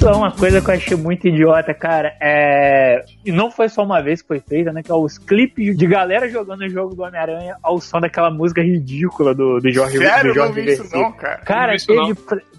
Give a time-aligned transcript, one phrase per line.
[0.00, 3.04] Só uma coisa que eu achei muito idiota, cara, é.
[3.24, 4.82] E não foi só uma vez que foi feita, né?
[4.82, 8.62] Que é os clipes de galera jogando o jogo do Homem-Aranha ao som daquela música
[8.62, 10.32] ridícula do, do Jorge Sério?
[10.32, 11.38] do Jorge não vi isso não, cara.
[11.38, 12.16] Cara, isso teve, não.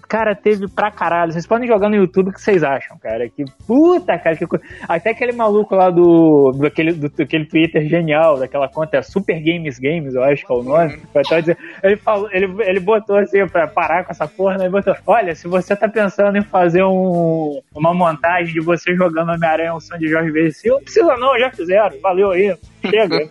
[0.08, 1.32] cara, teve pra caralho.
[1.32, 3.28] Vocês podem jogar no YouTube o que vocês acham, cara.
[3.28, 4.36] Que puta, cara.
[4.36, 4.46] Que.
[4.88, 9.40] Até aquele maluco lá do, do, aquele, do, daquele Twitter genial, daquela conta é Super
[9.40, 10.96] Games Games, eu acho que é o nome.
[11.40, 14.64] Dizendo- Ele, falou, ele, ele botou assim pra parar com essa porra, né?
[14.64, 19.30] Ele botou: Olha, se você tá pensando em fazer um, uma montagem de você jogando
[19.32, 20.30] Homem-Aranha ao som de Jorge
[20.64, 22.00] Não precisa não, já fizeram.
[22.00, 22.56] Valeu aí.
[22.84, 23.18] Chega.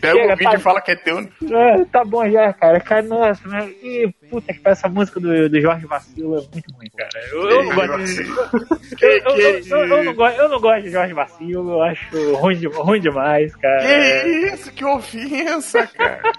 [0.00, 1.18] Pega Chega, o vídeo tá- e fala que é teu.
[1.18, 2.80] é, tá bom já, cara.
[2.80, 3.68] Cara, nossa, mas.
[3.82, 7.26] Ih, puta que essa música do, do Jorge Vacilo é muito ruim, cara.
[7.30, 8.96] Eu, eu não gosto.
[8.96, 11.82] Que, Eu, eu, eu, eu- eu não gosto, eu não gosto de Jorge Vacilo, eu
[11.82, 13.82] acho ruim, de- ruim demais, cara.
[13.82, 14.72] que isso?
[14.72, 16.20] Que ofensa, cara.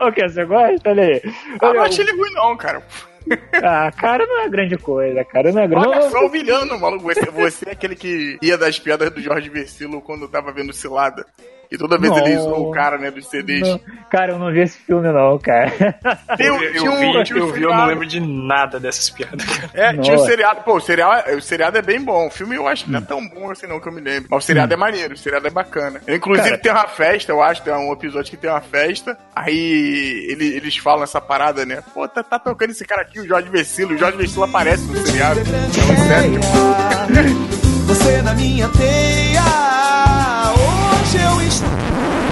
[0.00, 0.28] O que?
[0.28, 0.90] Você gosta?
[0.90, 1.20] Olha aí.
[1.24, 1.32] Eu
[1.68, 2.82] Olha, não achei ele ruim, não, cara.
[3.62, 5.52] ah, cara, não é grande coisa, cara.
[5.52, 7.04] Não é grande Olha não, só humilhando, maluco.
[7.04, 11.26] Você, você é aquele que ia das piadas do Jorge Versilo quando tava vendo Cilada.
[11.70, 12.42] E toda vez ele Não.
[12.42, 13.60] zoou o cara, né, dos CDs.
[13.68, 15.70] não- Cara, eu não vi esse filme, não, cara.
[16.36, 18.78] Tem um- Eu, tinha um- vi, tinha um eu vi, eu não lembro de nada
[18.78, 19.70] dessas piadas, cara.
[19.74, 20.26] É, tinha o Nossa.
[20.30, 20.60] seriado.
[20.62, 22.26] Pô, o seriado, o seriado é bem bom.
[22.26, 24.28] O filme eu acho que não é tão bom assim, não, que eu me lembro.
[24.30, 26.00] Mas o seriado é maneiro, o seriado é bacana.
[26.06, 26.60] Inclusive Cara.
[26.62, 29.18] tem uma festa, eu acho, tem um episódio que tem uma festa.
[29.34, 31.82] Aí ele- eles falam essa parada, né?
[31.92, 33.94] Pô, tá, tá tocando esse cara aqui, o Jorge Vecilo.
[33.94, 35.40] O Jorge Vecilo aparece no seriado.
[35.44, 36.40] Sério.
[37.86, 39.42] Você na minha teia.
[41.04, 42.23] Hoje eu estou.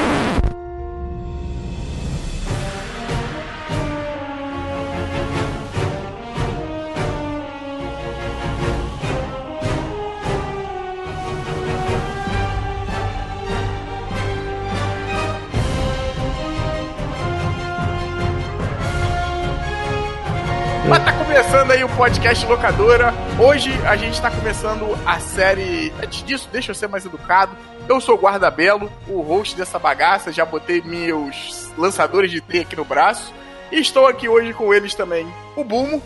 [21.32, 23.14] Começando aí o podcast Locadora.
[23.38, 25.90] Hoje a gente tá começando a série.
[26.02, 27.56] Antes disso, deixa eu ser mais educado.
[27.88, 30.30] Eu sou o Guarda Belo, o host dessa bagaça.
[30.30, 33.32] Já botei meus lançadores de teia aqui no braço.
[33.70, 36.02] E estou aqui hoje com eles também, o Bumo.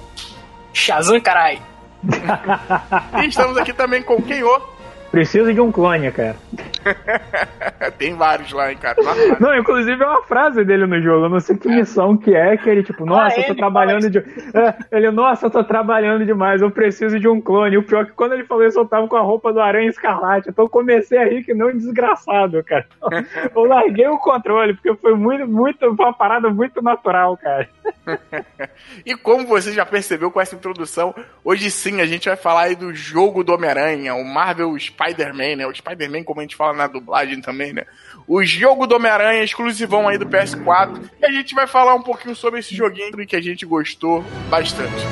[0.73, 1.61] Shazam, carai!
[3.21, 4.63] E estamos aqui também com o Kenô.
[5.11, 6.37] Preciso de um clone, cara.
[7.99, 8.97] Tem vários lá, hein, cara.
[9.41, 11.27] Não, inclusive é uma frase dele no jogo.
[11.27, 14.11] Eu não sei que missão que é, que ele, tipo, nossa, eu tô ele, trabalhando
[14.11, 14.19] de.
[14.19, 17.77] É, ele, nossa, eu tô trabalhando demais, eu preciso de um clone.
[17.77, 19.89] O pior é que quando ele falou isso, eu tava com a roupa do Aranha
[19.89, 20.49] Escarlate.
[20.49, 22.87] Então eu comecei a rir que não desgraçado, cara.
[23.55, 27.69] Eu larguei o controle, porque foi muito, muito, uma parada muito natural, cara.
[29.05, 32.77] E como você já percebeu com essa introdução, hoje sim a gente vai falar aí
[32.77, 35.67] do jogo do Homem-Aranha, o Marvel Spider-Man, né?
[35.67, 37.85] O Spider-Man, como a gente fala na dublagem também, né?
[38.27, 41.11] O jogo do Homem-Aranha exclusivão aí do PS4.
[41.21, 45.05] E a gente vai falar um pouquinho sobre esse joguinho que a gente gostou bastante.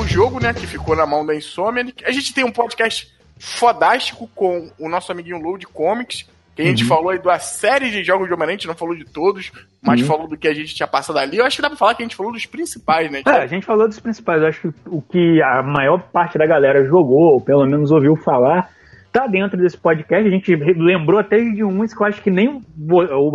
[0.00, 1.92] o, jogo, né, que ficou na mão da Insomnia.
[2.04, 6.84] A gente tem um podcast fodástico com o nosso amiguinho Load Comics, que a gente
[6.84, 10.00] falou aí da série de jogos de Homem-Aranha, a gente não falou de todos, mas
[10.00, 11.36] falou do que a gente tinha passado ali.
[11.36, 13.22] Eu acho que dá pra falar que a gente falou dos principais, né?
[13.24, 14.42] É, a gente falou dos principais.
[14.42, 18.16] Eu acho que o que a maior parte da galera jogou, ou pelo menos ouviu
[18.16, 18.70] falar,
[19.12, 20.26] tá dentro desse podcast.
[20.26, 22.60] A gente lembrou até de uns que eu acho que nem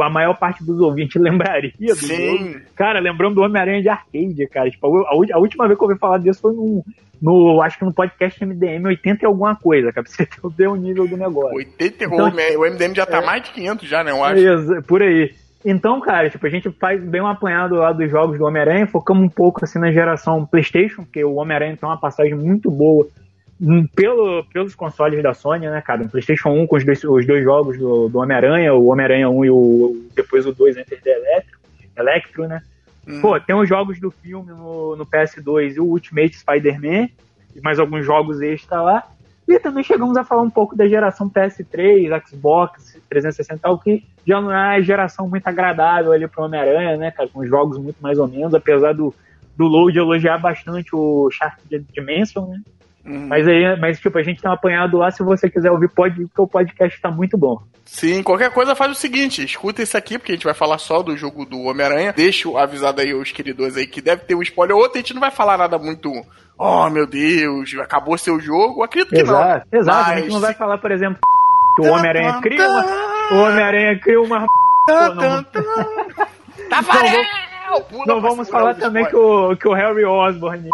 [0.01, 2.61] a maior parte dos ouvintes lembraria do Sim.
[2.75, 4.69] Cara, lembrando do Homem-Aranha de arcade, cara.
[4.69, 6.83] Tipo, a, última vez que eu ouvi falar disso foi no,
[7.21, 10.25] no acho que no podcast MDM 80 e alguma coisa, cara, pra você
[10.55, 11.55] ter o nível do negócio.
[11.55, 13.25] 80 Então, o MDM já tá é.
[13.25, 14.11] mais de 500 já, né?
[14.11, 14.39] Eu acho.
[14.39, 15.33] Exa- Por aí.
[15.65, 19.23] Então, cara, tipo, a gente faz bem um apanhado lá dos jogos do Homem-Aranha, focamos
[19.23, 23.07] um pouco assim na geração PlayStation, porque o Homem-Aranha tem uma passagem muito boa
[23.95, 26.03] pelo, pelos consoles da Sony, né, cara?
[26.03, 29.45] No PlayStation 1 com os dois, os dois jogos do, do Homem-Aranha, o Homem-Aranha 1
[29.45, 31.59] e o depois o 2 Enter the Electro,
[31.95, 32.61] Electro, né?
[33.07, 33.21] Hum.
[33.21, 37.09] Pô, tem os jogos do filme no, no PS2 e o Ultimate Spider-Man,
[37.55, 39.03] e mais alguns jogos extra lá.
[39.47, 44.03] E também chegamos a falar um pouco da geração PS3, Xbox 360 e tal, que
[44.25, 47.27] já não é a geração muito agradável ali pro Homem-Aranha, né, cara?
[47.27, 49.13] Com jogos muito mais ou menos, apesar do,
[49.55, 51.61] do Load elogiar bastante o Shark
[51.93, 52.61] Dimension, né?
[53.05, 53.27] Uhum.
[53.27, 56.21] Mas aí, mas tipo, a gente tem um apanhado lá, se você quiser ouvir, pode
[56.21, 57.61] ir, porque o podcast tá muito bom.
[57.85, 61.03] Sim, qualquer coisa faz o seguinte, escuta esse aqui, porque a gente vai falar só
[61.03, 62.13] do jogo do Homem-Aranha.
[62.15, 65.13] Deixa avisado aí os queridos aí que deve ter um spoiler ou outro, a gente
[65.13, 66.09] não vai falar nada muito.
[66.57, 68.83] Oh meu Deus, acabou seu jogo.
[68.83, 69.79] Acredito que Exato, não.
[69.79, 69.99] exato.
[69.99, 71.19] a Mas gente não vai falar, por exemplo,
[71.75, 72.85] que o Homem-Aranha cria uma.
[73.31, 74.45] O Homem-Aranha cria uma.
[74.87, 75.43] Pô, não,
[76.69, 77.23] Tafarel!
[78.05, 80.69] Não vamos falar também que o, que o Harry Osborn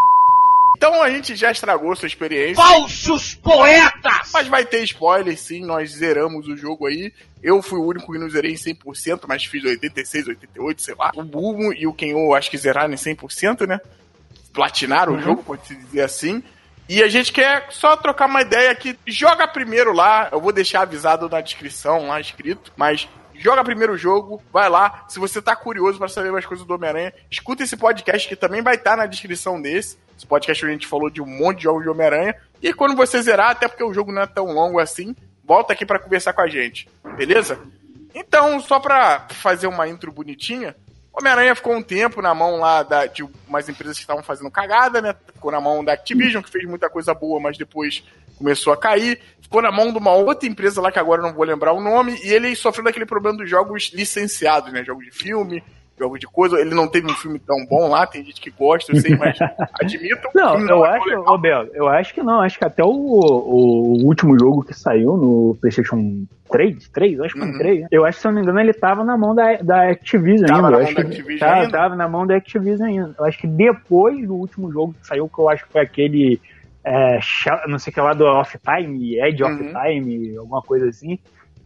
[0.79, 2.55] Então a gente já estragou sua experiência.
[2.55, 4.31] Falsos poetas!
[4.31, 7.11] Mas vai ter spoiler, sim, nós zeramos o jogo aí.
[7.43, 11.11] Eu fui o único que não zerei em 100%, mas fiz 86, 88, sei lá.
[11.13, 13.81] O Bulmo e o Kenyo acho que zeraram em 100%, né?
[14.53, 15.19] Platinaram uhum.
[15.19, 16.41] o jogo, pode-se dizer assim.
[16.87, 18.97] E a gente quer só trocar uma ideia aqui.
[19.05, 23.05] Joga primeiro lá, eu vou deixar avisado na descrição lá escrito, mas
[23.39, 25.05] joga primeiro jogo, vai lá.
[25.07, 28.61] Se você tá curioso para saber mais coisas do Homem-Aranha, escuta esse podcast que também
[28.61, 29.97] vai estar tá na descrição desse.
[30.17, 32.35] Esse podcast a gente falou de um monte de jogos de Homem-Aranha.
[32.61, 35.85] E quando você zerar, até porque o jogo não é tão longo assim, volta aqui
[35.85, 37.57] para conversar com a gente, beleza?
[38.13, 40.75] Então, só pra fazer uma intro bonitinha,
[41.13, 45.01] Homem-Aranha ficou um tempo na mão lá da, de umas empresas que estavam fazendo cagada,
[45.01, 45.15] né?
[45.33, 48.03] Ficou na mão da Activision, que fez muita coisa boa, mas depois
[48.37, 49.21] começou a cair.
[49.49, 52.15] Ficou na mão de uma outra empresa lá que agora não vou lembrar o nome,
[52.23, 54.83] e ele sofreu daquele problema dos jogos licenciados, né?
[54.83, 55.63] Jogos de filme,
[55.97, 56.59] jogo de coisa.
[56.59, 59.39] Ele não teve um filme tão bom lá, tem gente que gosta, eu sei, mas
[59.81, 60.29] admito.
[60.35, 61.39] Não, não eu acho, ô
[61.73, 62.41] eu acho que não.
[62.41, 67.39] Acho que até o, o último jogo que saiu no PlayStation 3, 3, acho que
[67.39, 67.57] foi uhum.
[67.57, 67.81] 3.
[67.81, 67.87] Né?
[67.91, 70.47] Eu acho que, se eu não me engano, ele tava na mão da, da Activision
[70.47, 70.77] tava ainda.
[70.77, 71.71] Na mão da Activision tava, ainda?
[71.71, 73.15] Tava na mão da Activision ainda.
[73.17, 76.39] Eu acho que depois do último jogo que saiu, que eu acho que foi aquele.
[76.91, 77.19] É,
[77.67, 79.53] não sei o que lá do Off Time, Edge uhum.
[79.53, 81.19] of Time, alguma coisa assim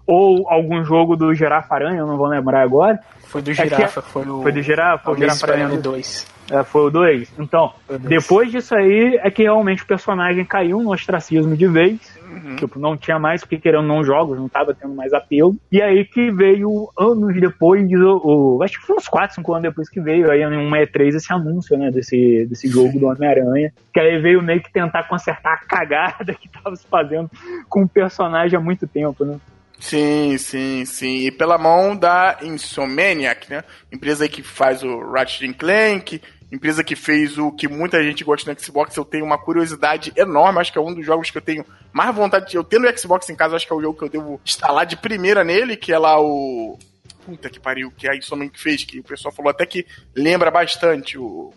[0.05, 2.99] ou algum jogo do Girafa Aranha, eu não vou lembrar agora.
[3.27, 4.41] Foi do Girafa, é foi o.
[4.41, 6.27] Foi do Girafa, o Girafa Aranha 2.
[6.51, 7.33] É, foi o 2.
[7.39, 11.99] Então, depois disso aí é que realmente o personagem caiu no ostracismo de vez.
[12.33, 12.55] Uhum.
[12.55, 15.55] Tipo, não tinha mais, porque querendo não jogos, não tava tendo mais apelo.
[15.71, 19.63] E aí que veio, anos depois, o, o acho que foi uns 4, 5 anos
[19.63, 23.71] depois que veio aí em uma E3 esse anúncio, né, desse, desse jogo do Homem-Aranha.
[23.93, 27.29] Que aí veio meio que tentar consertar a cagada que tava se fazendo
[27.69, 29.37] com o personagem há muito tempo, né?
[29.79, 31.25] Sim, sim, sim.
[31.25, 33.63] E pela mão da Insomniac, né?
[33.91, 36.21] Empresa aí que faz o Ratchet Clank,
[36.55, 38.95] empresa que fez o que muita gente gosta no Xbox.
[38.95, 42.15] Eu tenho uma curiosidade enorme, acho que é um dos jogos que eu tenho mais
[42.15, 42.55] vontade de.
[42.55, 44.85] Eu tendo o Xbox em casa, acho que é o jogo que eu devo instalar
[44.85, 46.77] de primeira nele, que é lá o.
[47.25, 51.17] Puta que pariu, que a Insomniac fez, que o pessoal falou até que lembra bastante
[51.17, 51.53] o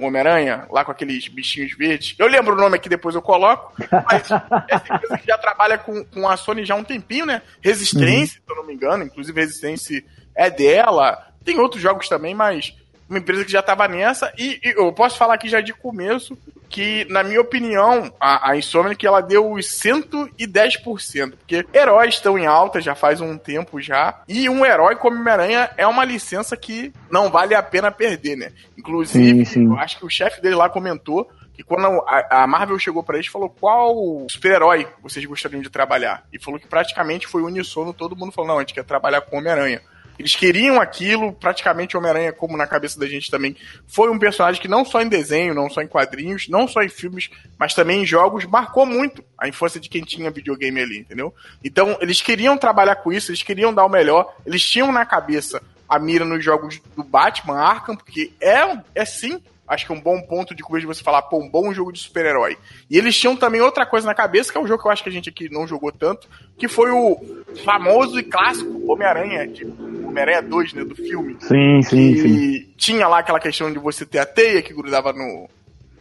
[0.00, 2.14] o Homem-Aranha, lá com aqueles bichinhos verdes.
[2.18, 3.74] Eu lembro o nome aqui, depois eu coloco.
[4.06, 4.22] Mas
[4.68, 7.42] essa empresa que já trabalha com, com a Sony já há um tempinho, né?
[7.60, 8.46] Resistência, uhum.
[8.46, 9.04] se eu não me engano.
[9.04, 10.02] Inclusive, Resistência
[10.34, 11.26] é dela.
[11.44, 12.74] Tem outros jogos também, mas
[13.10, 14.32] uma empresa que já estava nessa.
[14.38, 18.56] E, e, eu posso falar aqui já de começo que, na minha opinião, a, a
[18.56, 21.32] Insomniac ela deu os 110%.
[21.32, 24.22] Porque heróis estão em alta já faz um tempo já.
[24.28, 28.52] E um herói como Homem-Aranha é uma licença que não vale a pena perder, né?
[28.78, 29.66] Inclusive, sim, sim.
[29.66, 33.16] eu acho que o chefe dele lá comentou que quando a, a Marvel chegou para
[33.16, 36.24] eles falou qual super-herói vocês gostariam de trabalhar.
[36.32, 39.36] E falou que praticamente foi unissono, todo mundo falou, não, a gente quer trabalhar com
[39.36, 39.82] Homem-Aranha.
[40.20, 43.56] Eles queriam aquilo, praticamente Homem-Aranha, como na cabeça da gente também,
[43.86, 46.90] foi um personagem que não só em desenho, não só em quadrinhos, não só em
[46.90, 51.34] filmes, mas também em jogos, marcou muito a infância de quem tinha videogame ali, entendeu?
[51.64, 55.62] Então, eles queriam trabalhar com isso, eles queriam dar o melhor, eles tinham na cabeça
[55.88, 60.00] a mira nos jogos do Batman, Arkham, porque é, é sim acho que é um
[60.00, 62.58] bom ponto de começo de você falar, pô, um bom jogo de super-herói.
[62.90, 65.02] E eles tinham também outra coisa na cabeça, que é um jogo que eu acho
[65.04, 66.28] que a gente aqui não jogou tanto,
[66.58, 67.16] que foi o
[67.64, 69.48] famoso e clássico Homem-Aranha,
[70.04, 71.36] Homem-Aranha 2, né, do filme.
[71.38, 72.68] Sim, sim, sim.
[72.76, 75.48] tinha lá aquela questão de você ter a teia que grudava no,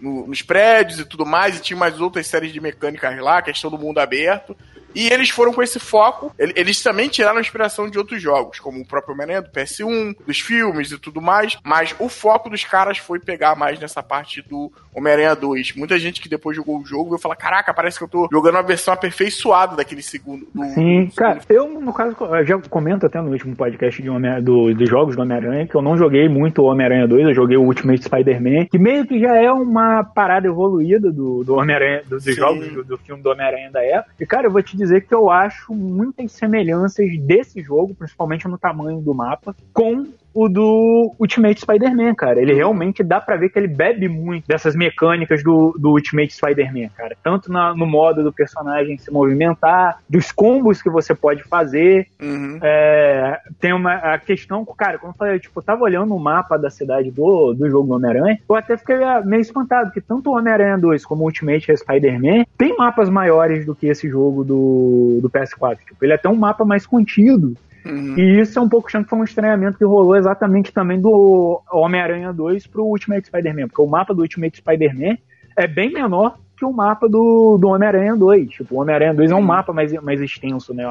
[0.01, 3.69] no, nos prédios e tudo mais, e tinha mais outras séries de mecânicas lá, questão
[3.69, 4.57] do mundo aberto.
[4.93, 6.33] E eles foram com esse foco.
[6.37, 10.91] Eles também tiraram inspiração de outros jogos, como o próprio Homem-Aranha do PS1, dos filmes
[10.91, 11.57] e tudo mais.
[11.63, 15.75] Mas o foco dos caras foi pegar mais nessa parte do Homem-Aranha 2.
[15.75, 18.55] Muita gente que depois jogou o jogo vai falar: Caraca, parece que eu tô jogando
[18.55, 20.47] uma versão aperfeiçoada daquele segundo.
[20.53, 24.09] Do, Sim, do cara, eu, no caso, eu já comento até no último podcast de
[24.41, 27.57] do, dos jogos do Homem-Aranha que eu não joguei muito o Homem-Aranha 2, eu joguei
[27.57, 32.23] o Ultimate Spider-Man, que meio que já é uma parada evoluída do, do Homem-Aranha, dos
[32.23, 34.13] jogos do, do filme do Homem-Aranha da época.
[34.19, 38.57] E, cara, eu vou te dizer que eu acho muitas semelhanças desse jogo, principalmente no
[38.57, 42.41] tamanho do mapa, com o do Ultimate Spider-Man, cara.
[42.41, 46.89] Ele realmente dá para ver que ele bebe muito dessas mecânicas do, do Ultimate Spider-Man,
[46.95, 47.15] cara.
[47.23, 52.07] Tanto na, no modo do personagem se movimentar, dos combos que você pode fazer.
[52.21, 52.59] Uhum.
[52.61, 56.57] É, tem uma a questão, cara, quando eu falei, tipo, eu tava olhando o mapa
[56.57, 60.37] da cidade do, do jogo do Homem-Aranha, eu até fiquei meio espantado, que tanto o
[60.37, 65.29] Homem-Aranha 2 como o Ultimate Spider-Man tem mapas maiores do que esse jogo do, do
[65.29, 65.77] PS4.
[65.85, 67.55] Tipo, ele é até um mapa mais contido.
[67.89, 68.17] Uhum.
[68.17, 71.61] E isso é um pouco achando que foi um estranhamento que rolou exatamente também do
[71.71, 75.17] Homem-Aranha 2 pro Ultimate Spider-Man, porque o mapa do Ultimate Spider-Man
[75.57, 78.49] é bem menor que o mapa do, do Homem-Aranha 2.
[78.49, 80.85] Tipo, o Homem-Aranha 2 é um mapa mais, mais extenso, né?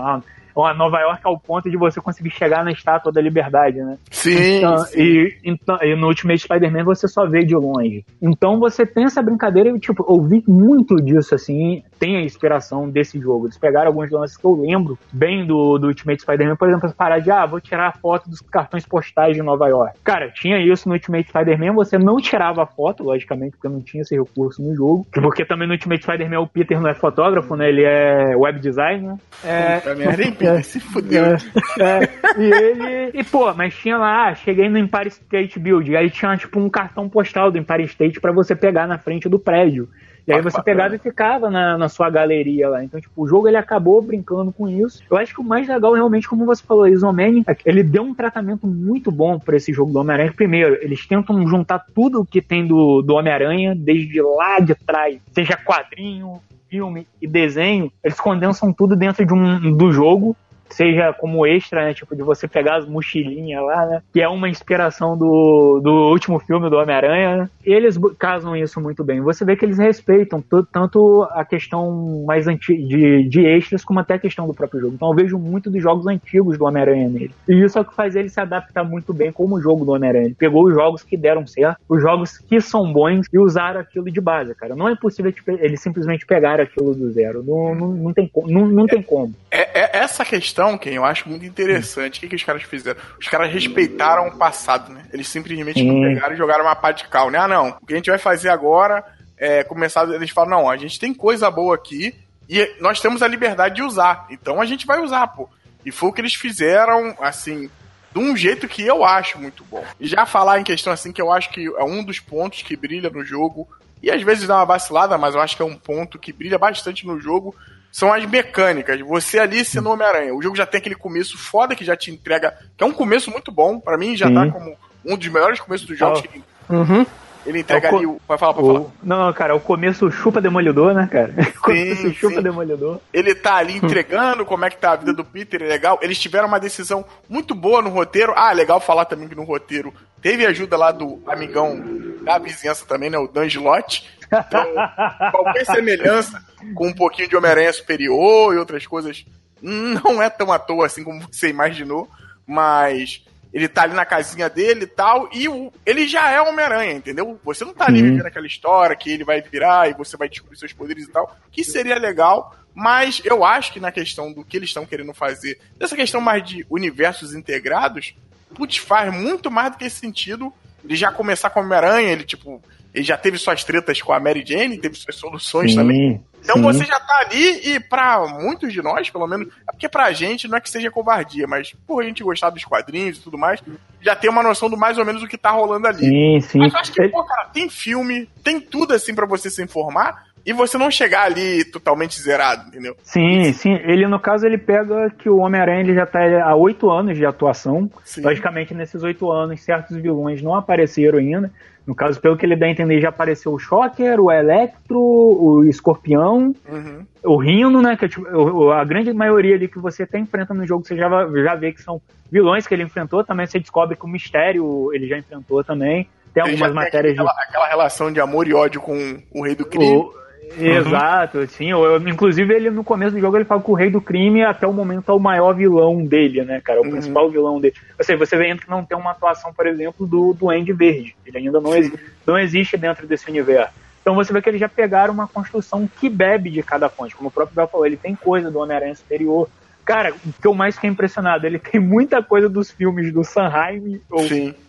[0.67, 3.97] É a Nova York ao ponto de você conseguir chegar na Estátua da Liberdade, né?
[4.11, 4.59] Sim.
[4.59, 5.01] Então, sim.
[5.01, 8.05] E, então, e no Ultimate Spider-Man você só vê de longe.
[8.21, 12.89] Então você tem essa brincadeira e, tipo, eu vi muito disso, assim, tem a inspiração
[12.89, 13.47] desse jogo.
[13.47, 17.19] Eles pegaram alguns lances que eu lembro bem do, do Ultimate Spider-Man, por exemplo, parar
[17.19, 19.99] de, ah, vou tirar a foto dos cartões postais de Nova York.
[20.03, 24.03] Cara, tinha isso no Ultimate Spider-Man, você não tirava a foto, logicamente, porque não tinha
[24.03, 25.07] esse recurso no jogo.
[25.13, 27.69] Porque também no Ultimate Spider-Man o Peter não é fotógrafo, né?
[27.69, 29.17] Ele é web designer.
[29.45, 30.65] É, Puta merda, hein, Peter?
[30.65, 31.25] Se fudeu.
[31.25, 31.37] é,
[31.81, 33.11] é, e ele.
[33.15, 36.69] E, pô, mas tinha lá, ah, cheguei no Empire State Building, aí tinha tipo um
[36.69, 39.89] cartão postal do Empire State pra você pegar na frente do prédio.
[40.27, 42.85] E aí Ah, você pegava e ficava na, na sua galeria lá.
[42.85, 45.03] Então, tipo, o jogo ele acabou brincando com isso.
[45.11, 48.67] Eu acho que o mais legal, realmente, como você falou, Isomania, ele deu um tratamento
[48.67, 50.35] muito bom pra esse jogo do Homem-Aranha.
[50.37, 55.19] Primeiro, eles tentam juntar tudo o que tem do, do Homem-Aranha, desde lá de trás,
[55.33, 60.37] seja quadrinho, filme e desenho, eles condensam tudo dentro de um do jogo.
[60.71, 61.95] Seja como extra, né?
[61.95, 64.03] Tipo, de você pegar as mochilinhas lá, né?
[64.13, 67.51] Que é uma inspiração do, do último filme do Homem-Aranha, né?
[67.65, 69.21] Eles casam isso muito bem.
[69.21, 74.15] Você vê que eles respeitam tanto a questão mais antiga de, de extras, como até
[74.15, 74.95] a questão do próprio jogo.
[74.95, 77.35] Então eu vejo muito dos jogos antigos do Homem-Aranha nele.
[77.49, 80.35] E isso é o que faz ele se adaptar muito bem como jogo do Homem-Aranha.
[80.39, 84.21] Pegou os jogos que deram certo, os jogos que são bons e usaram aquilo de
[84.21, 84.75] base, cara.
[84.75, 87.43] Não é possível eles simplesmente pegar aquilo do zero.
[87.43, 89.35] Não, não, não, tem, não, não tem como.
[89.51, 92.19] É, é essa questão, Ken, eu acho muito interessante.
[92.19, 92.99] O que, que os caras fizeram?
[93.19, 95.07] Os caras respeitaram o passado, né?
[95.13, 96.01] Eles simplesmente Sim.
[96.03, 97.39] pegaram e jogaram uma pá de cal, né?
[97.39, 97.79] Ah, não.
[97.81, 99.05] O que a gente vai fazer agora
[99.37, 100.09] é começar.
[100.09, 102.15] Eles falam, não, a gente tem coisa boa aqui
[102.49, 104.27] e nós temos a liberdade de usar.
[104.31, 105.49] Então a gente vai usar, pô.
[105.85, 107.71] E foi o que eles fizeram, assim,
[108.13, 109.85] de um jeito que eu acho muito bom.
[110.01, 112.77] E já falar em questão assim, que eu acho que é um dos pontos que
[112.77, 113.69] brilha no jogo,
[114.03, 116.59] e às vezes dá uma vacilada, mas eu acho que é um ponto que brilha
[116.59, 117.55] bastante no jogo,
[117.91, 119.01] são as mecânicas.
[119.01, 120.35] Você ali sendo Homem-Aranha.
[120.35, 123.31] O jogo já tem aquele começo foda que já te entrega, que é um começo
[123.31, 124.35] muito bom, pra mim já Sim.
[124.35, 126.21] tá como um dos melhores começos dos jogos.
[126.23, 127.07] Que Uhum.
[127.49, 128.21] Ele entrega É ali o.
[128.29, 128.81] Vai falar, pode falar.
[128.81, 131.35] O, não, cara, o começo chupa demolidor, né, cara?
[131.59, 132.43] O começo chupa sim.
[132.43, 133.01] demolidor.
[133.13, 135.99] Ele tá ali entregando como é que tá a vida do Peter, é legal.
[136.03, 138.33] Eles tiveram uma decisão muito boa no roteiro.
[138.37, 141.83] Ah, legal falar também que no roteiro teve ajuda lá do amigão
[142.23, 143.19] da vizinhança também, né?
[143.19, 144.09] O Dangelote.
[144.27, 144.67] Então,
[145.33, 146.43] qualquer semelhança
[146.75, 149.25] com um pouquinho de Homem-Aranha superior e outras coisas
[149.61, 152.09] não é tão à toa assim como você imaginou,
[152.47, 156.93] mas ele tá ali na casinha dele e tal, e o- ele já é Homem-Aranha,
[156.93, 157.41] entendeu?
[157.45, 158.05] Você não tá ali Sim.
[158.11, 161.35] vivendo aquela história que ele vai virar e você vai descobrir seus poderes e tal,
[161.51, 165.59] que seria legal, mas eu acho que na questão do que eles estão querendo fazer,
[165.79, 168.15] dessa questão mais de universos integrados,
[168.55, 170.53] putz, faz muito mais do que esse sentido
[170.85, 172.63] ele já começar com Homem-Aranha, ele tipo,
[172.95, 176.23] ele já teve suas tretas com a Mary Jane, teve suas soluções também.
[176.43, 176.63] Então sim.
[176.63, 180.49] você já tá ali e pra muitos de nós, pelo menos, é porque pra gente
[180.49, 183.63] não é que seja covardia, mas por a gente gostar dos quadrinhos e tudo mais,
[184.01, 186.07] já tem uma noção do mais ou menos o que tá rolando ali.
[186.07, 186.59] Sim, sim.
[186.59, 190.29] Mas eu acho que, pô, cara, tem filme, tem tudo assim pra você se informar
[190.47, 192.97] e você não chegar ali totalmente zerado, entendeu?
[193.03, 193.75] Sim, sim.
[193.85, 197.91] Ele, no caso, ele pega que o Homem-Aranha já tá há oito anos de atuação.
[198.05, 198.23] Sim.
[198.23, 201.53] Logicamente, nesses oito anos, certos vilões não apareceram ainda.
[201.89, 205.65] No caso, pelo que ele dá a entender, já apareceu o Shocker, o Electro, o
[205.65, 207.07] Escorpião, Uhum.
[207.25, 207.97] o Rino, né?
[207.97, 211.09] Que é, tipo, a grande maioria ali que você até enfrenta no jogo, você já,
[211.43, 211.99] já vê que são
[212.31, 213.25] vilões que ele enfrentou.
[213.25, 216.07] Também você descobre que o Mistério ele já enfrentou também.
[216.35, 219.43] Tem algumas já tem matérias de aquela, aquela relação de amor e ódio com o
[219.43, 219.97] rei do crime.
[219.97, 220.13] o-
[220.57, 221.71] Exato, sim.
[221.71, 224.43] Eu- eu- inclusive, ele no começo do jogo ele fala que o rei do crime
[224.45, 226.81] até o momento é o maior vilão dele, né, cara?
[226.81, 226.91] O Uhum.
[226.93, 227.75] principal vilão dele.
[227.99, 231.15] Ou seja, você vê que não tem uma atuação, por exemplo, do Duende Verde.
[231.27, 233.73] Ele ainda não, exi- não existe dentro desse universo.
[234.01, 237.15] Então você vê que eles já pegaram uma construção que bebe de cada fonte.
[237.15, 239.49] Como o próprio Bel falou, ele tem coisa do Homem-Aranha superior.
[239.85, 244.01] Cara, o que eu mais fiquei impressionado, ele tem muita coisa dos filmes do Sanheim.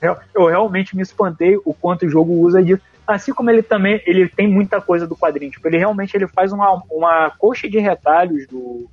[0.01, 2.81] Eu, eu realmente me espantei o quanto o jogo usa disso.
[3.09, 5.51] Assim como ele também, ele tem muita coisa do quadrinho.
[5.51, 8.87] Tipo, ele realmente ele faz uma, uma coxa de retalhos do,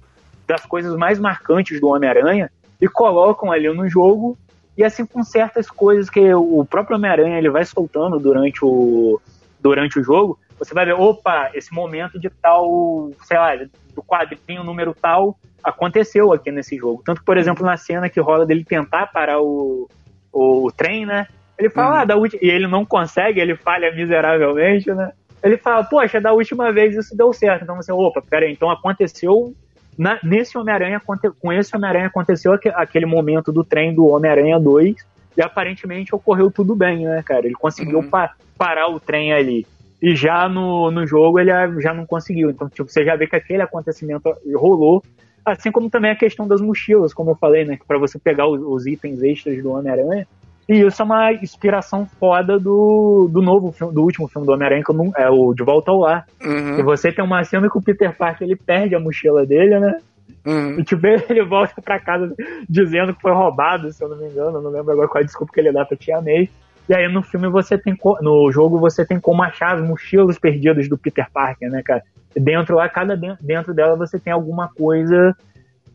[0.47, 4.39] das coisas mais marcantes do Homem-Aranha e colocam ali no jogo.
[4.77, 9.21] E assim com certas coisas que o próprio Homem-Aranha ele vai soltando durante o,
[9.61, 13.55] durante o jogo, você vai ver, opa, esse momento de tal, sei lá,
[13.95, 17.03] do quadrinho número tal aconteceu aqui nesse jogo.
[17.05, 19.89] Tanto por exemplo, na cena que rola dele tentar parar o,
[20.33, 21.27] o, trem, né?
[21.59, 22.41] Ele fala, ah, da última...
[22.43, 25.13] e ele não consegue, ele falha miseravelmente, né?
[25.43, 27.63] Ele fala, poxa, da última vez isso deu certo.
[27.63, 29.55] Então você, opa, peraí, então aconteceu
[29.99, 31.01] na, nesse Homem-Aranha,
[31.41, 34.95] com esse Homem-Aranha aconteceu aqu- aquele momento do trem do Homem-Aranha 2
[35.37, 37.47] e aparentemente ocorreu tudo bem, né, cara?
[37.47, 38.11] Ele conseguiu Uhum.
[38.11, 39.67] pa- parar o trem ali.
[40.03, 42.51] E já no, no jogo ele já não conseguiu.
[42.51, 45.03] Então, tipo, você já vê que aquele acontecimento rolou
[45.47, 47.79] Assim como também a questão das mochilas, como eu falei, né?
[47.87, 50.27] Para você pegar os, os, itens extras do Homem-Aranha.
[50.69, 54.83] E isso é uma inspiração foda do, do novo filme, do último filme do Homem-Aranha,
[54.85, 56.27] que não, é o De Volta ao Lar.
[56.45, 56.79] Uhum.
[56.79, 60.01] E você tem uma cena que o Peter Parker ele perde a mochila dele, né?
[60.45, 60.81] Uhum.
[60.81, 62.35] E tipo, ele volta pra casa
[62.69, 64.59] dizendo que foi roubado, se eu não me engano.
[64.59, 66.51] Eu não lembro agora qual é a desculpa que ele dá pra Tia May.
[66.89, 67.97] E aí no filme você tem.
[68.21, 72.03] No jogo você tem como achar as mochilas perdidas do Peter Parker, né, cara?
[72.35, 75.37] Dentro lá, cada dentro dela você tem alguma coisa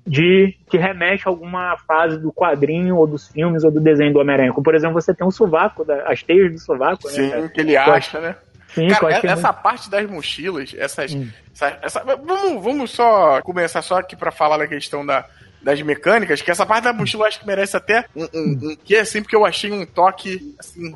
[0.06, 4.20] de que remete a alguma fase do quadrinho ou dos filmes ou do desenho do
[4.20, 4.52] Homem-Aranha.
[4.52, 7.42] Como, por exemplo, você tem um sovaco, as teias do sovaco, Sim, né?
[7.42, 8.36] Sim, que ele acha, né?
[8.74, 9.62] Sim, Cara, é essa muito...
[9.62, 11.30] parte das mochilas, essas, hum.
[11.54, 15.26] essa, essa, vamos, vamos só começar só aqui para falar da questão da,
[15.62, 18.76] das mecânicas, que essa parte da mochila eu acho que merece até um, um, um
[18.84, 20.96] que assim, porque eu achei um toque assim.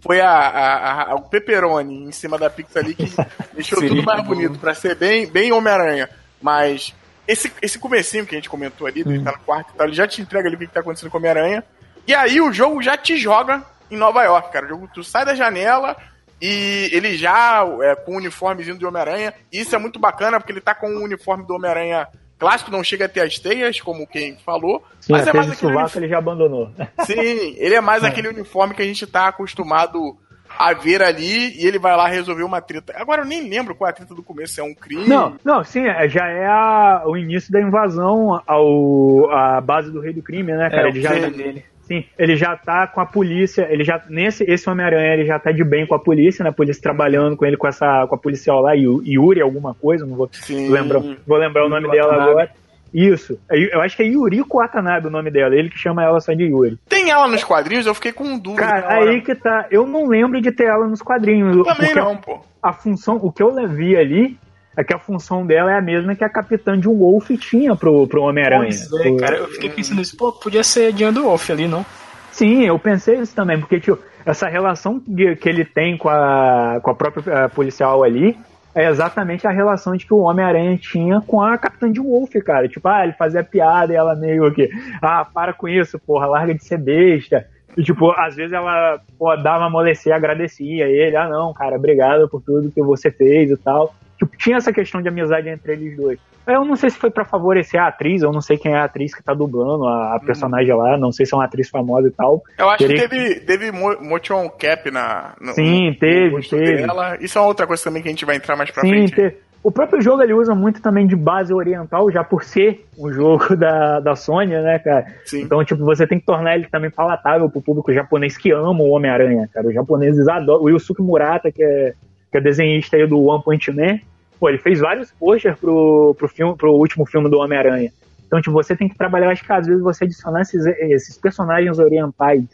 [0.00, 3.10] Foi a, a, a, o pepperoni em cima da pizza ali que
[3.52, 6.08] deixou tudo mais bonito, para ser bem, bem Homem-Aranha.
[6.40, 6.94] Mas
[7.28, 9.22] esse, esse comecinho que a gente comentou ali, hum.
[9.22, 11.10] tá no quarto e tal, ele já te entrega ali o que, que tá acontecendo
[11.10, 11.62] com o Homem-Aranha.
[12.06, 14.64] E aí o jogo já te joga em Nova York, cara.
[14.64, 15.94] O jogo, tu sai da janela,
[16.40, 19.34] e ele já é, com o uniformezinho do Homem-Aranha.
[19.52, 22.08] Isso é muito bacana, porque ele tá com o uniforme do Homem-Aranha
[22.38, 24.82] clássico, não chega a ter as teias, como quem falou.
[25.00, 26.70] Sim, mas é mais aquele ele já abandonou.
[27.04, 28.06] Sim, ele é mais é.
[28.06, 30.16] aquele uniforme que a gente tá acostumado
[30.58, 32.92] a ver ali e ele vai lá resolver uma treta.
[32.96, 35.06] Agora eu nem lembro qual é a treta do começo, é um crime?
[35.06, 40.00] Não, não, sim, é, já é a, o início da invasão ao a base do
[40.00, 40.88] rei do crime, né, cara?
[40.88, 41.64] É, ele já dele.
[41.82, 45.50] Sim, ele já tá com a polícia, ele já nesse esse Homem-Aranha ele já tá
[45.50, 46.50] de bem com a polícia, né?
[46.50, 50.14] A polícia trabalhando com ele com essa com a policial lá, Yuri alguma coisa, não
[50.14, 52.50] vou lembrar, vou lembrar o nome dela agora.
[52.92, 53.38] Isso.
[53.50, 55.54] Eu acho que é Yuriko Watanabe o nome dela.
[55.54, 56.78] Ele que chama ela só de Yuri.
[56.88, 57.86] Tem ela nos quadrinhos?
[57.86, 58.66] Eu fiquei com dúvida.
[58.66, 59.66] Cara, aí que tá.
[59.70, 61.56] Eu não lembro de ter ela nos quadrinhos.
[61.56, 62.40] Eu também não, pô.
[62.62, 64.38] A função, o que eu vi ali
[64.76, 68.06] é que a função dela é a mesma que a Capitã de Wolf tinha pro,
[68.06, 68.70] pro Homem-Aranha.
[68.70, 71.84] É, cara, eu fiquei pensando nisso, pô, podia ser Jean do Wolf ali, não?
[72.30, 76.90] Sim, eu pensei isso também, porque tipo, essa relação que ele tem com a, com
[76.90, 78.38] a própria policial ali
[78.78, 82.68] é exatamente a relação de que o Homem-Aranha tinha com a Capitã de Wolf, cara.
[82.68, 84.70] Tipo, ah, ele fazia piada e ela meio que,
[85.02, 87.44] ah, para com isso, porra, larga de ser besta.
[87.76, 92.40] E, tipo, às vezes ela pô, dava amolecer, agradecia ele, ah, não, cara, obrigado por
[92.40, 93.92] tudo que você fez e tal.
[94.18, 96.18] Tipo, tinha essa questão de amizade entre eles dois.
[96.46, 98.84] Eu não sei se foi para favorecer a atriz, eu não sei quem é a
[98.84, 100.20] atriz que tá dublando a, a uhum.
[100.20, 102.42] personagem lá, não sei se é uma atriz famosa e tal.
[102.56, 103.02] Eu acho Teria...
[103.02, 105.34] que teve, teve motion cap na.
[105.40, 106.86] No, Sim, teve, teve.
[106.86, 107.18] Dela.
[107.20, 109.14] Isso é outra coisa também que a gente vai entrar mais pra Sim, frente.
[109.14, 109.36] Teve.
[109.62, 113.54] O próprio jogo ele usa muito também de base oriental, já por ser um jogo
[113.56, 115.04] da, da Sony, né, cara?
[115.26, 115.42] Sim.
[115.42, 118.90] Então, tipo, você tem que tornar ele também palatável pro público japonês que ama o
[118.90, 119.66] Homem-Aranha, cara.
[119.66, 120.62] Os japoneses adoram.
[120.62, 121.92] O Yusuke Murata, que é,
[122.30, 123.98] que é desenhista aí do One Punch Man,
[124.38, 127.92] Pô, ele fez vários posters pro, pro, filme, pro último filme do Homem-Aranha.
[128.26, 131.78] Então, tipo, você tem que trabalhar, acho que às vezes você adicionar esses, esses personagens
[131.78, 132.44] orientais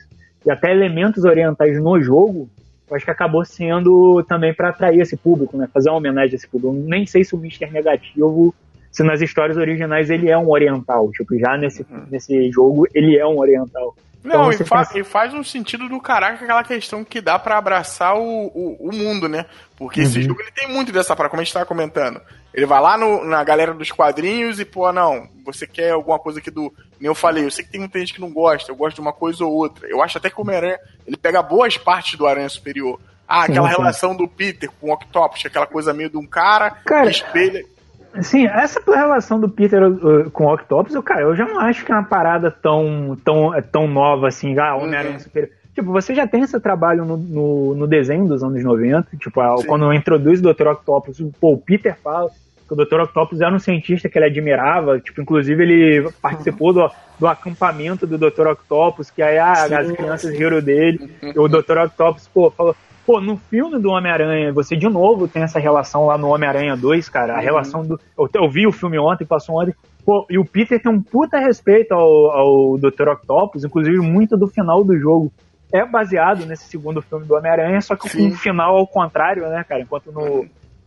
[0.46, 2.48] e até elementos orientais no jogo,
[2.88, 5.68] eu acho que acabou sendo também para atrair esse público, né?
[5.72, 6.74] Fazer uma homenagem a esse público.
[6.74, 8.54] Eu nem sei se o Mister Negativo,
[8.90, 11.10] se nas histórias originais ele é um oriental.
[11.10, 12.04] Tipo, já nesse, uhum.
[12.10, 13.94] nesse jogo ele é um oriental.
[14.24, 14.98] Não, então, e, fa pensa...
[14.98, 18.90] e, faz um sentido do caraca aquela questão que dá para abraçar o, o, o,
[18.90, 19.44] mundo, né?
[19.76, 20.06] Porque uhum.
[20.06, 22.22] esse jogo ele tem muito dessa para como a gente tava comentando.
[22.54, 26.38] Ele vai lá no, na galera dos quadrinhos e, pô, não, você quer alguma coisa
[26.38, 26.72] aqui do.
[26.98, 29.02] Nem eu falei, eu sei que tem muita gente que não gosta, eu gosto de
[29.02, 29.86] uma coisa ou outra.
[29.88, 32.98] Eu acho até que o Homem-Aranha, ele pega boas partes do Aranha Superior.
[33.28, 33.80] Ah, aquela sim, sim.
[33.80, 37.73] relação do Peter com o Octopus, aquela coisa meio de um cara, cara que espelha.
[38.22, 41.84] Sim, essa relação do Peter uh, com o Octopus, eu, cara, eu já não acho
[41.84, 45.20] que é uma parada tão, tão, é tão nova assim, ah, Homem-Aranha uhum.
[45.20, 45.50] Superior.
[45.74, 49.56] Tipo, você já tem esse trabalho no, no, no desenho dos anos 90, tipo, a,
[49.66, 50.68] quando introduz o Dr.
[50.68, 52.30] Octopus, pô, o Peter fala
[52.66, 53.00] que o Dr.
[53.00, 58.16] Octopus era um cientista que ele admirava, tipo, inclusive ele participou do, do acampamento do
[58.16, 58.46] Dr.
[58.46, 61.78] Octopus, que aí ah, as crianças riram dele, e o Dr.
[61.86, 66.16] Octopus, pô, falou, Pô, no filme do Homem-Aranha, você de novo tem essa relação lá
[66.16, 67.34] no Homem-Aranha 2, cara.
[67.34, 67.42] A uhum.
[67.42, 68.00] relação do.
[68.18, 69.74] Eu, eu, vi o filme ontem, passou ontem.
[70.04, 73.08] Pô, e o Peter tem um puta respeito ao, ao Dr.
[73.08, 75.32] Octopus, inclusive muito do final do jogo
[75.74, 78.30] é baseado nesse segundo filme do Homem-Aranha, só que Sim.
[78.30, 79.80] com um final ao contrário, né, cara?
[79.80, 80.46] Enquanto no,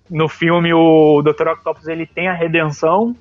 [0.10, 1.50] no filme o Dr.
[1.50, 3.14] Octopus ele tem a redenção,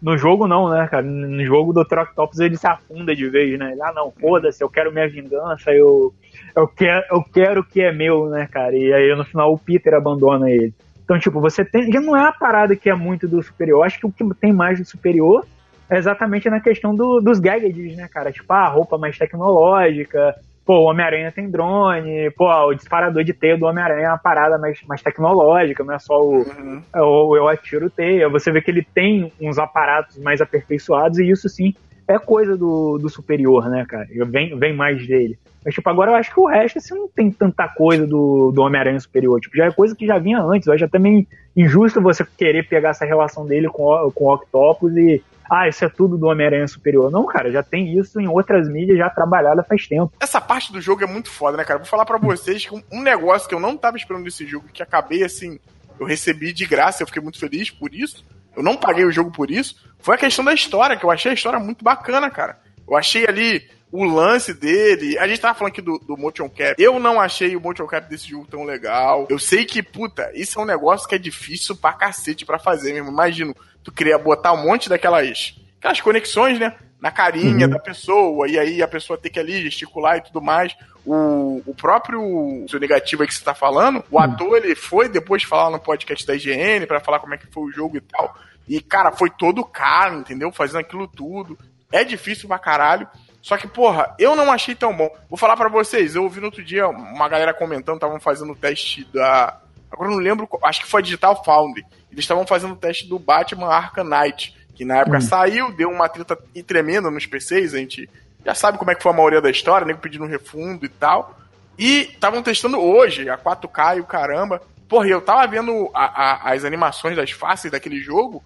[0.00, 1.02] no jogo não, né, cara?
[1.02, 1.98] No jogo o Dr.
[1.98, 3.72] Octopus ele se afunda de vez, né?
[3.72, 6.14] Ele, ah, não, foda-se, eu quero minha vingança, eu
[6.58, 8.76] eu quero, eu quero o que é meu, né, cara?
[8.76, 10.74] E aí no final o Peter abandona ele.
[11.04, 11.90] Então, tipo, você tem.
[11.90, 13.78] Já não é a parada que é muito do superior.
[13.78, 15.46] Eu acho que o que tem mais do superior
[15.88, 18.30] é exatamente na questão do, dos gadgets, né, cara?
[18.32, 20.34] Tipo, a roupa mais tecnológica,
[20.66, 24.58] pô, o Homem-Aranha tem drone, pô, o disparador de teia do Homem-Aranha é uma parada
[24.58, 26.82] mais, mais tecnológica, não é só o, uhum.
[26.94, 28.28] É o eu atiro teia.
[28.28, 31.72] Você vê que ele tem uns aparatos mais aperfeiçoados e isso sim
[32.06, 34.06] é coisa do, do superior, né, cara?
[34.26, 35.38] Vem, vem mais dele.
[35.64, 38.62] Mas, tipo, agora eu acho que o resto, assim, não tem tanta coisa do, do
[38.62, 39.40] Homem-Aranha superior.
[39.40, 40.66] Tipo, já é coisa que já vinha antes.
[40.66, 44.96] Eu acho até meio injusto você querer pegar essa relação dele com, com o Octopus
[44.96, 47.10] e ah, isso é tudo do Homem-Aranha Superior.
[47.10, 50.12] Não, cara, já tem isso em outras mídias já trabalhada faz tempo.
[50.20, 51.78] Essa parte do jogo é muito foda, né, cara?
[51.78, 54.82] Vou falar para vocês que um negócio que eu não tava esperando desse jogo, que
[54.82, 55.58] acabei assim,
[55.98, 58.24] eu recebi de graça, eu fiquei muito feliz por isso.
[58.54, 59.76] Eu não paguei o jogo por isso.
[60.00, 62.58] Foi a questão da história, que eu achei a história muito bacana, cara.
[62.86, 65.18] Eu achei ali o lance dele.
[65.18, 66.74] A gente tava falando aqui do, do motion cap.
[66.78, 69.26] Eu não achei o motion cap desse jogo tão legal.
[69.30, 72.92] Eu sei que, puta, isso é um negócio que é difícil pra cacete pra fazer
[72.92, 73.10] mesmo.
[73.10, 76.74] Imagino, tu queria botar um monte daquelas aquelas conexões, né?
[77.00, 77.72] Na carinha uhum.
[77.72, 80.74] da pessoa, e aí a pessoa tem que ali gesticular e tudo mais.
[81.06, 84.22] O, o próprio seu negativo aí que você tá falando, o uhum.
[84.22, 87.62] ator ele foi depois falar no podcast da IGN para falar como é que foi
[87.62, 88.34] o jogo e tal.
[88.68, 90.52] E, cara, foi todo caro, entendeu?
[90.52, 91.58] Fazendo aquilo tudo.
[91.90, 93.08] É difícil pra caralho.
[93.40, 95.10] Só que, porra, eu não achei tão bom.
[95.28, 98.56] Vou falar para vocês, eu ouvi no outro dia uma galera comentando, estavam fazendo o
[98.56, 99.60] teste da.
[99.90, 101.84] Agora eu não lembro, acho que foi a Digital Foundry.
[102.10, 105.22] Eles estavam fazendo o teste do Batman Arkham Knight, que na época hum.
[105.22, 108.08] saiu, deu uma treta tremenda nos PCs, a gente
[108.44, 110.88] já sabe como é que foi a maioria da história, nem pedindo um refundo e
[110.88, 111.38] tal.
[111.78, 114.60] E estavam testando hoje, a 4K e o caramba.
[114.88, 118.42] Porra, eu tava vendo a, a, as animações das faces daquele jogo,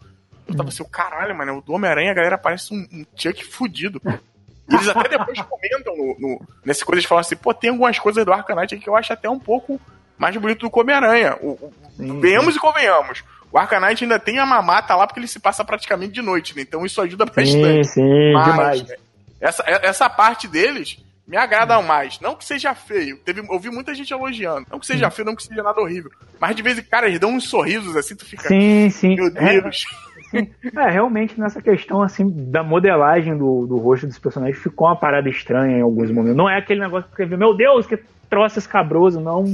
[0.47, 0.69] eu tava hum.
[0.69, 4.01] assim, o caralho, mano, o do Homem-Aranha, a galera parece um, um Chuck fudido.
[4.71, 8.25] Eles até depois comentam no, no, nesse coisa, eles falam assim, pô, tem algumas coisas
[8.25, 9.81] do Arcanite que eu acho até um pouco
[10.17, 11.37] mais bonito do que o Homem-Aranha.
[11.99, 13.25] Venhamos e convenhamos.
[13.51, 16.63] O Arcanite ainda tem a mamata lá porque ele se passa praticamente de noite, né?
[16.63, 17.53] Então isso ajuda bastante.
[17.53, 18.85] Sim, sim, Mas, demais.
[19.41, 22.19] Essa, essa parte deles me agrada mais.
[22.21, 23.19] Não que seja feio.
[23.19, 24.67] Teve, eu vi muita gente elogiando.
[24.71, 26.11] Não que seja feio, não que seja nada horrível.
[26.41, 28.49] Mas de vez em quando eles dão uns sorrisos assim, tu fica.
[28.49, 29.17] Sim, sim.
[29.17, 29.85] Meu Deus.
[30.12, 30.12] É.
[30.75, 35.29] É, realmente nessa questão assim da modelagem do, do rosto dos personagens ficou uma parada
[35.29, 36.37] estranha em alguns momentos.
[36.37, 39.45] Não é aquele negócio que você meu Deus, que troço escabroso, não.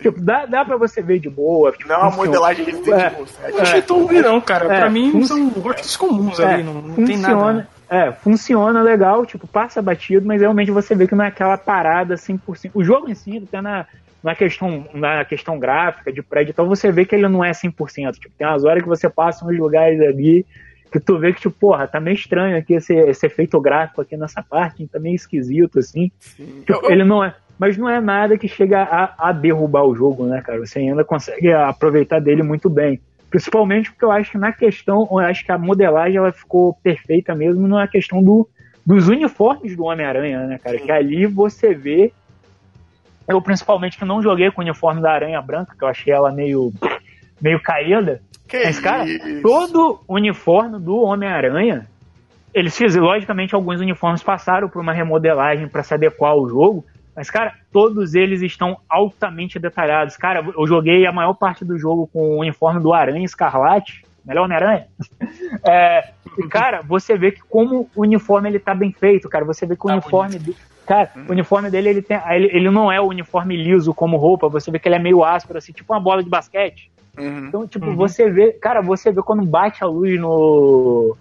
[0.00, 1.70] Tipo, dá, dá pra você ver de boa.
[1.72, 4.64] Tipo, não é uma modelagem de é, é, Não achei tão ruim, não, cara.
[4.64, 7.68] É, pra mim são rostos comuns é, ali, não, não funciona, tem nada.
[7.88, 12.14] É, funciona legal, tipo, passa batido, mas realmente você vê que não é aquela parada
[12.14, 12.70] 100%.
[12.72, 13.86] O jogo em si, até na,
[14.22, 18.12] na questão, na questão gráfica de prédio, então você vê que ele não é 100%.
[18.18, 20.46] Tipo, tem umas horas que você passa nos lugares ali
[20.92, 24.14] que tu vê que, tipo, porra, tá meio estranho aqui esse, esse efeito gráfico aqui
[24.16, 26.12] nessa parte, tá meio esquisito, assim.
[26.66, 27.34] Tipo, ele não é.
[27.58, 30.58] Mas não é nada que chega a, a derrubar o jogo, né, cara?
[30.58, 33.00] Você ainda consegue aproveitar dele muito bem.
[33.30, 37.34] Principalmente porque eu acho que na questão, eu acho que a modelagem ela ficou perfeita
[37.34, 38.46] mesmo na questão do,
[38.84, 40.78] dos uniformes do Homem-Aranha, né, cara?
[40.78, 42.12] Que ali você vê
[43.26, 46.32] eu, principalmente, que não joguei com o uniforme da Aranha Branca, que eu achei ela
[46.32, 46.72] meio,
[47.40, 48.20] meio caída.
[48.48, 49.42] Que Mas, cara, isso?
[49.42, 51.86] todo uniforme do Homem-Aranha,
[52.52, 56.84] eles fizeram, logicamente, alguns uniformes passaram por uma remodelagem para se adequar ao jogo.
[57.14, 60.16] Mas, cara, todos eles estão altamente detalhados.
[60.16, 64.44] Cara, eu joguei a maior parte do jogo com o uniforme do Aranha Escarlate, melhor
[64.44, 64.86] Homem-Aranha.
[65.64, 69.44] É, e, cara, você vê que como o uniforme ele tá bem feito, cara.
[69.44, 70.40] Você vê que o tá uniforme.
[70.86, 71.24] Cara, hum.
[71.28, 74.70] o uniforme dele, ele, tem, ele, ele não é o uniforme liso como roupa, você
[74.70, 76.90] vê que ele é meio áspero, assim, tipo uma bola de basquete.
[77.18, 77.46] Uhum.
[77.46, 77.96] Então, tipo, uhum.
[77.96, 81.16] você vê, cara, você vê quando bate a luz no,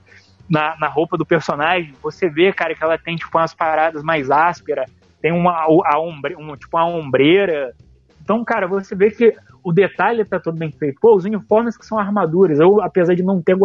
[0.50, 4.32] na, na roupa do personagem, você vê, cara, que ela tem, tipo, umas paradas mais
[4.32, 4.90] ásperas,
[5.22, 7.74] tem uma, a ombre, um, tipo, uma ombreira.
[8.24, 11.00] Então, cara, você vê que o detalhe tá todo bem feito.
[11.00, 13.56] Pô, os uniformes que são armaduras, eu, apesar de não ter,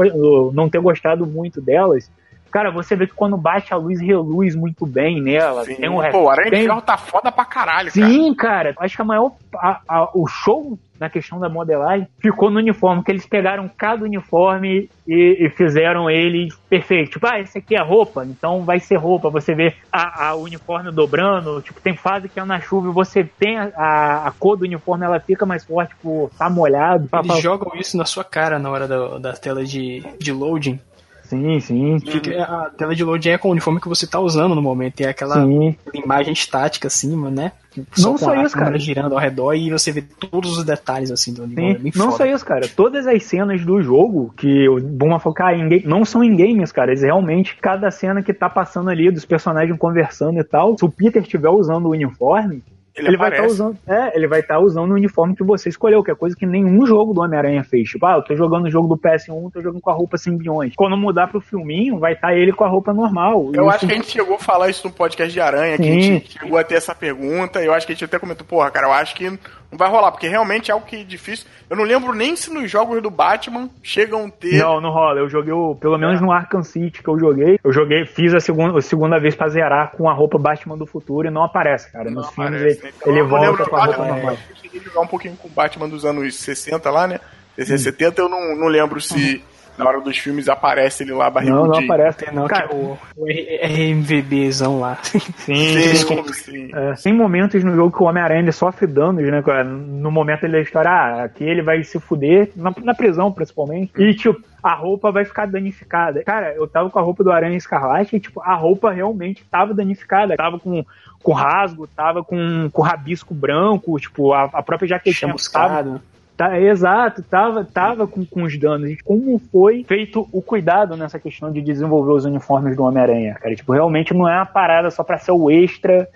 [0.53, 2.11] não ter gostado muito delas,
[2.51, 5.65] Cara, você vê que quando bate a luz, reluz muito bem nela.
[5.65, 5.77] Sim.
[5.77, 6.69] Tem um Pô, o Aranha tem...
[6.69, 8.73] de tá foda pra caralho, Sim, cara.
[8.73, 8.75] cara.
[8.79, 9.33] Acho que a maior.
[9.55, 14.05] A, a, o show na questão da modelagem ficou no uniforme, que eles pegaram cada
[14.05, 17.13] uniforme e, e, fizeram ele perfeito.
[17.13, 19.31] Tipo, ah, esse aqui é roupa, então vai ser roupa.
[19.31, 23.25] Você vê a, a uniforme dobrando, tipo, tem fase que é na chuva e você
[23.25, 27.09] tem a, a, cor do uniforme, ela fica mais forte, tipo, tá molhado.
[27.13, 30.81] Eles jogam isso na sua cara na hora da, da tela de, de loading.
[31.27, 31.99] Sim, sim.
[32.01, 34.95] Fica, a tela de load é com o uniforme que você tá usando no momento.
[34.95, 35.77] Tem aquela sim.
[35.93, 37.53] imagem estática acima, né?
[37.93, 38.79] Só não só isso, cara.
[38.79, 41.91] girando ao redor e você vê todos os detalhes assim do uniforme.
[41.95, 42.17] É não foda.
[42.17, 42.69] só isso, cara.
[42.69, 46.73] Todas as cenas do jogo que o Buma focar em game, não são em games,
[46.73, 46.91] cara.
[46.91, 50.89] Eles realmente, cada cena que tá passando ali dos personagens conversando e tal, se o
[50.89, 52.62] Peter estiver usando o uniforme,
[52.97, 55.45] ele, ele vai estar tá usando, é, ele vai estar tá usando o uniforme que
[55.45, 57.91] você escolheu, que é coisa que nenhum jogo do Homem-Aranha fez.
[57.91, 60.75] Tipo, ah, eu tô jogando o jogo do PS1, tô jogando com a roupa simbionte.
[60.77, 63.51] Quando mudar pro filminho, vai estar tá ele com a roupa normal.
[63.53, 65.83] Eu acho que a gente chegou a falar isso no podcast de Aranha, Sim.
[65.83, 68.19] que a gente chegou a ter essa pergunta, e eu acho que a gente até
[68.19, 69.39] comentou, porra, cara, eu acho que
[69.71, 71.47] não vai rolar, porque realmente é algo que é difícil.
[71.69, 74.59] Eu não lembro nem se nos jogos do Batman chegam a ter.
[74.59, 75.21] Não, não rola.
[75.21, 76.25] Eu joguei, pelo menos é.
[76.25, 79.49] no Arkham City que eu joguei, eu joguei, fiz a segunda, a segunda vez pra
[79.49, 82.11] zerar com a roupa Batman do futuro e não aparece, cara.
[82.11, 84.37] Nos filmes ele, então, volta com a roupa normal.
[84.51, 87.21] Eu cheguei a jogar um pouquinho com o Batman dos anos 60 lá, né?
[87.59, 89.37] 70 eu não, não lembro se.
[89.37, 91.67] Uhum na hora dos filmes aparece ele lá barrigudinho.
[91.67, 92.47] Não, não aparece, não.
[92.47, 94.99] Cara, o, o RMVBzão lá.
[95.03, 96.33] Sim, sim.
[96.33, 96.71] sim.
[96.75, 99.43] É, tem momentos no jogo que o Homem-Aranha sofre danos, né?
[99.65, 103.93] No momento ele da história, ah, aqui ele vai se fuder, na, na prisão principalmente.
[103.97, 106.23] E, tipo, a roupa vai ficar danificada.
[106.25, 109.73] Cara, eu tava com a roupa do Aranha Escarlate e, tipo, a roupa realmente tava
[109.73, 110.37] danificada.
[110.37, 110.85] Tava com,
[111.23, 116.01] com rasgo, tava com, com rabisco branco, tipo, a, a própria jaquetinha tava,
[116.37, 118.90] Tá, exato, tava, tava com, com os danos.
[118.90, 123.55] E como foi feito o cuidado nessa questão de desenvolver os uniformes do Homem-Aranha, cara?
[123.55, 126.07] Tipo, realmente não é uma parada só para ser o extra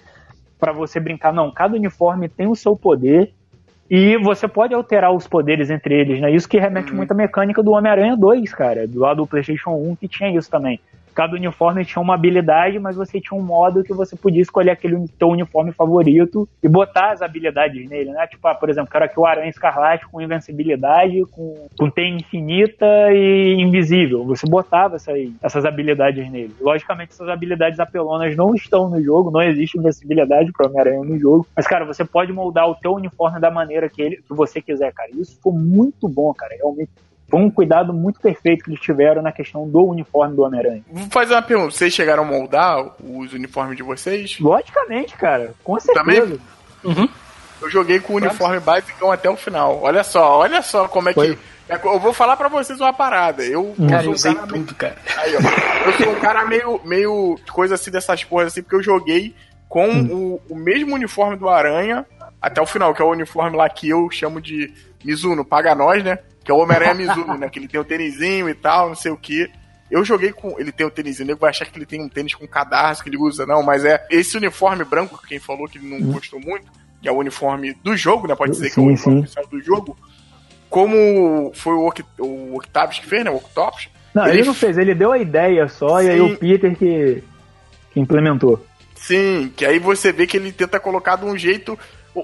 [0.58, 1.50] para você brincar, não.
[1.50, 3.32] Cada uniforme tem o seu poder
[3.88, 6.30] e você pode alterar os poderes entre eles, né?
[6.30, 6.98] Isso que remete uhum.
[6.98, 10.50] muito à mecânica do Homem-Aranha 2, cara, do lado do PlayStation 1 que tinha isso
[10.50, 10.78] também
[11.20, 15.06] cada uniforme tinha uma habilidade, mas você tinha um modo que você podia escolher aquele
[15.18, 18.26] teu uniforme favorito e botar as habilidades nele, né?
[18.26, 22.86] Tipo, ah, por exemplo, quero aqui o Aranha Escarlate com invencibilidade, com, com T infinita
[23.12, 24.24] e invisível.
[24.24, 26.54] Você botava essa, essas habilidades nele.
[26.58, 31.46] Logicamente, essas habilidades apelonas não estão no jogo, não existe invencibilidade para Homem-Aranha no jogo.
[31.54, 34.90] Mas, cara, você pode moldar o teu uniforme da maneira que, ele, que você quiser,
[34.94, 35.10] cara.
[35.12, 36.54] Isso foi muito bom, cara.
[36.56, 36.88] Realmente
[37.30, 40.82] foi um cuidado muito perfeito que eles tiveram na questão do uniforme do Homem-Aranha.
[40.90, 44.38] Vou fazer uma pergunta: vocês chegaram a moldar os uniformes de vocês?
[44.40, 45.54] Logicamente, cara.
[45.62, 46.04] Com certeza.
[46.04, 46.40] Também?
[46.84, 47.08] Uhum.
[47.62, 48.80] Eu joguei com o uniforme claro.
[48.82, 49.80] basicão até o final.
[49.82, 51.36] Olha só, olha só como é Foi.
[51.36, 51.50] que.
[51.68, 53.44] É, eu vou falar para vocês uma parada.
[53.44, 54.96] Eu, cara, eu sou um cara tudo, meio, cara.
[55.18, 58.82] Aí, ó, eu sou um cara meio, meio coisa assim dessas porras assim, porque eu
[58.82, 59.34] joguei
[59.68, 60.40] com hum.
[60.48, 62.04] o, o mesmo uniforme do Aranha
[62.42, 64.72] até o final, que é o uniforme lá que eu chamo de
[65.04, 66.18] Mizuno, paga nós, né?
[66.44, 67.48] Que é o Homem-Aranha Mizuno, né?
[67.48, 69.50] Que ele tem o tênisinho e tal, não sei o que.
[69.90, 70.58] Eu joguei com.
[70.58, 73.02] Ele tem o tênisinho, o nego vai achar que ele tem um tênis com cadarço
[73.02, 76.06] que ele usa, não, mas é esse uniforme branco, que quem falou que ele não
[76.06, 76.12] uhum.
[76.12, 76.70] gostou muito,
[77.02, 78.36] que é o uniforme do jogo, né?
[78.36, 79.96] Pode dizer sim, que é o uniforme oficial do jogo.
[80.68, 83.30] Como foi o, o Octavius que fez, né?
[83.30, 83.88] O Octopus.
[84.14, 86.06] Não, ele, ele não fez, ele deu a ideia só, sim.
[86.06, 87.24] e aí o Peter que,
[87.92, 88.64] que implementou.
[89.00, 91.78] Sim, que aí você vê que ele tenta colocar de um jeito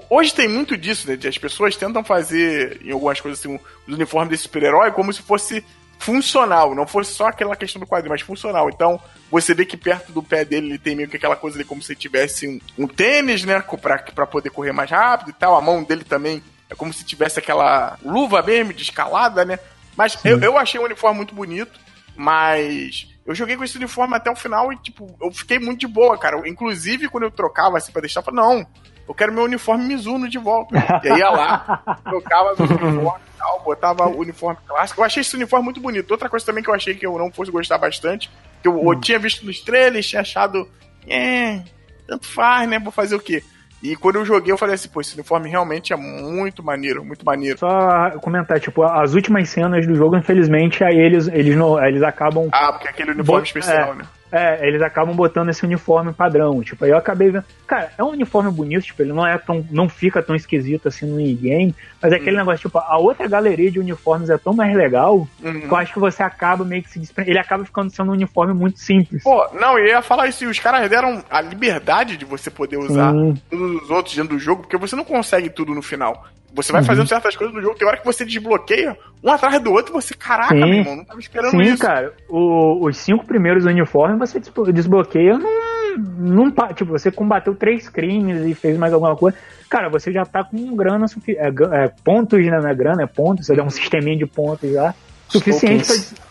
[0.09, 1.17] Hoje tem muito disso, né?
[1.27, 5.63] As pessoas tentam fazer, em algumas coisas assim, os uniformes desse super-herói como se fosse
[5.99, 8.69] funcional, não fosse só aquela questão do quadrinho, mas funcional.
[8.69, 8.99] Então,
[9.31, 11.81] você vê que perto do pé dele ele tem meio que aquela coisa ali como
[11.81, 13.63] se tivesse um, um tênis, né?
[13.81, 15.55] Pra, pra poder correr mais rápido e tal.
[15.55, 19.57] A mão dele também é como se tivesse aquela luva mesmo de escalada, né?
[19.95, 21.79] Mas eu, eu achei o uniforme muito bonito,
[22.15, 25.87] mas eu joguei com esse uniforme até o final e, tipo, eu fiquei muito de
[25.87, 26.47] boa, cara.
[26.47, 28.65] Inclusive, quando eu trocava assim pra deixar, eu falei, não,
[29.05, 30.73] eu quero meu uniforme Mizuno de volta.
[31.03, 35.01] E aí ia lá, trocava meu uniforme e tal, botava o uniforme clássico.
[35.01, 36.09] Eu achei esse uniforme muito bonito.
[36.09, 38.93] Outra coisa também que eu achei que eu não fosse gostar bastante, que eu, hum.
[38.93, 40.65] eu tinha visto nos trailers, tinha achado,
[41.05, 41.63] é,
[42.07, 43.43] tanto faz, né, vou fazer o quê?
[43.87, 47.25] E quando eu joguei, eu falei assim, pô, esse uniforme realmente é muito maneiro, muito
[47.25, 47.57] maneiro.
[47.57, 52.49] Só comentar, tipo, as últimas cenas do jogo, infelizmente, aí eles, eles, não, eles acabam.
[52.51, 54.03] Ah, porque aquele uniforme especial, é, né?
[54.31, 56.61] É, eles acabam botando esse uniforme padrão.
[56.61, 57.45] Tipo, aí eu acabei vendo.
[57.65, 59.65] Cara, é um uniforme bonito, tipo, ele não é tão.
[59.71, 61.73] não fica tão esquisito assim no e-game.
[62.01, 62.37] Mas é aquele uhum.
[62.37, 65.61] negócio, tipo, a outra galeria de uniformes é tão mais legal uhum.
[65.61, 67.31] que eu acho que você acaba meio que se desprendendo.
[67.31, 69.23] Ele acaba ficando sendo um uniforme muito simples.
[69.23, 73.13] Pô, não, eu ia falar isso, os caras deram a liberdade de você poder usar
[73.13, 73.33] uhum.
[73.49, 76.25] todos os outros dentro do jogo, porque você não consegue tudo no final.
[76.57, 76.87] Você vai uhum.
[76.87, 80.15] fazendo certas coisas no jogo, tem hora que você desbloqueia um atrás do outro, você,
[80.15, 80.59] caraca, Sim.
[80.59, 81.77] meu irmão, não tava esperando Sim, isso.
[81.77, 84.41] Sim, cara, o, os cinco primeiros uniformes você
[84.73, 86.51] desbloqueia num, num.
[86.73, 89.37] Tipo, você combateu três crimes e fez mais alguma coisa.
[89.69, 91.47] Cara, você já tá com grana, é,
[91.83, 94.95] é, pontos né, na grana, é pontos, você dá um sisteminha de pontos já.
[95.29, 95.85] Suficiente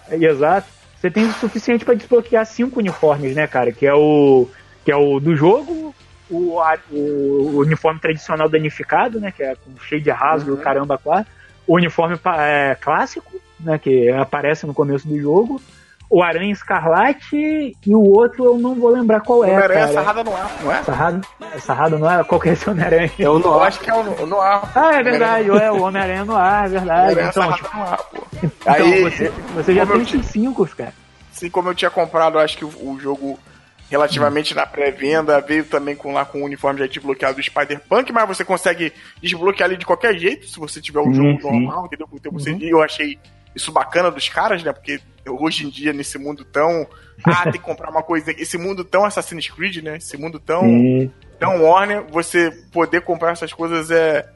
[0.08, 0.16] pra.
[0.16, 0.66] Exato.
[0.96, 3.70] Você tem o suficiente para desbloquear cinco uniformes, né, cara?
[3.70, 4.48] Que é o.
[4.84, 5.94] Que é o do jogo,
[6.30, 6.60] o,
[6.90, 9.30] o, uniforme tradicional danificado, né?
[9.30, 10.56] Que é com cheio de rasgo uhum.
[10.56, 11.26] caramba quase.
[11.66, 13.78] O uniforme é, clássico, né?
[13.78, 15.60] Que aparece no começo do jogo.
[16.08, 17.36] O Aranha Escarlate
[17.84, 19.50] e o outro eu não vou lembrar qual é.
[19.50, 20.82] O Aranha é Sarrada no ar, não é?
[20.84, 21.20] Sarrada,
[21.58, 22.24] Sarrada no ar?
[22.24, 23.10] Qual que é esse Homem-Aranha?
[23.18, 24.70] Eu, não, acho que é o no ar.
[24.72, 27.20] Ah, é verdade, é o Homem-Aranha no ar, é verdade.
[27.20, 28.22] Então, tipo, no ar, pô.
[28.40, 30.94] Então, Aí, você, você já tem esses cinco, cara.
[31.32, 33.36] Sim, como eu tinha comprado, acho que o, o jogo
[33.90, 38.28] relativamente na pré-venda, veio também com lá com o uniforme já desbloqueado do Spider-Punk, mas
[38.28, 42.08] você consegue desbloquear ele de qualquer jeito, se você tiver o um jogo normal, entendeu?
[42.12, 42.58] Então, você, uhum.
[42.60, 43.18] Eu achei
[43.54, 44.72] isso bacana dos caras, né?
[44.72, 46.86] Porque hoje em dia, nesse mundo tão.
[47.24, 48.30] Ah, tem que comprar uma coisa.
[48.32, 49.96] Esse mundo tão Assassin's Creed, né?
[49.96, 50.62] Esse mundo tão.
[51.38, 54.26] Tão Warner, você poder comprar essas coisas é.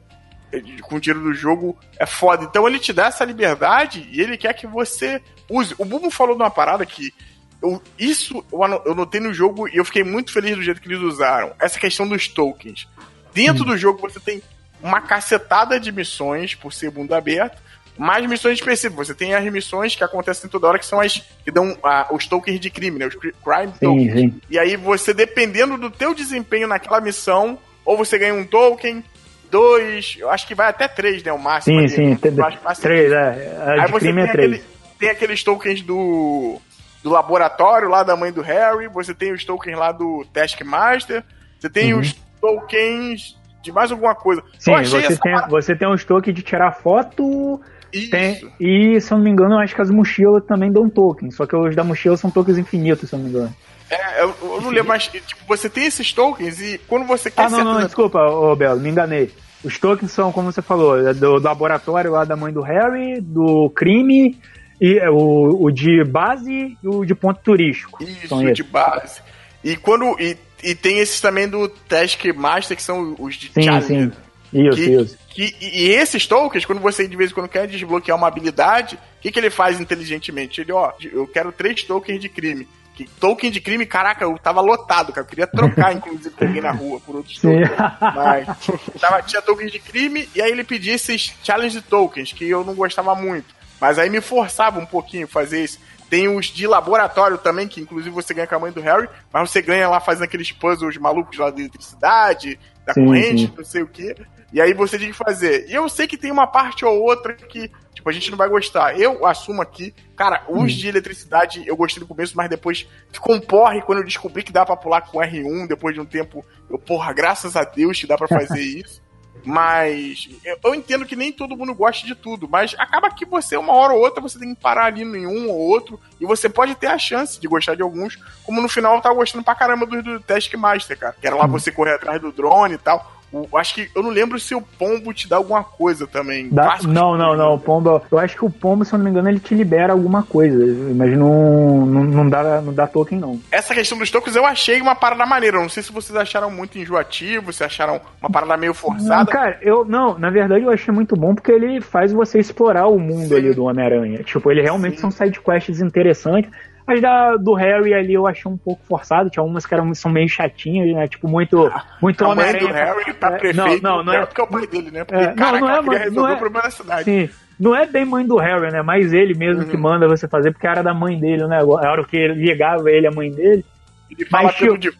[0.51, 2.45] é com o tiro do jogo é foda.
[2.45, 5.75] Então ele te dá essa liberdade e ele quer que você use.
[5.77, 7.13] O Bubo falou de uma parada que
[7.61, 8.43] eu, isso
[8.85, 11.53] eu notei no jogo e eu fiquei muito feliz do jeito que eles usaram.
[11.59, 12.87] Essa questão dos tokens.
[13.33, 13.67] Dentro hum.
[13.67, 14.41] do jogo você tem
[14.81, 17.61] uma cacetada de missões por ser mundo aberto,
[17.97, 19.07] mais missões específicas.
[19.07, 21.77] Você tem as missões que acontecem toda hora, que são as que dão
[22.11, 23.07] os tokens de crime, né?
[23.07, 23.33] Os crime
[23.73, 24.13] sim, tokens.
[24.13, 24.41] Sim.
[24.49, 29.03] E aí você, dependendo do teu desempenho naquela missão, ou você ganha um token,
[29.51, 31.31] dois, eu acho que vai até três, né?
[31.31, 31.75] O máximo.
[31.75, 32.31] Sim, ali, sim.
[32.31, 32.77] Né?
[32.81, 33.57] Três, é.
[33.59, 34.63] A aí você tem, é aquele,
[34.97, 36.59] tem aqueles tokens do
[37.03, 41.23] do laboratório lá da mãe do Harry, você tem os tokens lá do Taskmaster,
[41.59, 41.99] você tem uhum.
[41.99, 44.43] os tokens de mais alguma coisa.
[44.57, 47.61] Sim, você tem, você tem os tokens de tirar foto.
[48.09, 51.29] Tem, e, se eu não me engano, eu acho que as mochilas também dão token.
[51.29, 53.55] Só que os da mochila são tokens infinitos, se eu não me engano.
[53.89, 57.43] É, eu, eu não lembro, mas tipo, você tem esses tokens e quando você quer.
[57.43, 59.29] Ah, não, não, desculpa, ô Belo, me enganei.
[59.63, 63.19] Os tokens são, como você falou, é do, do laboratório lá da mãe do Harry,
[63.19, 64.39] do crime
[64.81, 68.03] e é, o, o de base e o de ponto turístico.
[68.03, 69.21] Isso, de base.
[69.63, 70.19] E quando.
[70.19, 73.87] E, e tem esses também do Task Master, que são os de sim, Challenge.
[73.87, 74.11] Sim.
[74.51, 75.17] Isso, que, isso.
[75.29, 79.21] Que, e esses tokens, quando você de vez em quando quer desbloquear uma habilidade, o
[79.21, 80.61] que, que ele faz inteligentemente?
[80.61, 82.67] Ele, ó, eu quero três tokens de crime.
[82.95, 85.25] Que token de crime, caraca, eu tava lotado, cara.
[85.25, 87.69] Eu queria trocar, inclusive, alguém na rua por outros tokens.
[88.01, 88.47] Mas
[88.99, 92.73] tava, tinha tokens de crime, e aí ele pedia esses challenge tokens, que eu não
[92.73, 93.60] gostava muito.
[93.81, 95.79] Mas aí me forçava um pouquinho fazer isso.
[96.07, 99.49] Tem os de laboratório também, que inclusive você ganha com a mãe do Harry, mas
[99.49, 103.53] você ganha lá fazendo aqueles puzzles malucos lá de eletricidade, da sim, corrente, sim.
[103.57, 104.15] não sei o que.
[104.53, 105.67] E aí você tem que fazer.
[105.67, 108.49] E eu sei que tem uma parte ou outra que, tipo, a gente não vai
[108.49, 108.99] gostar.
[108.99, 110.67] Eu assumo aqui, cara, os hum.
[110.67, 114.51] de eletricidade eu gostei no começo, mas depois ficou um porre quando eu descobri que
[114.51, 116.45] dá pra pular com R1 depois de um tempo.
[116.69, 119.01] Eu, porra, graças a Deus que dá pra fazer isso.
[119.43, 120.29] Mas
[120.63, 123.93] eu entendo que nem todo mundo gosta de tudo, mas acaba que você, uma hora
[123.93, 126.87] ou outra, você tem que parar ali em um ou outro, e você pode ter
[126.87, 130.01] a chance de gostar de alguns, como no final eu tava gostando pra caramba do,
[130.01, 131.15] do Taskmaster, cara.
[131.19, 131.49] Que era lá hum.
[131.49, 133.20] você correr atrás do drone e tal.
[133.31, 136.49] O, acho que eu não lembro se o pombo te dá alguma coisa também.
[136.49, 137.55] Dá, não, não, não.
[137.55, 138.01] O pombo.
[138.11, 140.57] Eu acho que o pombo, se eu não me engano, ele te libera alguma coisa.
[140.93, 143.39] Mas não, não, não, dá, não dá token, não.
[143.51, 145.57] Essa questão dos tokens eu achei uma parada maneira.
[145.57, 149.15] Eu não sei se vocês acharam muito enjoativo, se acharam uma parada meio forçada.
[149.15, 152.87] Não, cara, eu não, na verdade eu achei muito bom porque ele faz você explorar
[152.87, 153.35] o mundo Sim.
[153.35, 154.23] ali do Homem-Aranha.
[154.23, 155.01] Tipo, ele realmente Sim.
[155.01, 156.51] são sidequests interessantes.
[156.91, 160.11] As da, do Harry ali eu achei um pouco forçado, tinha umas que eram, são
[160.11, 161.07] meio chatinhas, né?
[161.07, 164.41] Tipo, muito, ah, muito A mãe do Harry tá prefeito, não, não, não é, porque
[164.41, 165.03] é o pai dele, né?
[165.03, 167.03] Porque, é, cara, não, não é, resolver é, o problema da cidade.
[167.03, 168.81] Sim, não é bem mãe do Harry, né?
[168.81, 169.69] Mas ele mesmo uhum.
[169.69, 171.59] que manda você fazer, porque era da mãe dele, né?
[171.59, 173.63] A hora que ligava ele, a mãe dele.
[174.09, 174.91] Ele fala mas, tipo, de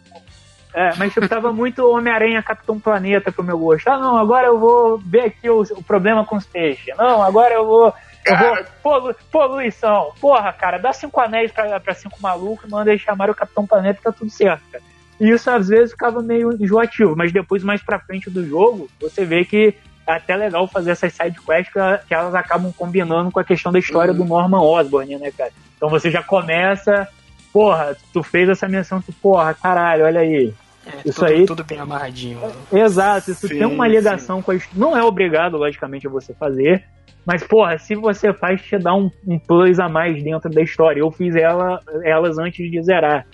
[0.73, 3.87] é, mas tipo, tava muito Homem-Aranha Capitão Planeta pro meu gosto.
[3.89, 6.95] Ah, não, agora eu vou ver aqui o, o problema com os peixes.
[6.97, 7.93] Não, agora eu vou
[8.25, 10.11] eu vou, polu, poluição.
[10.19, 13.99] Porra, cara, dá cinco anéis pra, pra cinco malucos, manda eles chamarem o Capitão Planeta
[13.99, 14.83] e tá tudo certo, cara.
[15.19, 19.23] E isso às vezes ficava meio enjoativo, mas depois, mais pra frente do jogo, você
[19.23, 19.75] vê que
[20.07, 23.79] é até legal fazer essas sidequests que, que elas acabam combinando com a questão da
[23.79, 24.17] história uhum.
[24.17, 25.51] do Norman Osborn, né, cara?
[25.77, 27.07] Então você já começa,
[27.53, 30.53] porra, tu fez essa menção, tu, porra, caralho, olha aí.
[30.85, 31.45] É, isso tudo, aí.
[31.45, 32.39] Tudo bem amarradinho.
[32.71, 34.43] Exato, isso sim, tem uma ligação sim.
[34.43, 34.55] com a.
[34.73, 36.83] Não é obrigado, logicamente, a você fazer,
[37.25, 40.99] mas, porra, se você faz, te dá um, um plus a mais dentro da história.
[40.99, 43.27] Eu fiz ela, elas antes de zerar.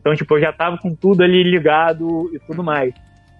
[0.00, 2.92] Então, tipo, eu já tava com tudo ali ligado e tudo mais.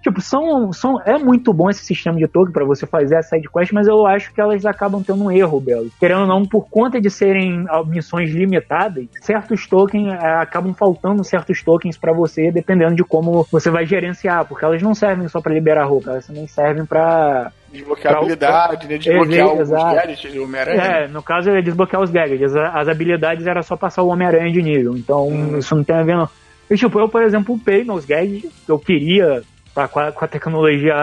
[0.03, 3.49] Tipo, são, são, é muito bom esse sistema de token para você fazer a side
[3.51, 5.91] quest, mas eu acho que elas acabam tendo um erro, Belo.
[5.99, 11.23] Querendo ou não, por conta de serem ah, missões limitadas, certos tokens é, acabam faltando
[11.23, 15.41] certos tokens para você, dependendo de como você vai gerenciar, porque elas não servem só
[15.41, 18.99] para liberar roupa, elas também servem para Desbloquear pra, habilidade, né?
[18.99, 20.83] Desbloquear os gadgets do Homem-Aranha.
[20.83, 22.57] É, no caso é desbloquear os gadgets.
[22.57, 24.97] As, as habilidades era só passar o Homem-Aranha de nível.
[24.97, 25.59] Então, hum.
[25.59, 26.29] isso não tem a ver, não.
[26.69, 29.43] E, tipo, eu, por exemplo, upei meus gadgets, que eu queria
[29.75, 30.95] Tá com a, com a tecnologia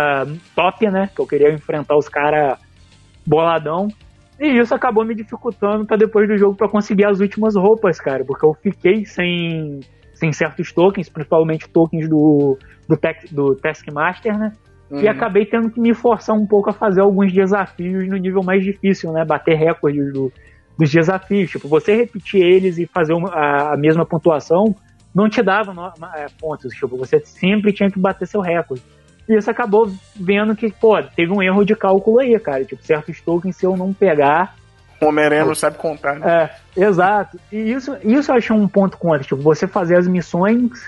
[0.56, 1.10] top, né?
[1.15, 2.60] Que eu queria enfrentar os caras
[3.25, 3.88] boladão.
[4.39, 8.23] E isso acabou me dificultando para depois do jogo para conseguir as últimas roupas, cara.
[8.23, 9.80] Porque eu fiquei sem,
[10.13, 14.52] sem certos tokens, principalmente tokens do, do, tech, do Taskmaster, né?
[14.91, 15.02] Uhum.
[15.02, 18.63] E acabei tendo que me forçar um pouco a fazer alguns desafios no nível mais
[18.63, 19.25] difícil, né?
[19.25, 20.31] Bater recordes do,
[20.77, 21.50] dos desafios.
[21.50, 24.75] Tipo, você repetir eles e fazer uma, a, a mesma pontuação
[25.17, 26.71] não te dava no, é, pontos.
[26.75, 28.83] Tipo, você sempre tinha que bater seu recorde.
[29.27, 32.63] E isso acabou vendo que, pô, teve um erro de cálculo aí, cara.
[32.63, 34.55] Tipo, certos tokens, se eu não pegar.
[35.01, 36.51] O Homem-Aranha não sabe contar, né?
[36.75, 37.39] É, exato.
[37.51, 39.23] E isso, isso eu achei um ponto contra.
[39.23, 40.87] Tipo, você fazer as missões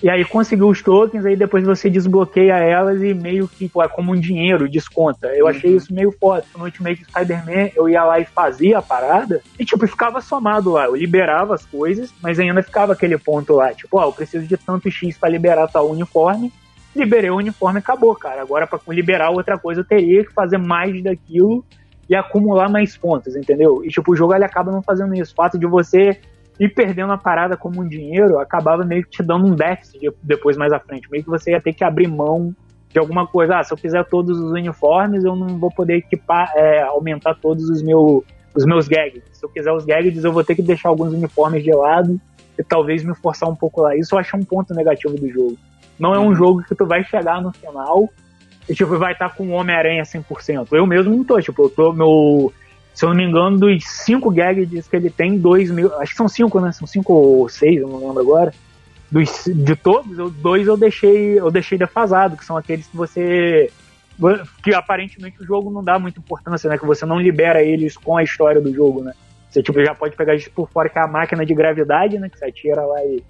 [0.00, 3.88] e aí conseguiu os tokens, aí depois você desbloqueia elas e meio que pô, é
[3.88, 5.26] como um dinheiro, desconta.
[5.28, 5.50] Eu uhum.
[5.50, 6.44] achei isso meio foda.
[6.56, 10.84] No Ultimate Spider-Man, eu ia lá e fazia a parada, e tipo, ficava somado lá.
[10.84, 14.56] Eu liberava as coisas, mas ainda ficava aquele ponto lá, tipo, ó, eu preciso de
[14.56, 16.52] tanto X para liberar tal uniforme.
[16.94, 18.40] Liberei o uniforme e acabou, cara.
[18.40, 21.64] Agora, para liberar outra coisa, eu teria que fazer mais daquilo
[22.08, 23.84] e acumular mais pontos, entendeu?
[23.84, 25.32] E tipo, o jogo ele acaba não fazendo isso.
[25.32, 26.18] O fato de você
[26.58, 30.56] e perdendo a parada como um dinheiro, acabava meio que te dando um déficit depois
[30.56, 31.08] mais à frente.
[31.10, 32.54] Meio que você ia ter que abrir mão
[32.90, 33.58] de alguma coisa.
[33.58, 37.68] Ah, se eu fizer todos os uniformes, eu não vou poder equipar, é, aumentar todos
[37.70, 39.38] os, meu, os meus gadgets.
[39.38, 42.20] Se eu quiser os gadgets, eu vou ter que deixar alguns uniformes de lado
[42.58, 43.94] e talvez me forçar um pouco lá.
[43.94, 45.56] Isso eu acho um ponto negativo do jogo.
[45.98, 46.34] Não é um uhum.
[46.34, 48.08] jogo que tu vai chegar no final
[48.68, 50.68] e tipo, vai estar com o Homem-Aranha 100%.
[50.72, 52.52] Eu mesmo não tô, tipo, eu tô, meu
[52.98, 55.94] se eu não me engano, dos cinco gadgets que ele tem, dois mil.
[56.00, 56.72] Acho que são cinco, né?
[56.72, 58.52] São cinco ou seis, eu não lembro agora.
[59.08, 63.70] Dos, de todos, eu, dois eu deixei, eu deixei defasado, que são aqueles que você.
[64.64, 66.76] Que aparentemente o jogo não dá muita importância, né?
[66.76, 69.12] Que você não libera eles com a história do jogo, né?
[69.48, 72.28] Você tipo, já pode pegar isso por fora, que é a máquina de gravidade, né?
[72.28, 73.22] Que você atira lá e,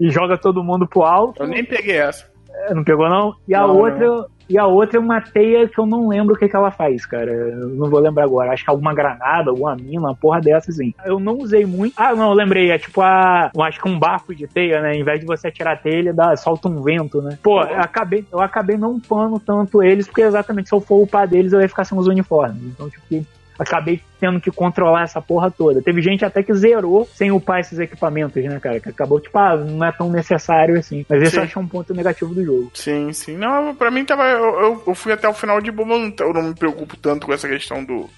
[0.00, 1.42] e joga todo mundo pro alto.
[1.42, 2.30] Eu nem peguei essa.
[2.54, 3.34] É, não pegou, não?
[3.46, 4.26] E a outra, não.
[4.48, 7.06] E a outra é uma teia que eu não lembro o que, que ela faz,
[7.06, 7.30] cara.
[7.30, 8.52] Eu não vou lembrar agora.
[8.52, 10.92] Acho que alguma granada, alguma mina, uma porra dessa, assim.
[11.04, 11.94] Eu não usei muito.
[11.96, 12.70] Ah, não, eu lembrei.
[12.70, 13.50] É tipo a.
[13.54, 14.94] Eu acho que um barco de teia, né?
[14.94, 17.38] Em vez de você atirar a teia, ele dá, solta um vento, né?
[17.42, 21.26] Pô, eu acabei, eu acabei não upando tanto eles, porque exatamente se eu for upar
[21.26, 22.62] deles, eu ia ficar sem os uniformes.
[22.62, 23.26] Então, tipo,
[23.58, 25.82] acabei tendo que controlar essa porra toda.
[25.82, 28.80] Teve gente até que zerou sem upar esses equipamentos, né, cara?
[28.80, 31.04] Que acabou, tipo, ah, não é tão necessário assim.
[31.08, 32.70] Mas esse eu acho um ponto negativo do jogo.
[32.74, 33.36] Sim, sim.
[33.36, 34.24] Não, pra mim tava.
[34.24, 37.32] Eu, eu, eu fui até o final de boa, eu não me preocupo tanto com
[37.32, 38.08] essa questão do,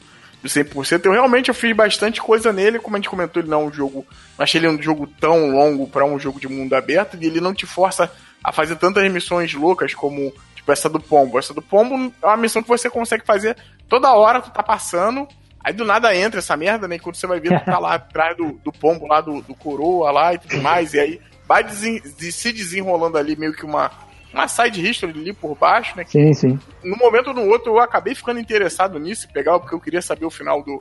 [0.43, 1.05] do 100%.
[1.05, 3.73] Eu realmente eu fiz bastante coisa nele, como a gente comentou, ele não é um
[3.73, 4.07] jogo.
[4.39, 7.55] Achei ele um jogo tão longo para um jogo de mundo aberto, e ele não
[7.55, 8.11] te força
[8.43, 10.33] a fazer tantas missões loucas como
[10.67, 11.39] tipo essa do pombo.
[11.39, 13.57] Essa do pombo é uma missão que você consegue fazer
[13.89, 15.29] toda hora, tu tá passando
[15.67, 16.97] Aí do nada entra essa merda, né?
[16.97, 20.13] Quando você vai ver, tu tá lá atrás do, do pombo lá, do, do coroa
[20.13, 20.95] lá e tudo mais.
[20.95, 23.91] E aí vai desen, de, se desenrolando ali meio que uma,
[24.33, 26.05] uma side history ali por baixo, né?
[26.07, 26.61] Sim, sim.
[26.85, 30.25] No momento ou no outro eu acabei ficando interessado nisso, pegar porque eu queria saber
[30.25, 30.81] o final do,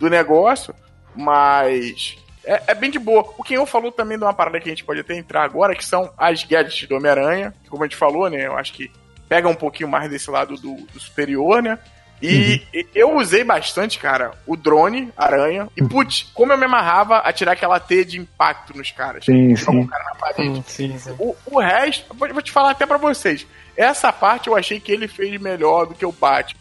[0.00, 0.74] do negócio,
[1.14, 3.24] mas é, é, bem de boa.
[3.38, 5.76] O que eu falou também de uma parada que a gente pode até entrar agora,
[5.76, 8.48] que são as gadgets do Homem-Aranha, como a gente falou, né?
[8.48, 8.90] Eu acho que
[9.28, 11.78] pega um pouquinho mais desse lado do, do superior, né?
[12.22, 12.84] E uhum.
[12.94, 15.68] eu usei bastante, cara, o drone, aranha.
[15.76, 19.24] E, putz, como eu me amarrava a tirar aquela teia de impacto nos caras.
[19.24, 19.70] Sim, sim.
[19.70, 20.64] Um cara na parede.
[20.66, 23.46] Sim, sim, o, o, resto, vou te falar até pra vocês.
[23.76, 26.60] Essa parte eu achei que ele fez melhor do que o Batman.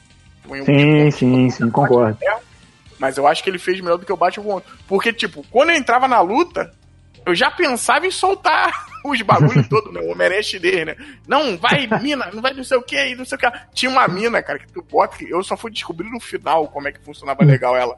[0.65, 2.17] Sim, sim, sim, concordo.
[2.99, 4.61] Mas eu acho que ele fez melhor do que o Batman.
[4.87, 6.73] Porque, tipo, quando eu entrava na luta,
[7.25, 9.99] eu já pensava em soltar os bagulhos todos, né?
[10.01, 10.95] O Homem-Aranha é né?
[11.27, 13.51] Não, vai, mina, não vai não sei o que aí, não sei o que.
[13.73, 16.87] Tinha uma mina, cara, que tu bota, que eu só fui descobrir no final como
[16.87, 17.97] é que funcionava legal ela.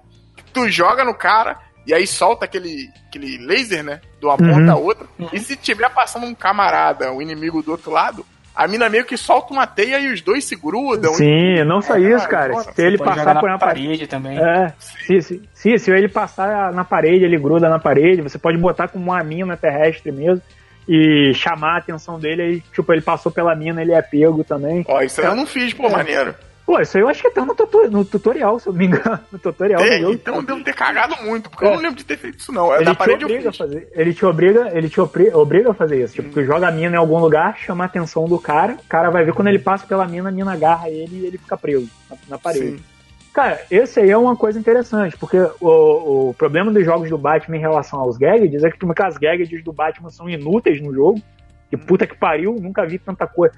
[0.52, 4.02] Tu joga no cara, e aí solta aquele, aquele laser, né?
[4.20, 4.84] De uma ponta a uhum.
[4.84, 5.08] outra.
[5.20, 5.30] Uhum.
[5.32, 8.26] E se tiver passando um camarada, um inimigo do outro lado,
[8.56, 11.14] a mina meio que solta uma teia e os dois se grudam.
[11.14, 12.58] Sim, não só é, isso, cara.
[12.74, 14.40] Se ele passar por uma parede também.
[14.40, 18.58] É, se, se, se, se ele passar na parede, ele gruda na parede, você pode
[18.58, 20.42] botar como uma mina terrestre mesmo
[20.88, 24.84] e chamar a atenção dele, aí, tipo, ele passou pela mina, ele é pego também.
[24.88, 25.92] Ó, isso aí eu não fiz, pô, é.
[25.92, 26.36] maneiro.
[26.66, 28.88] Pô, isso aí eu acho que tá no, tutor, no tutorial, se eu não me
[28.88, 29.20] engano.
[29.32, 31.68] No tutorial é, Então devo ter cagado muito, porque é.
[31.68, 32.74] eu não lembro de ter feito isso, não.
[32.74, 33.88] É ele da parede obriga a fazer.
[33.94, 36.16] Ele te obriga, ele te obriga a fazer isso.
[36.16, 36.32] Tipo, hum.
[36.32, 39.24] tu joga a mina em algum lugar, chama a atenção do cara, o cara vai
[39.24, 42.18] ver quando ele passa pela mina, a mina agarra ele e ele fica preso na,
[42.30, 42.78] na parede.
[42.78, 42.95] Sim.
[43.36, 47.58] Cara, esse aí é uma coisa interessante, porque o, o problema dos jogos do Batman
[47.58, 51.22] em relação aos gadgets é que, que as gadgets do Batman são inúteis no jogo.
[51.70, 53.54] Que puta que pariu, nunca vi tanta coisa.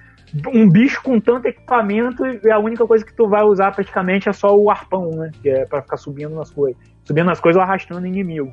[0.52, 4.34] Um bicho com tanto equipamento e a única coisa que tu vai usar praticamente é
[4.34, 5.30] só o arpão, né?
[5.44, 6.82] Que é pra ficar subindo nas coisas.
[7.04, 8.52] Subindo nas coisas ou arrastando inimigo.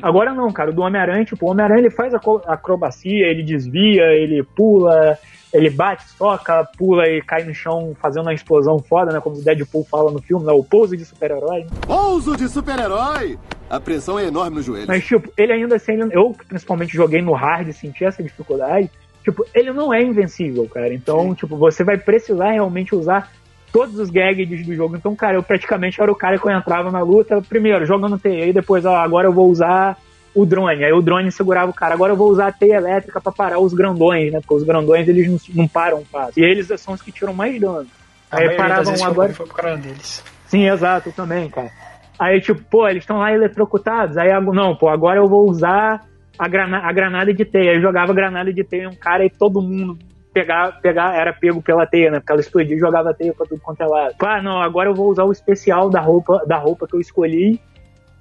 [0.00, 4.04] Agora não, cara, o do Homem-Aranha, tipo, o Homem-Aranha ele faz a acrobacia, ele desvia,
[4.12, 5.18] ele pula,
[5.52, 9.20] ele bate, soca, pula e cai no chão fazendo uma explosão foda, né?
[9.20, 10.52] Como o Deadpool fala no filme, né?
[10.52, 11.64] O pouso de super-herói.
[11.64, 11.70] Né?
[11.86, 13.38] Pouso de super-herói!
[13.68, 14.86] A pressão é enorme no joelho.
[14.86, 18.90] Mas, tipo, ele ainda assim, eu principalmente joguei no hard e senti essa dificuldade.
[19.22, 20.92] Tipo, ele não é invencível, cara.
[20.92, 21.34] Então, Sim.
[21.34, 23.30] tipo, você vai precisar realmente usar
[23.72, 24.96] todos os gadgets do jogo.
[24.96, 28.52] Então, cara, eu praticamente era o cara que eu entrava na luta, primeiro, jogando TI,
[28.52, 29.96] depois, ó, agora eu vou usar
[30.34, 30.84] o drone.
[30.84, 31.94] Aí o drone segurava o cara.
[31.94, 34.40] Agora eu vou usar a teia elétrica para parar os grandões, né?
[34.40, 36.42] Porque os grandões eles não, não param fácil.
[36.42, 37.86] E eles são os que tiram mais dano.
[38.30, 39.32] Aí paravam agora.
[39.32, 40.22] Foi, foi deles.
[40.46, 41.70] Sim, exato, também, cara.
[42.18, 44.16] Aí, tipo, pô, eles estão lá eletrocutados.
[44.16, 46.04] Aí, não, pô, agora eu vou usar
[46.38, 47.72] a, grana a granada de teia.
[47.72, 49.98] Aí jogava granada de teia em um cara e todo mundo
[50.32, 52.18] pegar, pegar, era pego pela teia, né?
[52.20, 54.14] Porque ela explodia e jogava teia pra tudo quanto é lado.
[54.20, 57.60] Ah, não, agora eu vou usar o especial da roupa, da roupa que eu escolhi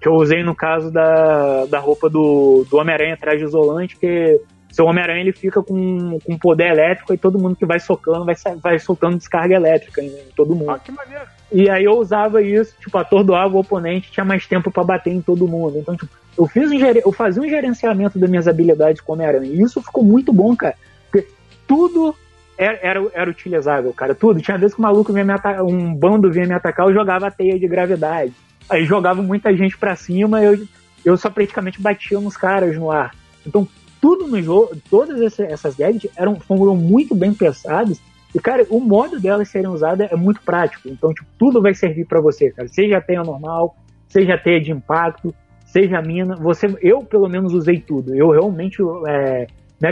[0.01, 4.41] que eu usei no caso da, da roupa do, do Homem-Aranha traje isolante, que
[4.71, 8.35] seu Homem-Aranha ele fica com, com poder elétrico e todo mundo que vai socando vai,
[8.59, 10.71] vai soltando descarga elétrica em todo mundo.
[10.71, 11.25] Ah, que maneiro.
[11.51, 15.21] E aí eu usava isso, tipo, atordoava o oponente, tinha mais tempo para bater em
[15.21, 15.77] todo mundo.
[15.77, 19.51] Então, tipo, eu fiz um eu fazia um gerenciamento das minhas habilidades com Homem-Aranha.
[19.51, 20.75] E isso ficou muito bom, cara.
[21.71, 22.13] Tudo
[22.57, 24.13] era, era, era, utilizável, cara.
[24.13, 24.41] Tudo.
[24.41, 27.27] Tinha vezes que o maluco vinha me atacar, um bando vinha me atacar, eu jogava
[27.27, 28.33] a teia de gravidade.
[28.69, 30.67] Aí jogava muita gente para cima, eu,
[31.05, 33.15] eu só praticamente batia nos caras no ar.
[33.47, 33.65] Então,
[34.01, 38.01] tudo no jogo, todas essas gadgets eram, foram muito bem pensadas.
[38.35, 40.89] E, cara, o modo delas serem usadas é muito prático.
[40.89, 42.67] Então, tipo, tudo vai servir para você, cara.
[42.67, 43.77] Seja teia normal,
[44.09, 45.33] seja teia de impacto,
[45.67, 46.35] seja mina.
[46.35, 48.13] Você, eu, pelo menos, usei tudo.
[48.13, 49.47] Eu realmente é,
[49.81, 49.87] me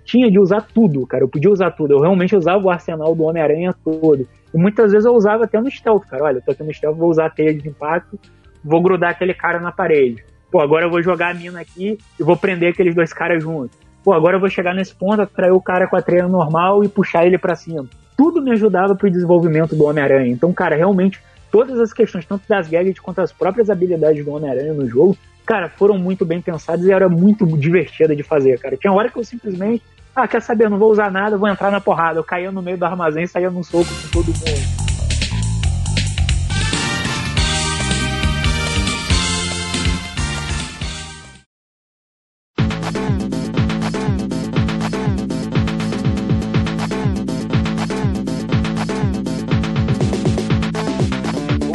[0.00, 1.22] abstinha de usar tudo, cara.
[1.22, 1.94] Eu podia usar tudo.
[1.94, 4.26] Eu realmente usava o arsenal do Homem-Aranha todo.
[4.52, 6.24] E muitas vezes eu usava até no stealth, cara.
[6.24, 8.18] Olha, eu tô aqui no stealth, vou usar a teia de impacto,
[8.64, 10.24] vou grudar aquele cara na parede.
[10.50, 13.78] Pô, agora eu vou jogar a mina aqui e vou prender aqueles dois caras juntos.
[14.02, 16.88] Pô, agora eu vou chegar nesse ponto, atrair o cara com a treina normal e
[16.88, 17.86] puxar ele para cima.
[18.16, 20.32] Tudo me ajudava pro desenvolvimento do Homem-Aranha.
[20.32, 21.20] Então, cara, realmente,
[21.50, 25.16] todas as questões, tanto das gadgets quanto as próprias habilidades do Homem-Aranha no jogo,
[25.50, 28.76] cara, foram muito bem pensadas e era muito divertida de fazer, cara.
[28.76, 29.82] Tinha hora que eu simplesmente
[30.14, 30.70] ah, quer saber?
[30.70, 32.20] Não vou usar nada, vou entrar na porrada.
[32.20, 34.89] Eu caía no meio do armazém e saía num soco com todo mundo.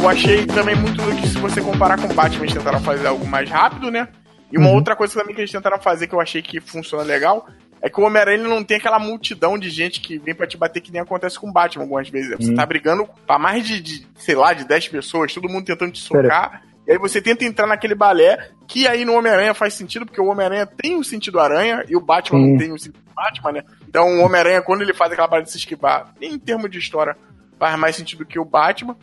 [0.06, 3.50] Eu achei também muito que se você comparar com Batman, eles tentaram fazer algo mais
[3.50, 4.06] rápido, né?
[4.52, 4.76] E uma uhum.
[4.76, 7.48] outra coisa também que eles tentaram fazer que eu achei que funciona legal
[7.82, 10.80] é que o Homem-Aranha não tem aquela multidão de gente que vem para te bater
[10.80, 12.36] que nem acontece com o Batman algumas vezes.
[12.36, 12.54] Você uhum.
[12.54, 15.98] tá brigando pra mais de, de, sei lá, de 10 pessoas, todo mundo tentando te
[15.98, 16.50] socar.
[16.50, 16.62] Pera.
[16.86, 20.26] E aí você tenta entrar naquele balé, que aí no Homem-Aranha faz sentido, porque o
[20.26, 23.64] Homem-Aranha tem o sentido aranha e o Batman não tem o sentido Batman, né?
[23.88, 27.16] Então o Homem-Aranha, quando ele faz aquela parada de se esquivar, em termos de história,
[27.58, 28.96] faz mais sentido que o Batman.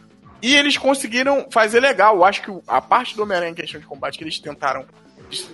[0.44, 2.18] E eles conseguiram fazer legal.
[2.18, 4.86] Eu acho que a parte do Homem-Aranha em questão de combate que eles tentaram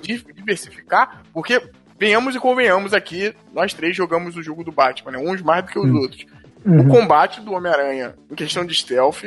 [0.01, 1.61] diversificar, porque
[1.99, 5.17] venhamos e convenhamos aqui, nós três jogamos o jogo do Batman, né?
[5.19, 5.99] Uns mais do que os uhum.
[5.99, 6.25] outros.
[6.65, 6.79] Uhum.
[6.81, 9.25] O combate do Homem-Aranha em questão de stealth,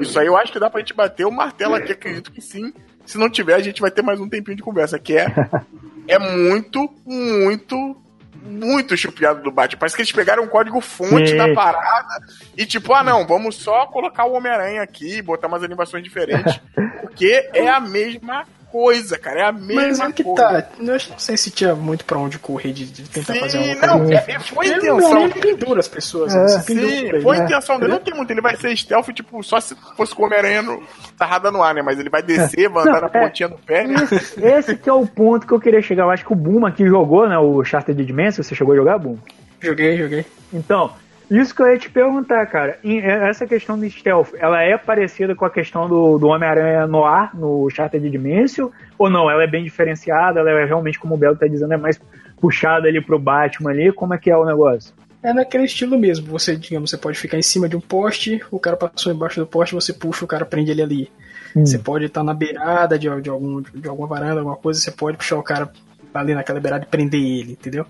[0.00, 2.72] isso aí eu acho que dá pra gente bater o martelo aqui, acredito que sim.
[3.06, 5.26] Se não tiver, a gente vai ter mais um tempinho de conversa, que é,
[6.08, 7.96] é muito, muito
[8.44, 9.78] muito chupiado do Batman.
[9.78, 11.36] Parece que eles pegaram o código fonte Sim.
[11.36, 12.22] da parada
[12.56, 16.60] e tipo, ah não, vamos só colocar o Homem-Aranha aqui, botar umas animações diferentes,
[17.00, 19.38] porque é a mesma coisa, cara.
[19.38, 20.42] É a mesma Mas é que coisa.
[20.42, 20.68] tá.
[20.80, 23.76] Eu não sei se tinha muito pra onde correr de, de tentar sim, fazer uma
[23.76, 23.86] coisa.
[23.86, 25.22] Não, é, foi a intenção.
[25.22, 26.34] Ele pendura as pessoas.
[26.34, 27.44] É, sim, foi a né?
[27.44, 27.92] intenção dele.
[27.92, 28.32] Não tem muito.
[28.32, 30.80] Ele vai ser stealth, tipo, só se fosse com o Homem-Aranha
[31.16, 31.82] sarrada no ar, né?
[31.82, 33.94] Mas ele vai descer, vai andar na é, pontinha do pé, né?
[34.10, 36.02] Esse, esse que é o ponto que eu queria chegar.
[36.02, 37.38] Eu acho que o Boom aqui jogou, né?
[37.38, 38.42] O Charter de Dimension.
[38.42, 39.18] Você chegou a jogar, Boom?
[39.60, 40.26] Joguei, joguei.
[40.52, 40.92] Então,
[41.30, 42.78] isso que eu ia te perguntar, cara.
[42.84, 47.04] É, essa questão do stealth, ela é parecida com a questão do, do Homem-Aranha no
[47.04, 48.70] ar, no Charter de Dimensio?
[48.98, 49.30] Ou não?
[49.30, 50.40] Ela é bem diferenciada?
[50.40, 52.00] Ela é realmente, como o Belo tá dizendo, é mais
[52.40, 53.92] puxada ali pro Batman ali?
[53.92, 54.94] Como é que é o negócio?
[55.22, 56.26] É naquele estilo mesmo.
[56.26, 59.46] Você, digamos, você pode ficar em cima de um poste, o cara passou embaixo do
[59.46, 61.10] poste, você puxa, o cara prende ele ali.
[61.56, 61.64] Hum.
[61.64, 65.16] Você pode estar na beirada de, de, algum, de alguma varanda, alguma coisa, você pode
[65.16, 65.72] puxar o cara
[66.12, 67.86] ali naquela beirada e prender ele, entendeu?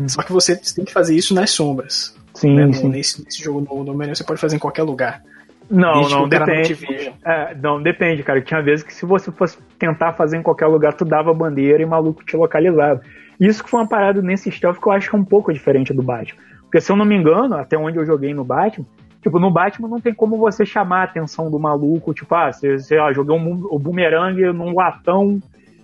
[0.00, 0.08] Hum.
[0.08, 2.20] Só que você tem que fazer isso nas sombras.
[2.42, 2.72] Sim, né?
[2.72, 2.88] sim.
[2.88, 5.22] Nesse, nesse jogo no, no você pode fazer em qualquer lugar.
[5.70, 6.76] Não, não, depende.
[7.24, 8.40] Não, é, não, depende, cara.
[8.42, 11.86] Tinha vezes que se você fosse tentar fazer em qualquer lugar, tu dava bandeira e
[11.86, 13.00] maluco te localizava.
[13.38, 15.94] Isso que foi uma parada nesse stealth que eu acho que é um pouco diferente
[15.94, 16.40] do Batman.
[16.62, 18.84] Porque se eu não me engano, até onde eu joguei no Batman,
[19.22, 22.78] tipo, no Batman não tem como você chamar a atenção do maluco, tipo, ah, você,
[22.78, 25.40] você ó, joguei um, o boomerang num latão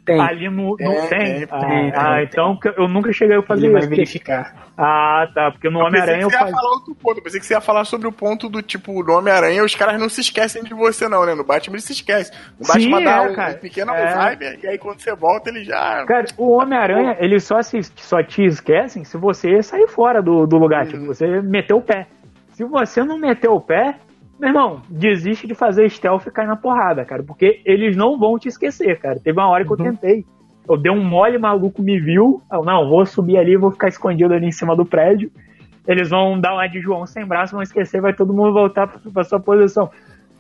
[0.09, 0.20] tem.
[0.20, 0.76] Ali no.
[0.78, 1.42] no é, tem?
[1.42, 3.88] É, ah, tem, ah, tem, então eu nunca cheguei a fazer Ele isso.
[3.88, 4.68] vai verificar.
[4.76, 5.50] Ah, tá.
[5.50, 6.50] Porque no Homem-Aranha eu, eu faz...
[6.50, 7.18] falar outro ponto.
[7.18, 10.00] Eu pensei que você ia falar sobre o ponto do tipo, no Homem-Aranha os caras
[10.00, 11.34] não se esquecem de você, não, né?
[11.34, 12.36] No Batman eles se esquecem.
[12.59, 14.14] No Sim, Batman dá é, um, um pequeno é.
[14.14, 16.04] Alzheimer e aí quando você volta ele já.
[16.06, 20.56] Cara, o Homem-Aranha, eles só, se, só te esquecem se você sair fora do, do
[20.56, 20.86] lugar.
[20.86, 21.12] Tipo, uhum.
[21.12, 22.06] Tipo, você meter o pé.
[22.52, 23.98] Se você não meter o pé,
[24.39, 27.22] meu irmão, desiste de fazer stealth e cair na porrada, cara.
[27.22, 29.18] Porque eles não vão te esquecer, cara.
[29.18, 29.84] Teve uma hora que eu uhum.
[29.84, 30.24] tentei
[30.68, 32.41] Eu dei um mole, maluco me viu.
[32.51, 35.30] Eu, não, vou subir ali, vou ficar escondido ali em cima do prédio.
[35.86, 39.01] Eles vão dar uma de João sem braço, vão esquecer, vai todo mundo voltar pra,
[39.11, 39.91] pra sua posição.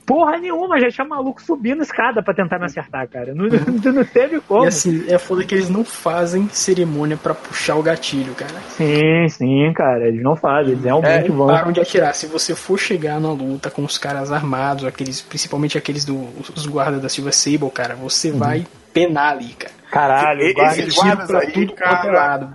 [0.08, 3.34] Porra nenhuma, já tinha maluco subindo escada pra tentar me acertar, cara.
[3.34, 3.44] Não,
[3.92, 4.64] não teve como.
[4.64, 8.58] E assim, é foda que eles não fazem cerimônia pra puxar o gatilho, cara.
[8.70, 10.08] Sim, sim, cara.
[10.08, 11.46] Eles não fazem, eles realmente É, vão.
[11.46, 12.14] param de atirar.
[12.14, 16.18] Se você for chegar na luta com os caras armados, aqueles, principalmente aqueles dos
[16.56, 18.38] os guardas da Silver Sable, cara, você Uhum.
[18.38, 19.74] vai penar ali, cara.
[19.90, 22.54] Caralho, guarda- Esses guardas pra aí, cara, é lado.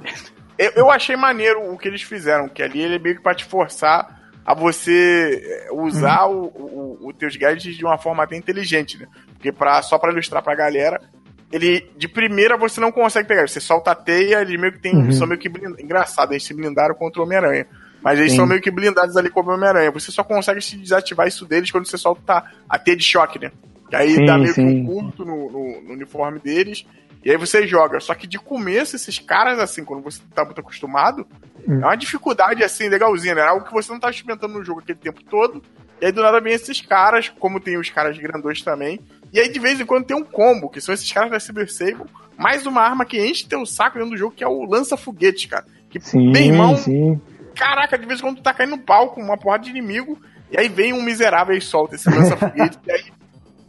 [0.58, 3.36] Eu, eu achei maneiro o que eles fizeram, que ali ele é meio que pra
[3.36, 8.36] te forçar a você eh, usar o, o, o teus gadgets de uma forma até
[8.36, 9.08] inteligente, né?
[9.34, 11.00] Porque pra, só pra ilustrar pra galera,
[11.52, 13.48] ele de primeira você não consegue pegar.
[13.48, 15.12] Você solta a teia, eles meio que tem, Uhum.
[15.12, 15.80] são meio que blindados.
[15.84, 17.68] Engraçado, eles se blindaram contra o Homem-Aranha.
[18.02, 18.38] Mas eles Sim.
[18.40, 19.90] são meio que blindados ali como o Homem-Aranha.
[19.92, 23.50] Você só consegue se desativar isso deles quando você solta a teia de choque, né?
[23.90, 24.82] Que aí Sim, dá meio que sim.
[24.82, 26.86] um curto no, no- no uniforme deles.
[27.24, 28.00] E aí você joga.
[28.00, 31.26] Só que de começo, esses caras, assim, quando você tá muito acostumado,
[31.68, 31.80] Hum.
[31.82, 33.42] é uma dificuldade, assim, legalzinha, né?
[33.42, 35.64] É Algo que você não tá experimentando no jogo aquele tempo todo.
[36.02, 39.00] E aí do nada vem esses caras, como tem os caras grandões também.
[39.32, 41.72] E aí de vez em quando tem um combo, que são esses caras da Cyber
[41.72, 42.04] Sable,
[42.38, 45.66] mais uma arma que enche teu saco dentro do jogo, que é o lança-foguete, cara.
[45.90, 47.22] Que, Sim, meu irmão, sim.
[47.56, 50.20] caraca, de vez em quando tu tá caindo no palco, uma porrada de inimigo,
[50.52, 53.04] e aí vem um miserável e solta esse lança-foguete, e aí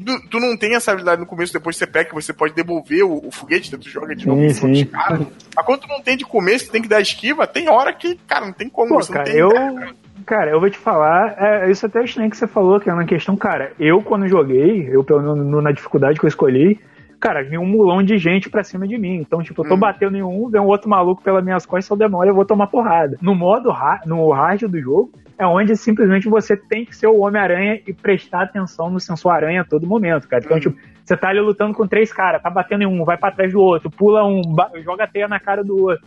[0.02, 3.02] tu, tu não tem essa habilidade no começo, depois você pega que você pode devolver
[3.04, 4.86] o, o foguete, tu joga de novo Sim, em cima dos sim.
[4.86, 5.26] caras.
[5.56, 8.16] Mas quando tu não tem de começo, tu tem que dar esquiva, tem hora que,
[8.26, 9.48] cara, não tem como, Pô, cara, tem eu.
[9.50, 9.94] ideia.
[10.26, 13.04] Cara, eu vou te falar, é, isso até estranho que você falou, que é uma
[13.04, 16.80] questão, cara, eu quando joguei, eu pelo menos no- na dificuldade que eu escolhi,
[17.20, 19.16] cara, vinha um mulão de gente pra cima de mim.
[19.16, 19.78] Então, tipo, eu tô Hum.
[19.80, 22.68] batendo em um, vem um outro maluco pelas minhas costas, eu demora, eu vou tomar
[22.68, 23.18] porrada.
[23.20, 23.70] No modo
[24.06, 28.42] no hard do jogo, é onde simplesmente você tem que ser o Homem-Aranha e prestar
[28.42, 30.42] atenção no sensor aranha a todo momento, cara.
[30.44, 30.60] Então, Hum.
[30.60, 33.52] tipo, você tá ali lutando com três caras, tá batendo em um, vai pra trás
[33.52, 34.42] do outro, pula um,
[34.84, 36.06] joga a teia na cara do outro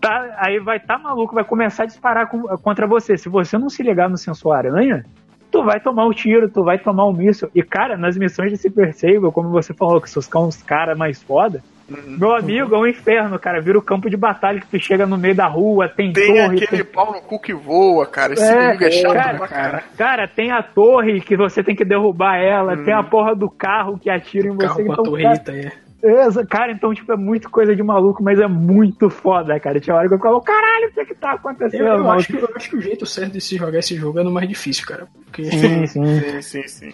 [0.00, 3.16] tá, aí vai tá maluco, vai começar a disparar com- contra você.
[3.16, 5.04] Se você não se ligar no sensor aranha,
[5.50, 7.50] tu vai tomar o tiro, tu vai tomar o míssil.
[7.54, 11.22] E, cara, nas missões de Super Sable, como você falou, que seus uns caras mais
[11.22, 11.62] foda.
[11.88, 13.60] Meu amigo, é um inferno, cara.
[13.60, 16.56] Vira o campo de batalha que tu chega no meio da rua, tem, Tem torre,
[16.64, 16.92] aquele tem...
[16.92, 18.32] pau no cu que voa, cara.
[18.34, 19.84] Esse É, inimigo é chato cara, pra caralho.
[19.96, 23.98] Cara, tem a torre que você tem que derrubar ela, tem a porra do carro
[23.98, 24.64] que atira em você.
[24.64, 24.68] Hum.
[24.68, 25.72] Carro com a então, cara, torreta, é.
[26.02, 29.80] Essa- Cara, então, tipo, é muito coisa de maluco, mas é muito foda, cara.
[29.80, 31.80] Tinha hora que eu falo, caralho, o que é que tá acontecendo?
[31.82, 33.96] Eu, eu maluco?" acho que, eu acho que o jeito certo de se jogar esse
[33.96, 35.08] jogo é no mais difícil, cara.
[35.24, 36.20] Porque Sim, sim.
[36.20, 36.92] Sim, sim, sim.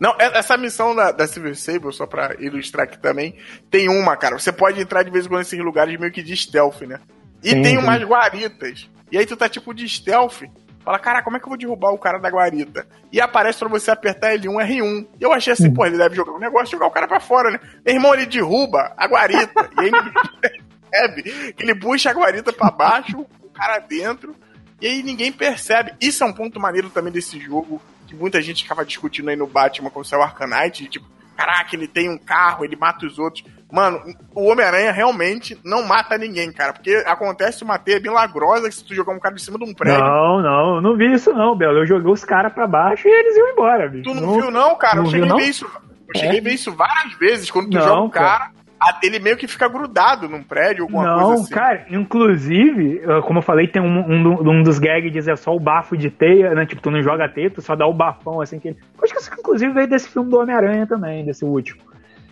[0.00, 3.36] Não, e- essa missão da, da Silver Sable, só pra ilustrar aqui também,
[3.70, 4.38] tem uma, cara.
[4.38, 6.98] Você pode entrar de vez em quando nesses lugares meio que de stealth, né?
[7.44, 7.82] E Sim, tem sim.
[7.82, 8.88] umas guaritas.
[9.12, 10.42] E aí tu tá tipo de stealth.
[10.82, 12.86] Fala, cara, como é que eu vou derrubar o cara da guarita?
[13.12, 15.06] E aparece pra você apertar L1, R1.
[15.20, 17.50] E eu achei assim, pô, ele deve jogar um negócio jogar o cara pra fora,
[17.50, 17.60] né?
[17.84, 19.68] Meu irmão, ele derruba a guarita.
[19.76, 20.12] e aí ninguém
[20.90, 24.34] percebe que ele puxa a guarita pra baixo, o cara dentro.
[24.80, 25.92] E aí ninguém percebe.
[26.00, 27.80] Isso é um ponto maneiro também desse jogo,
[28.10, 31.06] que muita gente ficava discutindo aí no Batman quando saiu o Arcanite, tipo,
[31.36, 33.44] caraca, ele tem um carro, ele mata os outros.
[33.72, 34.02] Mano,
[34.34, 38.92] o Homem-Aranha realmente não mata ninguém, cara, porque acontece uma teia milagrosa que se tu
[38.96, 40.02] jogar um cara de cima de um prédio.
[40.04, 41.78] Não, não, eu não vi isso não, Belo.
[41.78, 44.02] Eu joguei os caras pra baixo e eles iam embora, bicho.
[44.10, 44.96] Tu não, viu, não, cara?
[44.96, 45.36] não eu viu, cheguei não?
[45.36, 45.66] a ver isso.
[46.12, 47.48] Eu cheguei a ver isso várias vezes.
[47.48, 48.38] Quando tu Não, joga o cara.
[48.38, 48.50] cara,
[49.02, 51.52] ele meio que fica grudado num prédio, alguma Não, coisa assim.
[51.52, 55.96] cara, inclusive, como eu falei, tem um, um, um dos gags é só o bafo
[55.96, 56.64] de teia, né?
[56.64, 58.78] Tipo, tu não joga teia, tu só dá o bafão assim que ele.
[59.02, 61.82] Acho que isso inclusive veio desse filme do Homem-Aranha também, desse último.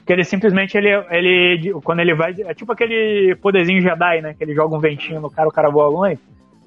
[0.07, 1.73] Que ele simplesmente, ele, ele.
[1.85, 2.35] Quando ele vai.
[2.39, 4.33] É tipo aquele poderzinho Jedi, né?
[4.33, 6.19] Que ele joga um ventinho no cara, o cara voa longe.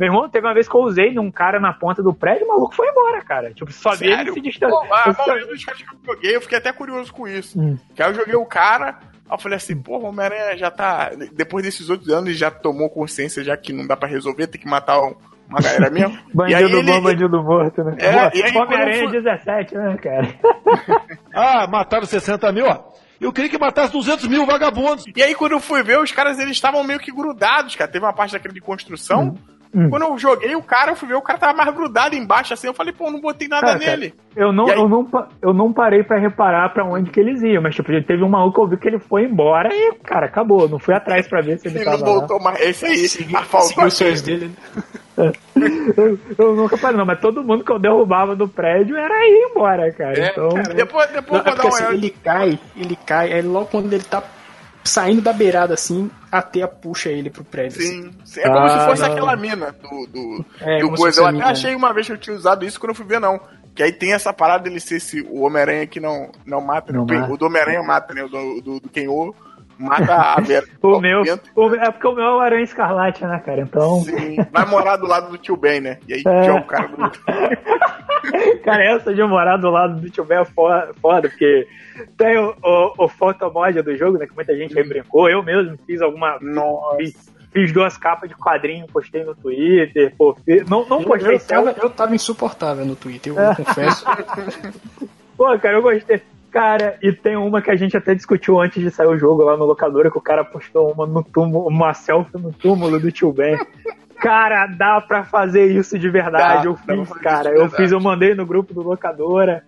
[0.02, 2.48] Meu irmão, teve uma vez que eu usei num cara na ponta do prédio, o
[2.48, 3.54] maluco foi embora, cara.
[3.54, 5.10] Tipo, só vi ele se Pô, distanciar.
[5.10, 7.62] a maioria dos caras que eu joguei, eu fiquei até curioso com isso.
[7.62, 7.78] Hum.
[7.94, 8.98] Que aí eu joguei o cara,
[9.30, 11.12] aí eu falei assim, pô, o Homem-Aranha já tá.
[11.32, 14.60] Depois desses outros anos, ele já tomou consciência, já que não dá pra resolver, tem
[14.60, 15.14] que matar um-
[15.48, 16.18] uma galera mesmo.
[16.34, 17.98] Bandido ele, bom, bandido morto, né?
[18.00, 20.28] É, e Homem-Aranha eu fui- 17, né, cara?
[21.32, 22.90] Ah, mataram 60 mil, ó.
[23.20, 25.06] Eu queria que matasse 200 mil vagabundos.
[25.16, 27.92] E aí, quando eu fui ver, os caras eles estavam meio que grudados, cara.
[27.92, 29.26] Teve uma parte daquele de construção.
[29.26, 29.51] Hum.
[29.90, 32.68] Quando eu joguei o cara, eu fui ver, o cara tava mais grudado embaixo, assim.
[32.68, 34.14] Eu falei, pô, não botei nada Cara, cara, nele.
[34.36, 35.08] Eu não, aí- eu, não,
[35.42, 38.56] eu não parei pra reparar pra onde que eles iam, mas tipo, teve um maluco
[38.56, 40.68] que eu vi que ele foi embora e, cara, acabou.
[40.68, 42.20] Não fui atrás pra ver se ele Ele tava não lá.
[42.20, 42.60] voltou mais.
[42.60, 44.52] Esse aí, seguir, a falta seguir os sonhos dele,
[45.18, 45.32] né?
[45.98, 49.50] Eu, eu nunca parei, não, mas todo mundo que eu derrubava do prédio era ir
[49.52, 50.20] embora, cara.
[50.20, 51.94] É, então, cara, depois, depois Não, eu vou é porque dar uma assim, olhada.
[51.96, 54.22] ele cai, ele cai, aí logo quando ele tá
[54.84, 57.80] saindo da beirada assim, a teia puxa ele pro prédio.
[57.82, 58.04] assim.
[58.04, 58.40] Sim, sim.
[58.42, 59.12] É como Ah, se fosse não.
[59.12, 61.22] aquela mina do, do, É, do coisa.
[61.22, 61.48] Eu até mina.
[61.50, 63.40] achei uma vez que eu tinha usado isso quando eu fui ver, não.
[63.74, 66.92] Que aí tem essa parada dele ser esse, o Homem-Aranha que não, não mata.
[66.92, 67.20] Não né?
[67.20, 67.32] mata.
[67.34, 68.24] O do Homem-Aranha mata, né?
[68.24, 69.34] O do, do, do Kenô
[69.82, 70.66] mata a Vera.
[70.82, 71.22] O meu,
[71.56, 73.62] o, é porque o meu é o Aranha Escarlate, né, cara?
[73.62, 74.02] Então.
[74.02, 75.98] Sim, vai morar do lado do tio Ben, né?
[76.08, 76.52] E aí É.
[76.52, 76.98] o cara do.
[78.64, 81.68] Cara, essa de morar do lado do tio Ben é foda, foda, porque
[82.18, 84.28] tem o, o, o fotomod do jogo, né?
[84.28, 85.30] Que muita gente aí brincou.
[85.30, 86.38] Eu mesmo fiz alguma.
[86.40, 86.98] Nossa.
[86.98, 90.14] Fiz, fiz duas capas de quadrinho, postei no Twitter.
[90.18, 91.84] Pô, fiz- não, não Eu, postei eu, tava, selfie.
[91.84, 94.06] eu tava insuportável no Twitter, eu, eu confesso.
[95.36, 96.22] Pô, cara, eu gostei.
[96.52, 99.56] Cara, e tem uma que a gente até discutiu antes de sair o jogo lá
[99.56, 103.32] no locador, que o cara postou uma no túmulo, uma selfie no túmulo do tio
[103.32, 103.58] Ben.
[104.20, 106.64] Cara, dá pra fazer isso de verdade.
[106.64, 107.50] Dá, eu fiz, cara.
[107.50, 107.76] Eu verdade.
[107.78, 109.64] fiz, eu mandei no grupo do locadora.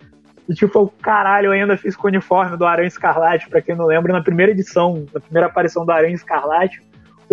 [0.46, 3.86] E tipo, caralho, eu ainda fiz com o uniforme do Aranha Escarlate, pra quem não
[3.86, 6.82] lembra, na primeira edição, na primeira aparição do Aranha Escarlate.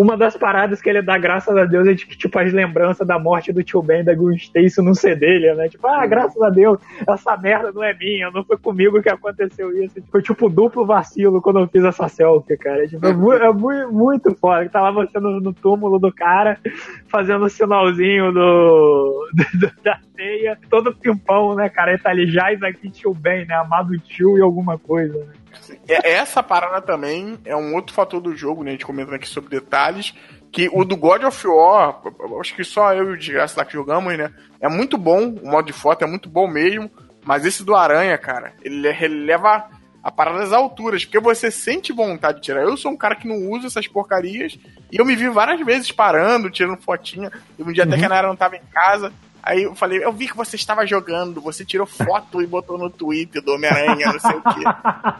[0.01, 3.19] Uma das paradas que ele dá, graças a Deus, é que, tipo, as lembranças da
[3.19, 5.69] morte do tio Ben da Gwen Stacy num CD, né?
[5.69, 9.71] Tipo, ah, graças a Deus, essa merda não é minha, não foi comigo que aconteceu
[9.83, 10.01] isso.
[10.11, 12.87] Foi tipo duplo vacilo quando eu fiz essa selfie, cara.
[12.87, 14.67] Tipo, é, mu- é mu- muito foda.
[14.69, 16.57] Tá lá você no, no túmulo do cara,
[17.07, 21.91] fazendo o sinalzinho do, do- da ceia, todo pimpão, né, cara?
[21.91, 23.53] Ele tá ali, já aqui tio Ben, né?
[23.55, 25.40] Amado tio e alguma coisa, né?
[25.87, 28.69] É- Essa parada também é um outro fator do jogo, né?
[28.69, 30.13] A gente comentando aqui sobre detalhes.
[30.51, 32.01] Que o do God of War,
[32.41, 34.33] acho que só eu e o Desgraça lá que jogamos, né?
[34.59, 36.91] É muito bom, o modo de foto é muito bom mesmo.
[37.23, 39.69] Mas esse do Aranha, cara, ele, ele leva
[40.03, 42.63] a parada às alturas, porque você sente vontade de tirar.
[42.63, 44.57] Eu sou um cara que não usa essas porcarias,
[44.91, 47.31] e eu me vi várias vezes parando, tirando fotinha.
[47.59, 49.13] Um dia até que a Nara não tava em casa.
[49.43, 52.89] Aí eu falei, eu vi que você estava jogando, você tirou foto e botou no
[52.89, 54.63] Twitter do Homem-Aranha, não sei o quê.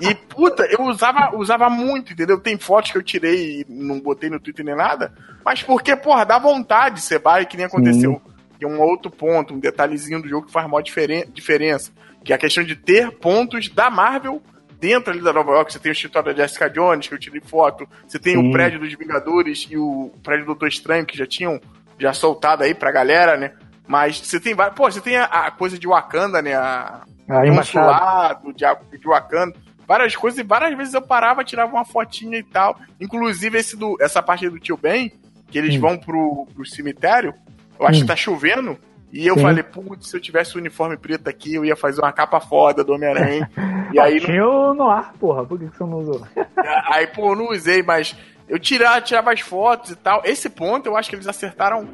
[0.01, 2.39] E, puta, eu usava, usava muito, entendeu?
[2.39, 5.11] Tem fotos que eu tirei e não botei no Twitter nem nada,
[5.43, 8.21] mas porque, porra, dá vontade, você vai, que nem aconteceu.
[8.59, 11.91] Tem um outro ponto, um detalhezinho do jogo que faz maior diferen- diferença,
[12.23, 14.39] que é a questão de ter pontos da Marvel
[14.79, 15.73] dentro ali da Nova York.
[15.73, 18.49] Você tem o escritório da Jessica Jones, que eu tirei foto, você tem Sim.
[18.49, 21.59] o prédio dos Vingadores e o prédio do Doutor Estranho, que já tinham
[21.97, 23.53] já soltado aí pra galera, né?
[23.91, 24.55] Mas você tem.
[24.55, 26.55] Pô, você tem a, a coisa de Wakanda, né?
[26.55, 27.87] A, A embaixada.
[27.91, 28.65] consulado de,
[28.97, 29.53] de Wakanda.
[29.85, 32.77] Várias coisas, e várias vezes eu parava, tirava uma fotinha e tal.
[33.01, 35.11] Inclusive, esse do, essa parte do tio Ben,
[35.49, 35.81] que eles Hum.
[35.81, 37.33] vão pro, pro cemitério,
[37.77, 38.01] eu acho Hum.
[38.03, 38.77] que tá chovendo.
[39.11, 39.41] E eu Sim.
[39.41, 42.81] falei, putz, se eu tivesse o uniforme preto aqui, eu ia fazer uma capa foda
[42.85, 43.51] do Homem-Aranha.
[43.91, 45.43] e aí, não- Tinha o no ar, porra.
[45.45, 46.25] Por que que você não usou?
[46.89, 48.15] aí, pô, eu não usei, mas
[48.47, 50.21] eu tirava, tirava as fotos e tal.
[50.23, 51.85] Esse ponto eu acho que eles acertaram.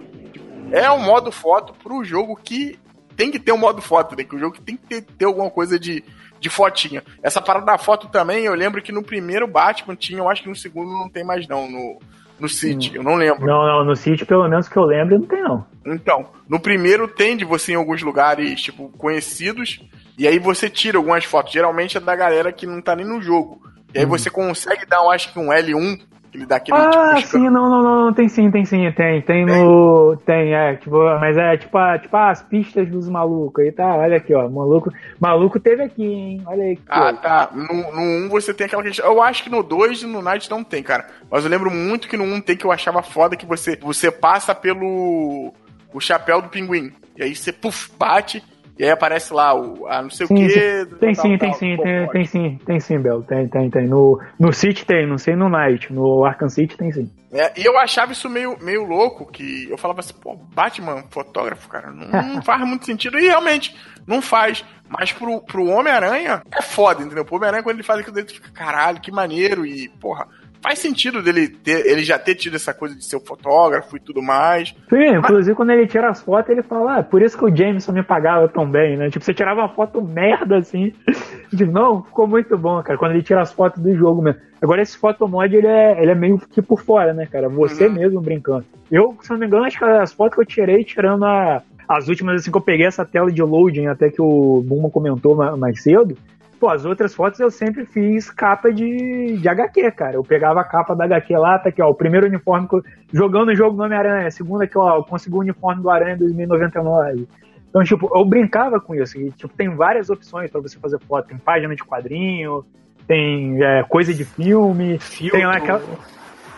[0.72, 2.80] É um modo foto pro jogo que
[3.16, 4.24] tem que ter um modo foto, né?
[4.24, 6.04] Que o jogo tem que ter, ter alguma coisa de,
[6.40, 7.04] de fotinha.
[7.22, 10.50] Essa parada da foto também, eu lembro que no primeiro Batman tinha, eu acho que
[10.50, 12.00] no segundo não tem mais não, no,
[12.40, 13.46] no City, eu não lembro.
[13.46, 15.66] Não, não, no sítio, pelo menos que eu lembro, não tem não.
[15.86, 19.82] Então, no primeiro tem de você em alguns lugares, tipo, conhecidos,
[20.18, 21.54] e aí você tira algumas fotos.
[21.54, 23.62] Geralmente é da galera que não tá nem no jogo.
[23.94, 26.08] E aí você consegue dar, eu acho que um L1, que
[26.38, 29.46] ele dá aquele Ah, tipo, sim, não, não, não, tem sim, tem sim, tem, tem
[29.46, 33.96] no, tem, é, tipo, mas é tipo, a- tipo as pistas dos malucos aí, tá,
[33.96, 36.80] olha aqui, ó, maluco, maluco teve aqui, hein, olha aí.
[36.88, 37.50] Ah, tá.
[37.54, 39.06] No, no 1 você tem aquela questão.
[39.06, 41.08] Eu acho que no 2 e no Night não tem, cara.
[41.30, 44.12] Mas eu lembro muito que no 1 tem que eu achava foda que você, você
[44.12, 45.54] passa pelo
[45.94, 46.92] o chapéu do pinguim.
[47.18, 48.44] E aí você, puf, bate.
[48.80, 50.88] E aí aparece lá o a não sei Sim, o quê.
[51.00, 53.88] Tem tal, sim, tal, tem sim, tem, tem sim, tem sim, Bel, tem, tem, tem,
[53.88, 57.12] no, no City tem, não sei no Night, no Arkham City tem sim.
[57.32, 61.68] É, e eu achava isso meio, meio louco, que eu falava assim, pô, Batman, fotógrafo,
[61.68, 63.20] cara, não, não faz muito sentido.
[63.20, 63.76] E realmente,
[64.06, 64.64] não faz.
[64.90, 67.26] Mas pro, pro Homem-Aranha é foda, entendeu?
[67.26, 69.66] Pro Homem-Aranha, quando ele faz aquilo tu fica, caralho, que maneiro.
[69.66, 70.28] E, porra,
[70.62, 74.00] faz sentido dele ter, ele já ter tido essa coisa de ser o fotógrafo e
[74.00, 74.76] tudo mais.
[74.90, 77.92] Sim, inclusive quando ele tira as fotos, ele fala, ah, por isso que o Jameson
[77.92, 79.10] me pagava tão bem, né?
[79.10, 80.94] Tipo, você tirava uma foto merda assim.
[81.50, 84.42] Tipo, não, ficou muito bom, cara, quando ele tira as fotos do jogo mesmo.
[84.62, 87.48] Agora esse fotomod, ele é, ele é meio que por fora, né, cara?
[87.48, 87.94] Você Uhum.
[87.94, 88.66] mesmo brincando.
[88.92, 92.10] Eu, se não me engano, acho que as fotos que eu tirei, tirando a, as
[92.10, 95.56] últimas, assim, que eu peguei essa tela de loading, até que o Buma comentou ma-
[95.56, 96.18] mais cedo,
[96.60, 100.16] Pô, as outras fotos eu sempre fiz capa de, de HQ, cara.
[100.16, 101.90] Eu pegava a capa da HQ lá, tá aqui, ó.
[101.90, 102.84] O primeiro uniforme que eu,
[103.14, 104.32] jogando o jogo do Homem-Aranha.
[104.32, 107.28] Segunda aqui, ó, eu consegui o uniforme do Aranha 2099.
[107.70, 109.20] Então, tipo, eu brincava com isso.
[109.20, 111.28] E, tipo, tem várias opções pra você fazer foto.
[111.28, 112.66] Tem página de quadrinho,
[113.08, 115.38] tem é, coisa de filme, Filtro.
[115.38, 115.82] tem aquela.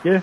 [0.02, 0.22] Quê?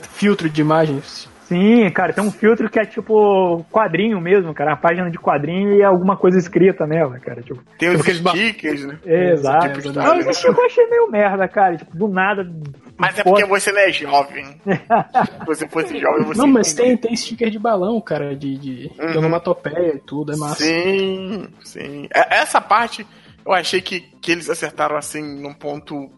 [0.00, 1.28] Filtro de imagens.
[1.52, 4.70] Sim, cara, tem um filtro que é tipo quadrinho mesmo, cara.
[4.72, 7.42] Uma página de quadrinho e alguma coisa escrita nela, cara.
[7.42, 8.98] Tipo, Tem os tipo stickers, né?
[9.04, 9.68] Exato.
[9.68, 10.20] Tipo de Não, né?
[10.30, 11.76] esse tipo eu achei meio merda, cara.
[11.76, 12.50] Tipo, do nada.
[12.96, 14.44] Mas é porque você não é jovem.
[14.44, 18.90] Se você fosse jovem, você Não, mas tem, tem sticker de balão, cara, de, de
[18.98, 19.12] Uhum.
[19.12, 20.62] de onomatopeia e tudo, é massa.
[20.64, 22.08] Sim, sim.
[22.14, 23.06] É- Essa parte
[23.44, 26.10] eu achei que, que eles acertaram assim num ponto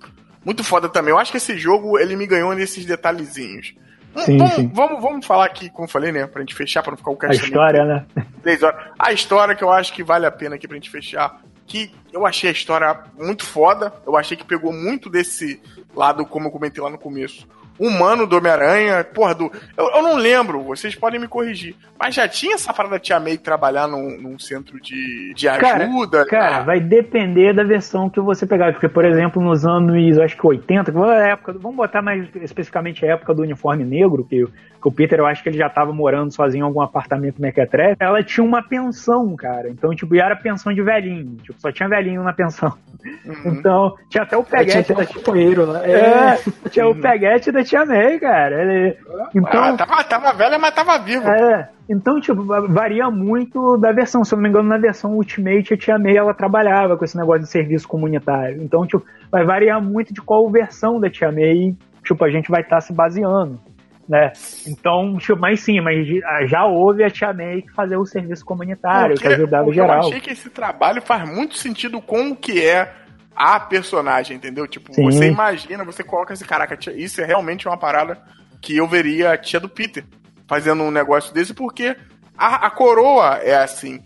[0.44, 1.10] muito foda também.
[1.12, 3.74] Eu acho que esse jogo, ele me ganhou nesses detalhezinhos.
[4.18, 4.70] Sim, vamos, sim.
[4.72, 6.26] Vamos, vamos falar aqui, como eu falei, né?
[6.26, 8.06] Pra gente fechar, pra não ficar o A cast história, né?
[8.42, 8.84] três horas.
[8.98, 11.40] A história que eu acho que vale a pena aqui pra gente fechar.
[11.66, 13.92] Que eu achei a história muito foda.
[14.06, 15.60] Eu achei que pegou muito desse
[15.94, 17.48] lado, como eu comentei lá no começo.
[17.78, 19.50] Humano do Homem-Aranha, porra, do.
[19.76, 21.74] Eu, eu não lembro, vocês podem me corrigir.
[21.98, 25.84] Mas já tinha essa parada da Tia May trabalhar num, num centro de, de Cara,
[25.84, 26.26] ajuda?
[26.26, 28.72] Cara, Ah, vai depender da versão que você pegar.
[28.72, 32.28] Porque, por exemplo, nos anos, acho que 80, que foi a época, vamos botar mais
[32.36, 35.68] especificamente a época do uniforme negro, que, que o Peter, eu acho que ele já
[35.70, 39.68] tava morando sozinho em algum apartamento mequetrefe, ela tinha uma pensão, cara.
[39.70, 41.36] Então, tipo, e era pensão de velhinho.
[41.42, 42.72] Tipo, só tinha velhinho na pensão.
[43.24, 43.54] uhum.
[43.54, 45.86] Então, tinha até o tinha peguete até da um companheiro lá.
[45.86, 46.38] É,
[46.70, 48.62] tinha o peguete da Tia May, cara.
[48.62, 48.96] Ele-
[49.34, 51.28] então, Ah, tava, tava velha, mas tava viva.
[51.30, 54.24] é, então, tipo, va- varia muito da versão.
[54.24, 57.16] Se eu não me engano, na versão Ultimate, a Tia May, ela trabalhava com esse
[57.16, 58.62] negócio de serviço comunitário.
[58.62, 62.60] Então, tipo, vai variar muito de qual versão da Tia May, tipo, a gente vai
[62.60, 63.58] estar se baseando,
[64.08, 64.32] né?
[64.66, 68.44] Então, tipo, mas sim, mas já- já houve a Tia May que fazia o serviço
[68.44, 69.94] comunitário, que ajudava porque geral.
[70.02, 72.90] Eu achei que esse trabalho faz muito sentido com o que é
[73.34, 74.66] a personagem, entendeu?
[74.66, 75.04] Tipo, Sim.
[75.04, 78.20] você imagina, você coloca esse caraca, isso é realmente uma parada
[78.60, 80.04] que eu veria a tia do Peter
[80.46, 81.96] fazendo um negócio desse, porque
[82.36, 84.00] a, a coroa é assim.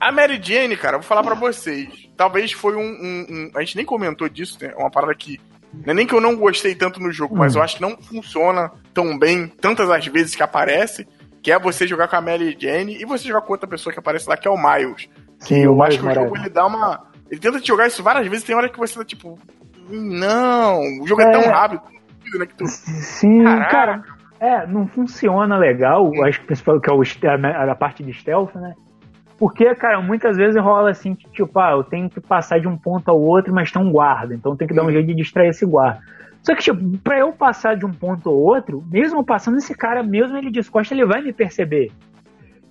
[0.00, 2.08] A Mary Jane, cara, vou falar pra vocês.
[2.16, 4.72] Talvez foi um, um- um- A gente nem comentou disso, né?
[4.74, 5.38] É uma parada que.
[5.72, 7.96] Não é nem que eu não gostei tanto no jogo, mas eu acho que não
[7.98, 11.06] funciona tão bem tantas as vezes que aparece.
[11.42, 13.98] Que é você jogar com a Mary Jane e você jogar com outra pessoa que
[13.98, 15.08] aparece lá, que é o Miles.
[15.38, 17.09] Sim, eu o acho Miles que o jogo ele dá uma.
[17.30, 19.38] Ele tenta te jogar isso várias vezes, tem hora que você tá tipo.
[19.88, 21.30] Não, o jogo é, É.
[21.30, 21.82] tão rápido,
[22.38, 22.66] né, que tu.
[22.66, 23.70] Sim, Caraca.
[23.70, 24.02] cara.
[24.38, 26.24] É, não funciona legal, Hum.
[26.24, 28.72] acho que principal que é o, a, a parte de stealth, né?
[29.38, 32.76] Porque, cara, muitas vezes rola assim, que, tipo, ah, eu tenho que passar de um
[32.76, 35.48] ponto ao outro, mas tem um guarda, então tem que dar um jeito de distrair
[35.50, 36.00] esse guarda.
[36.42, 40.02] Só que, tipo, pra eu passar de um ponto ao outro, mesmo passando esse cara,
[40.02, 41.90] mesmo ele descosta, ele vai me perceber.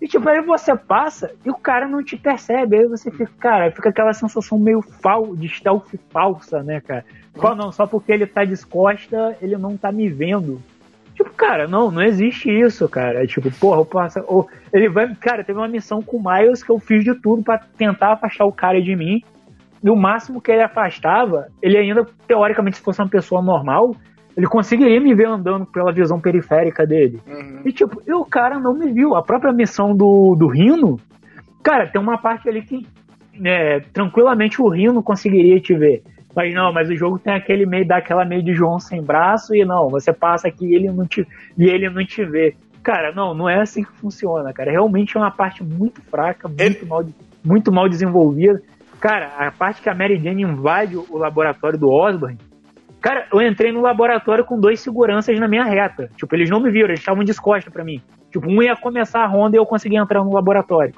[0.02, 2.78] E tipo, aí você passa e o cara não te percebe.
[2.78, 7.04] Aí você fica, cara, fica aquela sensação meio fal de stealth falsa, né, cara?
[7.36, 10.62] Só não, só porque ele tá descosta, ele não tá me vendo.
[11.16, 13.24] Tipo, cara, não, não existe isso, cara.
[13.24, 14.24] É tipo, porra, eu passo.
[14.26, 15.14] Ou ele vai.
[15.16, 18.46] Cara, teve uma missão com o Miles que eu fiz de tudo pra tentar afastar
[18.46, 19.22] o cara de mim.
[19.84, 23.96] E o máximo que ele afastava, ele ainda, teoricamente, se fosse uma pessoa normal,
[24.38, 27.20] ele conseguiria me ver andando pela visão periférica dele.
[27.28, 27.62] Uhum.
[27.66, 29.16] E tipo, e o cara não me viu.
[29.16, 31.00] A própria missão do, do Rino,
[31.62, 32.88] cara, tem uma parte ali que
[33.34, 36.04] né, tranquilamente o Rino conseguiria te ver.
[36.36, 39.56] Mas não, mas o jogo tem aquele meio, dá aquela meio de João sem braço
[39.56, 41.28] e não, você passa aqui e ele não te,
[41.58, 42.56] e ele não te vê.
[42.84, 44.72] Cara, não, não é assim que funciona, cara.
[44.72, 47.06] Realmente é uma parte muito fraca, muito, Ele- mal,
[47.44, 48.62] muito mal desenvolvida.
[49.02, 52.38] Cara, a parte que a Mary Jane invade o laboratório do Osborn,
[53.02, 56.10] Cara, eu entrei no laboratório com dois seguranças na minha reta.
[56.18, 58.02] Tipo, eles não me viram, eles estavam descosta pra mim.
[58.32, 60.94] Tipo, um ia começar a ronda e eu consegui entrar no laboratório.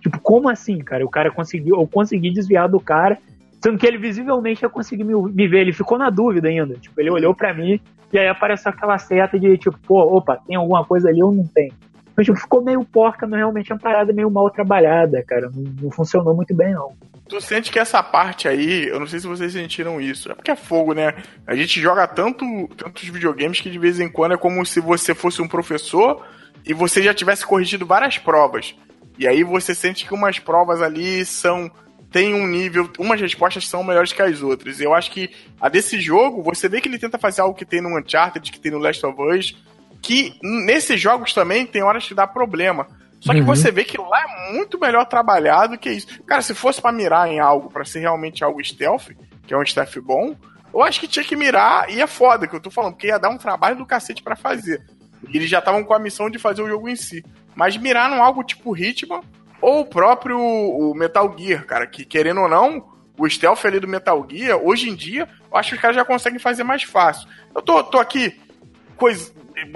[0.00, 1.04] Tipo, como assim, cara?
[1.04, 3.18] O cara conseguiu, eu consegui desviar do cara,
[3.62, 5.60] sendo que ele visivelmente ia conseguir me, me ver.
[5.60, 6.74] Ele ficou na dúvida ainda.
[6.74, 7.80] Tipo, ele olhou pra mim
[8.12, 11.46] e aí apareceu aquela seta de tipo, pô, opa, tem alguma coisa ali ou não
[11.46, 11.72] tem?
[12.12, 15.50] Então, tipo, ficou meio porca, realmente é uma parada meio mal trabalhada, cara.
[15.54, 16.92] Não, não funcionou muito bem, não.
[17.30, 20.50] Tu sente que essa parte aí, eu não sei se vocês sentiram isso, é porque
[20.50, 21.14] é fogo, né?
[21.46, 22.44] A gente joga tanto,
[22.76, 26.26] tantos videogames que de vez em quando é como se você fosse um professor
[26.66, 28.74] e você já tivesse corrigido várias provas.
[29.16, 31.70] E aí você sente que umas provas ali são.
[32.10, 32.90] Tem um nível.
[32.98, 34.80] Umas respostas são melhores que as outras.
[34.80, 37.80] Eu acho que a desse jogo, você vê que ele tenta fazer algo que tem
[37.80, 39.56] no Uncharted, que tem no Last of Us,
[40.02, 42.88] que nesses jogos também tem horas que dá problema.
[43.20, 43.46] Só que Uhum.
[43.46, 46.22] você vê que lá é muito melhor trabalhado que isso.
[46.24, 49.08] Cara, se fosse pra mirar em algo, pra ser realmente algo stealth,
[49.46, 50.34] que é um stealth bom,
[50.72, 53.18] eu acho que tinha que mirar e é foda que eu tô falando, porque ia
[53.18, 54.82] dar um trabalho do cacete pra fazer.
[55.28, 57.22] E eles já estavam com a missão de fazer o jogo em si.
[57.54, 59.20] Mas mirar num algo tipo Hitman
[59.60, 63.86] ou o próprio o Metal Gear, cara, que querendo ou não, o stealth ali do
[63.88, 67.28] Metal Gear, hoje em dia, eu acho que os caras já conseguem fazer mais fácil.
[67.54, 68.40] Eu tô, tô aqui
[68.96, 69.30] coisa,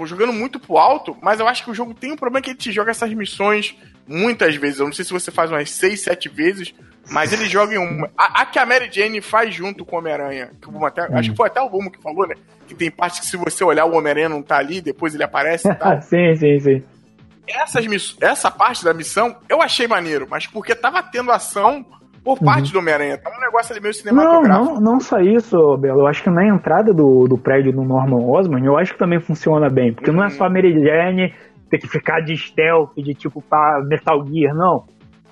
[0.05, 2.57] jogando muito pro alto, mas eu acho que o jogo tem um problema que ele
[2.57, 3.75] te joga essas missões
[4.07, 4.79] muitas vezes.
[4.79, 6.73] Eu não sei se você faz umas 6, 7 vezes,
[7.09, 8.09] mas ele joga em uma.
[8.17, 10.51] A, a que a Mary Jane faz junto com o Homem-Aranha.
[10.61, 12.35] que o Bumo até- Acho que foi até o Bomo que falou, né?
[12.67, 15.69] Que tem parte que se você olhar o Homem-Aranha não tá ali, depois ele aparece
[15.69, 16.01] e tal.
[16.03, 16.83] sim, sim, sim.
[17.47, 18.15] Essas miss...
[18.19, 21.85] Essa parte da missão eu achei maneiro, mas porque tava tendo ação
[22.25, 23.19] por parte do Homem-Aranha.
[23.19, 24.73] Tava um negócio ali meio Não, cinematográfico.
[24.73, 26.01] não, não só isso, Belo.
[26.01, 29.19] Eu acho que na entrada do, do prédio do Norman Osborn, eu acho que também
[29.19, 29.93] funciona bem.
[29.93, 31.33] Porque não é só a Mary Jane
[31.69, 34.85] ter que ficar de stealth, de tipo pra Metal Gear, não.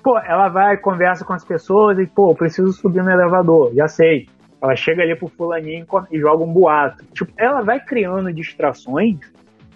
[0.04, 4.28] Pô, ela vai, conversa com as pessoas e, pô, preciso subir no elevador, já sei.
[4.62, 7.04] Ela chega ali pro fulaninho e joga um boato.
[7.12, 9.18] Tipo, ela vai criando distrações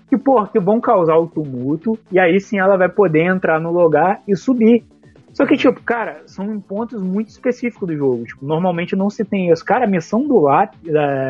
[0.08, 3.72] que, porra, que vão causar o tumulto, e aí sim ela vai poder entrar no
[3.72, 4.84] lugar e subir.
[5.38, 8.24] Só que, tipo, cara, são pontos muito específicos do jogo.
[8.24, 9.64] Tipo, normalmente não se tem isso.
[9.64, 10.74] Cara, a missão do, láp,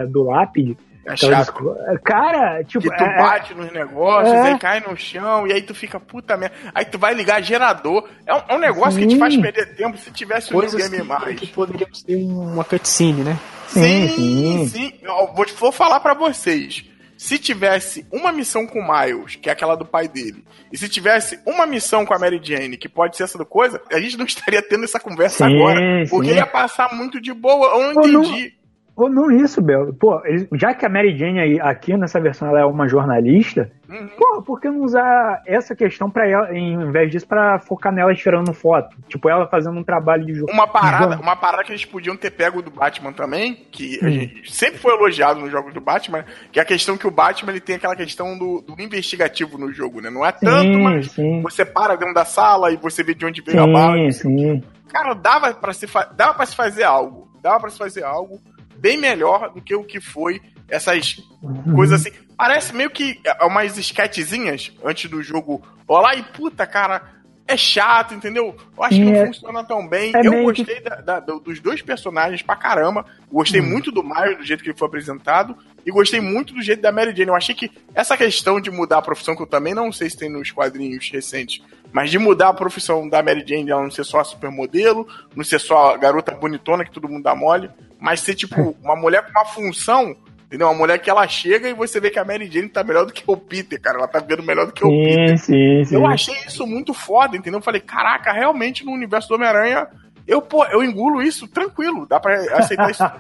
[0.09, 0.79] do lápide.
[1.05, 1.77] É chato.
[2.03, 2.89] Cara, tipo.
[2.89, 4.53] Que tu é, bate nos negócios, é.
[4.53, 6.57] aí cai no chão, e aí tu fica, puta merda.
[6.75, 8.09] Aí tu vai ligar gerador.
[8.27, 11.03] É um, é um negócio que te faz perder tempo se tivesse um game que,
[11.03, 11.41] mais.
[11.41, 13.39] que poderíamos ter uma cutscene, né?
[13.67, 14.69] Sim, sim.
[14.69, 14.93] sim.
[15.03, 16.88] Eu vou, vou falar pra vocês.
[17.19, 20.89] Se tivesse uma missão com o Miles, que é aquela do pai dele, e se
[20.89, 24.17] tivesse uma missão com a Mary Jane, que pode ser essa do coisa, a gente
[24.17, 25.81] não estaria tendo essa conversa Sim, agora.
[26.09, 26.37] Porque sim.
[26.37, 27.75] ia passar muito de boa.
[27.75, 28.55] Eu não Ou não- entendi.
[28.99, 29.95] Ou não isso, Bel.
[29.95, 30.21] Pô,
[30.55, 34.09] já que a Mary Jane aí, aqui nessa versão ela é uma jornalista, Uhum.
[34.19, 38.13] pô, por que não usar essa questão para ela, em vez disso, pra focar nela
[38.13, 38.97] tirando foto?
[39.09, 40.51] Tipo, ela fazendo um trabalho de jogo.
[40.53, 44.53] Uma parada, uma parada que eles podiam ter pego do Batman também, que a gente
[44.53, 47.61] sempre foi elogiado nos jogos do Batman, que é a questão que o Batman ele
[47.61, 50.11] tem aquela questão do, do investigativo no jogo, né?
[50.11, 51.41] Não é tanto, Sim, mas sim.
[51.41, 53.97] você para dentro da sala e você vê de onde veio a bala.
[54.11, 54.63] Sim, sim.
[54.93, 55.87] Cara, dava pra se,
[56.17, 57.29] dava pra se fazer algo.
[57.41, 58.41] Dava pra se fazer algo
[58.79, 61.23] bem melhor do que o que foi essas
[61.75, 62.17] coisas assim.
[62.37, 67.03] Parece meio que é, umas sketchzinhas antes do jogo rolar e puta, cara,
[67.47, 68.55] é chato, entendeu?
[68.77, 70.13] Eu acho que não é- funciona tão bem.
[70.15, 73.07] é Eu meio que- gostei da- da- do- dos dois personagens pra caramba.
[73.33, 75.57] Gostei muito do Mario, do jeito que ele foi apresentado.
[75.87, 77.29] E gostei muito do jeito da Mary Jane.
[77.31, 80.17] Eu achei que essa questão de mudar a profissão, que eu também não sei se
[80.19, 84.05] tem nos quadrinhos recentes, mas de mudar a profissão da Mary Jane, ela não ser
[84.05, 87.71] só a supermodelo, não ser só a garota bonitona que todo mundo dá mole,
[88.01, 90.69] mas ser tipo uma mulher com uma função, entendeu?
[90.69, 93.13] Uma mulher que ela chega e você vê que a Mary Jane tá melhor do
[93.13, 93.99] que o Peter, cara.
[93.99, 95.39] Ela tá vendo melhor do que o Sim, Peter.
[95.39, 95.95] sim, sim.
[95.95, 97.59] Eu achei isso muito foda, entendeu?
[97.59, 99.89] Eu falei, caraca, realmente no universo do Homem-Aranha,
[100.27, 103.03] eu, pô, eu engulo isso tranquilo, dá pra aceitar isso.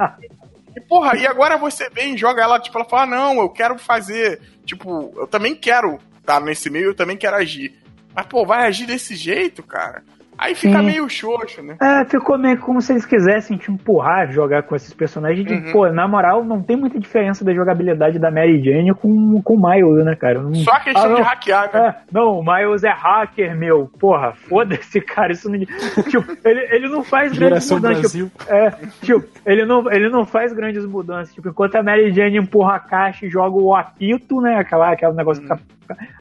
[0.76, 3.76] E, porra, e agora você vem e joga ela, tipo, ela fala, não, eu quero
[3.78, 7.74] fazer, tipo, eu também quero estar nesse meio, eu também quero agir.
[8.14, 10.04] Mas, pô, vai agir desse jeito, cara?
[10.38, 10.86] Aí fica Sim.
[10.86, 11.76] meio xoxo, né?
[11.82, 15.44] É, ficou meio como se eles quisessem te empurrar, jogar com esses personagens.
[15.44, 15.72] De, Uhum.
[15.72, 19.68] Pô, na moral, não tem muita diferença da jogabilidade da Mary Jane com, com o
[19.70, 20.40] Miles, né, cara?
[20.40, 21.16] Não- Só a questão Ah, não.
[21.16, 21.88] de hackear, né?
[21.88, 23.90] É, não, o Miles é hacker, meu.
[23.98, 25.32] Porra, foda-se, cara.
[25.32, 25.58] Isso não.
[25.58, 28.12] tipo, ele, ele não faz grandes mudanças.
[28.12, 28.70] Tipo, é,
[29.02, 31.34] tipo, ele não, ele não faz grandes mudanças.
[31.34, 34.56] Tipo, enquanto a Mary Jane empurra a caixa e joga o apito, né?
[34.56, 35.60] Aquela, aquele negócio que fica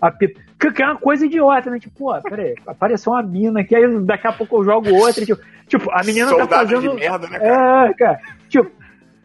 [0.01, 0.39] apito.
[0.59, 1.79] Que, é uma coisa idiota, né?
[1.79, 5.25] Tipo, pô, peraí, apareceu uma mina aqui, aí daqui a pouco eu jogo outra.
[5.25, 6.81] Tipo, tipo a menina tá Soldado fazendo.
[6.93, 7.87] de merda, né, cara?
[7.89, 8.19] É, cara.
[8.49, 8.71] Tipo,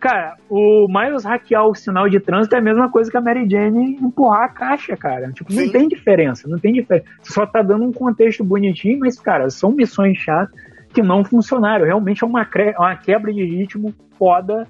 [0.01, 3.49] cara, o Miles hackear o sinal de trânsito é a mesma coisa que a Mary
[3.49, 5.30] Jane empurrar a caixa, cara.
[5.32, 5.70] Tipo, não Sim.
[5.72, 7.07] tem diferença, não tem diferença.
[7.22, 10.55] Só tá dando um contexto bonitinho, mas, cara, são missões chatas
[10.93, 11.86] que não funcionaram.
[11.86, 12.47] Realmente é uma,
[12.78, 14.66] uma quebra de ritmo foda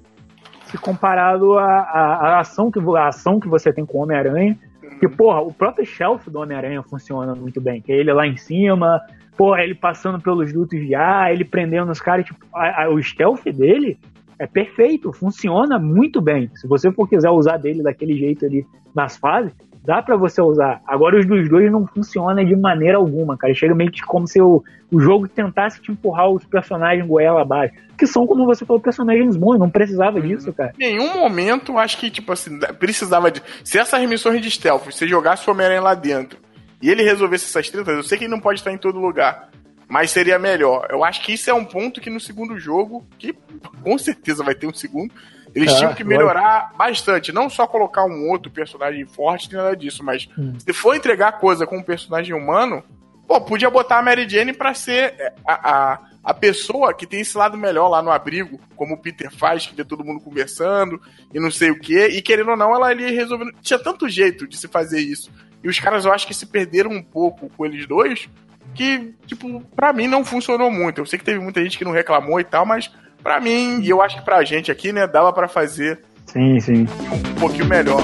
[0.67, 4.57] se comparado à, à- à ação, que, à ação que você tem com o Homem-Aranha.
[4.99, 7.81] Que, porra, o próprio shelf do Homem-Aranha funciona muito bem.
[7.81, 9.01] Que é ele lá em cima,
[9.37, 12.25] porra, ele passando pelos dutos de ar, ele prendendo os caras.
[12.25, 13.97] Tipo, a- a- o stealth dele
[14.39, 16.49] é perfeito, funciona muito bem.
[16.55, 18.65] Se você for quiser usar dele daquele jeito ali
[18.95, 19.51] nas fases,
[19.85, 20.81] dá pra você usar.
[20.87, 23.53] Agora os dos dois não funciona de maneira alguma, cara.
[23.53, 27.73] Chega meio que como se o, o jogo tentasse te empurrar os personagens goela abaixo.
[27.97, 30.73] Que são, como você falou, personagens bons, não precisava disso, cara.
[30.79, 33.41] Em nenhum momento, acho que, tipo assim, precisava de.
[33.63, 36.39] Se essas missões de stealth, você jogasse o Homem-Aranha lá dentro
[36.81, 39.49] e ele resolvesse essas tretas, eu sei que ele não pode estar em todo lugar.
[39.87, 40.87] Mas seria melhor.
[40.89, 43.33] Eu acho que isso é um ponto que no segundo jogo, que
[43.83, 45.13] com certeza vai ter um segundo,
[45.55, 47.31] eles Ah, tinham que melhorar bastante.
[47.31, 50.53] Não só colocar um outro personagem forte, nem nada disso, mas Hum.
[50.57, 52.83] se for entregar coisa com um personagem humano,
[53.27, 57.21] pô, podia botar a Mary Jane pra ser é, a, a, a pessoa que tem
[57.21, 60.99] esse lado melhor lá no abrigo, como o Peter faz, que vê todo mundo conversando
[61.33, 62.07] e não sei o quê.
[62.07, 63.53] E querendo ou não, ela ali resolvendo.
[63.61, 65.31] Tinha tanto jeito de se fazer isso.
[65.63, 68.27] E os caras, eu acho que se perderam um pouco com eles dois,
[68.75, 70.99] que, tipo, pra mim não funcionou muito.
[70.99, 72.91] Eu sei que teve muita gente que não reclamou e tal, mas
[73.23, 76.87] pra mim, e eu acho que pra gente aqui, né, dava pra fazer Sim, sim.
[77.11, 78.01] um pouquinho melhor.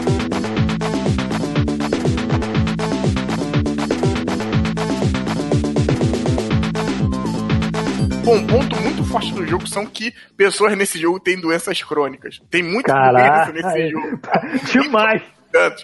[8.23, 12.39] Bom, um ponto muito forte do jogo são que pessoas nesse jogo têm doenças crônicas.
[12.49, 13.51] Tem muita Caraca.
[13.51, 14.19] doença nesse jogo.
[14.71, 15.21] Demais.
[15.51, 15.83] Tanto.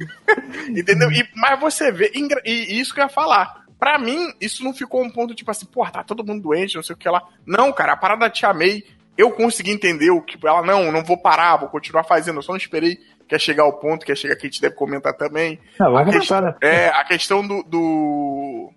[0.74, 1.10] Entendeu?
[1.12, 3.65] E, mas você vê, engra- e isso que eu ia falar.
[3.78, 6.82] Pra mim, isso não ficou um ponto tipo assim, pô, tá todo mundo doente, não
[6.82, 7.22] sei o que lá.
[7.44, 8.84] Não, cara, a parada te amei.
[9.16, 12.36] Eu consegui entender o que ela, não, não vou parar, vou continuar fazendo.
[12.36, 14.60] Eu só não esperei que ia chegar ao ponto, que ia chegar que a gente
[14.60, 15.58] deve comentar também.
[15.78, 18.72] Não, a, vamos questão, comentar, é, a questão do, do.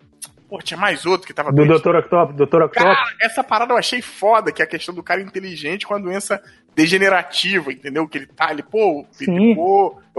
[0.49, 1.65] Pô, tinha mais outro que tava Do.
[1.65, 1.95] Dr.
[1.95, 2.63] Octopus, Dr.
[2.63, 2.69] Octopus.
[2.71, 5.99] Cara, essa parada eu achei foda, que é a questão do cara inteligente com a
[5.99, 6.41] doença
[6.75, 8.07] degenerativa, entendeu?
[8.07, 9.55] Que ele tá ali, pô, Sim.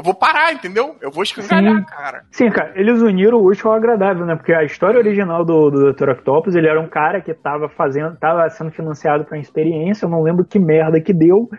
[0.01, 0.97] Eu vou parar, entendeu?
[0.99, 1.85] Eu vou escangalhar, Sim.
[1.85, 2.25] cara.
[2.31, 4.35] Sim, cara, eles uniram o útil ao agradável, né?
[4.35, 6.09] Porque a história original do, do Dr.
[6.09, 10.09] Octopus, ele era um cara que tava fazendo, tava sendo financiado pra uma experiência, eu
[10.09, 11.51] não lembro que merda que deu,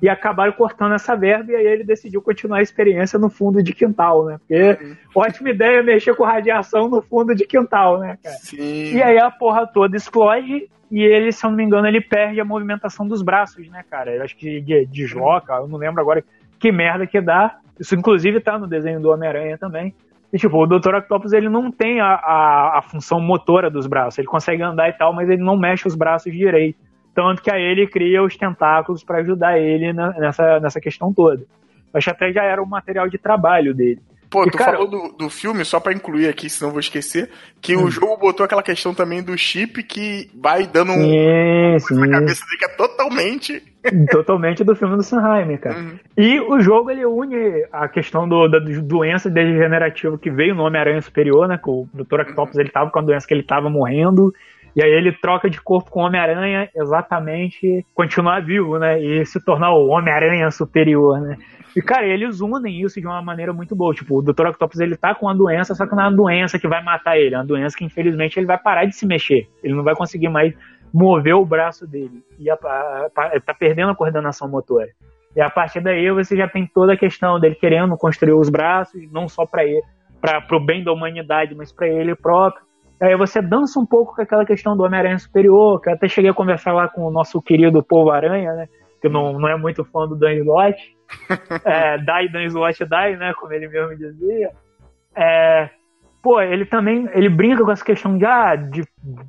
[0.00, 3.74] e acabaram cortando essa verba, e aí ele decidiu continuar a experiência no fundo de
[3.74, 4.38] quintal, né?
[4.38, 8.36] Porque ótima ideia mexer com radiação no fundo de quintal, né, cara?
[8.36, 8.94] Sim.
[8.94, 12.40] E aí a porra toda explode e ele, se eu não me engano, ele perde
[12.40, 14.14] a movimentação dos braços, né, cara?
[14.14, 16.24] Eu acho que de, desloca, eu não lembro agora
[16.58, 17.58] que merda que dá.
[17.78, 19.94] Isso, inclusive, tá no desenho do Homem-Aranha também.
[20.32, 20.94] E, tipo, o Dr.
[20.96, 24.18] Octopus, ele não tem a, a, a função motora dos braços.
[24.18, 26.78] Ele consegue andar e tal, mas ele não mexe os braços direito.
[27.14, 31.44] Tanto que aí ele cria os tentáculos para ajudar ele na- nessa, nessa questão toda.
[32.00, 34.00] Que até já era o material de trabalho dele.
[34.30, 37.30] Pô, E, tu cara, falou do, do filme, só pra incluir aqui, senão vou esquecer,
[37.62, 37.84] que Hum.
[37.84, 41.94] o jogo botou aquela questão também do chip que vai dando um Sim, sim.
[41.98, 43.62] na cabeça dele que é totalmente.
[44.10, 45.78] Totalmente do filme do Sanheim, cara.
[45.78, 45.98] Uhum.
[46.16, 51.00] E o jogo ele une a questão do, da doença degenerativa que veio no Homem-Aranha
[51.00, 51.56] Superior, né?
[51.56, 52.20] Que o Dr.
[52.22, 54.34] Octopus ele tava com a doença que ele tava morrendo.
[54.76, 59.00] E aí ele troca de corpo com o Homem-Aranha exatamente continuar vivo, né?
[59.00, 61.36] E se tornar o Homem-Aranha Superior, né?
[61.78, 63.94] E, cara, eles unem isso de uma maneira muito boa.
[63.94, 64.46] Tipo, o Dr.
[64.48, 67.16] Octopus ele tá com uma doença, só que não é uma doença que vai matar
[67.16, 67.36] ele.
[67.36, 69.48] É uma doença que, infelizmente, ele vai parar de se mexer.
[69.62, 70.52] Ele não vai conseguir mais
[70.92, 72.20] mover o braço dele.
[72.36, 74.88] E a, a, a- tá perdendo a coordenação motora.
[75.36, 79.00] E a partir daí você já tem toda a questão dele querendo construir os braços,
[79.12, 79.80] não só para ele,
[80.20, 82.64] para o bem da humanidade, mas para ele próprio.
[83.00, 86.32] Aí você dança um pouco com aquela questão do Homem-Aranha Superior, que eu até cheguei
[86.32, 88.66] a conversar lá com o nosso querido Povo Aranha, né?
[89.00, 90.97] Que não, não é muito fã do Dan Slott.
[91.64, 93.32] é, die, Dan Slott, die, né?
[93.34, 94.50] Como ele mesmo dizia.
[95.14, 95.70] É,
[96.22, 98.84] pô, ele também ele brinca com essa questão de, ah, de,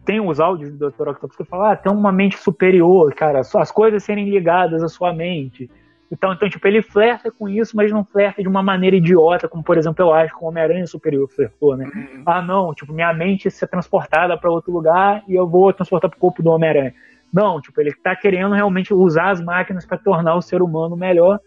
[0.05, 1.09] tem os áudios do Dr.
[1.09, 5.13] Octopus que fala, ah, tem uma mente superior, cara, as coisas serem ligadas à sua
[5.13, 5.69] mente.
[6.11, 9.63] Então, então, tipo, ele flerta com isso, mas não flerta de uma maneira idiota, como,
[9.63, 11.88] por exemplo, eu acho que o Homem-Aranha Superior flertou, né?
[12.25, 16.19] Ah, não, tipo, minha mente ser transportada para outro lugar e eu vou transportar pro
[16.19, 16.95] corpo do Homem-Aranha.
[17.32, 21.39] Não, tipo, ele tá querendo realmente usar as máquinas para tornar o ser humano melhor.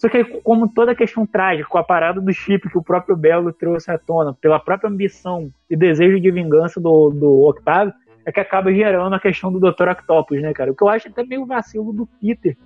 [0.00, 2.82] Só que, aí, como toda a questão trágica, com a parada do chip que o
[2.82, 7.92] próprio Belo trouxe à tona, pela própria ambição e desejo de vingança do, do Octavio,
[8.24, 9.88] é que acaba gerando a questão do Dr.
[9.90, 10.72] Octopus, né, cara?
[10.72, 12.56] O que eu acho até meio vacilo do Peter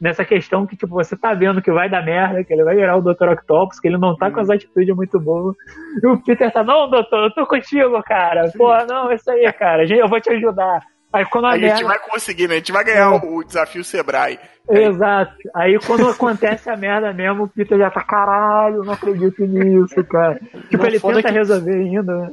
[0.00, 2.96] nessa questão que, tipo, você tá vendo que vai dar merda, que ele vai virar
[2.96, 3.28] o Dr.
[3.28, 5.54] Octopus, que ele não tá com as atitudes muito boas.
[6.02, 8.50] E o Peter tá, não, doutor, eu tô contigo, cara.
[8.56, 9.84] Porra, não, isso aí, cara.
[9.84, 10.80] Eu vou te ajudar.
[11.12, 11.76] Aí quando a, A merda...
[11.76, 12.54] gente vai conseguir, né?
[12.54, 14.38] A gente vai ganhar o, o desafio Sebrae.
[14.68, 15.32] Exato.
[15.54, 20.38] Aí quando acontece a merda mesmo, o Peter já tá, caralho, não acredito nisso, cara.
[20.68, 22.32] Tipo, Não, ele tenta que- resolver ainda, né?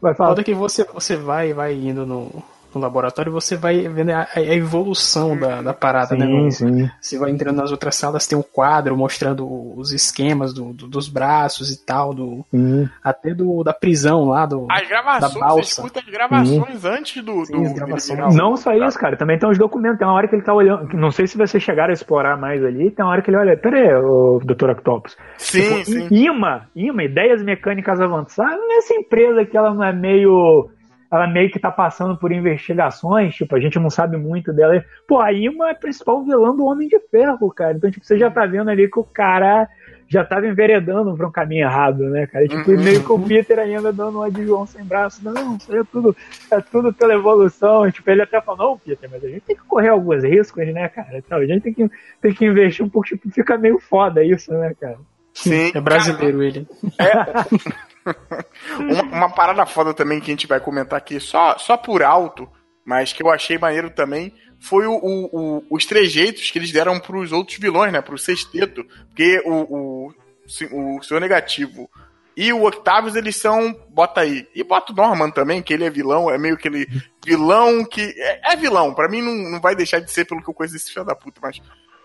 [0.00, 0.30] Vai falar.
[0.30, 2.42] Foda que você, você vai, vai indo no,
[2.74, 6.26] no laboratório você vai vendo a, a evolução da, da parada, né?
[6.26, 6.90] No- sim.
[7.00, 9.46] Você vai entrando nas outras salas, tem um quadro mostrando
[9.78, 12.88] os esquemas do, do- dos braços e tal, do, sim.
[13.02, 15.60] até do, da prisão lá, do, As gravações, da você balsa.
[15.62, 17.44] escuta as gravações antes do.
[17.44, 18.34] Sim, do as gravações.
[18.36, 19.16] Não só isso, cara.
[19.16, 19.98] Também tem uns documentos.
[19.98, 20.88] Tem uma hora que ele tá olhando.
[20.96, 22.90] Não sei se vocês chegaram a explorar mais ali.
[22.90, 23.56] Tem uma hora que ele olha.
[23.56, 24.70] Pera aí, o Dr.
[24.70, 25.16] Octopus.
[25.38, 26.08] Sim, Tipo, sim.
[26.10, 30.68] IMA, IMA, Ideias Mecânicas Avançadas, nessa empresa que ela não é meio.
[31.10, 34.84] Ela meio que tá passando por investigações, tipo, a gente não sabe muito dela.
[35.06, 37.74] Pô, a IMA é a principal vilã do Homem de Ferro, cara.
[37.76, 39.68] Então, tipo, você já tá vendo ali que o cara
[40.08, 42.44] já tava enveredando pra um caminho errado, né, cara?
[42.44, 42.76] E, tipo, Uhum.
[42.82, 45.24] meio que o Peter ainda dando uma de João sem braço.
[45.24, 46.16] Não, isso aí é tudo,
[46.50, 47.86] é tudo pela evolução.
[47.86, 50.66] E, tipo, ele até falou, não, Peter, mas a gente tem que correr alguns riscos,
[50.72, 51.18] né, cara?
[51.18, 51.90] Então, a gente tem que,
[52.20, 54.98] tem que investir um pouco, tipo, fica meio foda isso, né, cara?
[55.32, 56.66] Sim, é brasileiro ele.
[58.78, 62.48] Uma, uma parada foda também que a gente vai comentar aqui, só, só por alto,
[62.84, 66.98] mas que eu achei maneiro também, foi o, o- o- os trejeitos que eles deram
[67.00, 68.00] pros outros vilões, né?
[68.00, 68.84] Pro sexteto.
[69.08, 71.88] Porque o, o, o Senhor Negativo
[72.36, 73.72] e o Octavius, eles são.
[73.90, 74.46] Bota aí.
[74.54, 76.86] E bota o Norman também, que ele é vilão, é meio aquele
[77.24, 78.02] vilão que.
[78.16, 80.74] É, é vilão, pra mim não, não vai deixar de ser pelo que eu conheço
[80.74, 81.60] desse filho da puta, mas.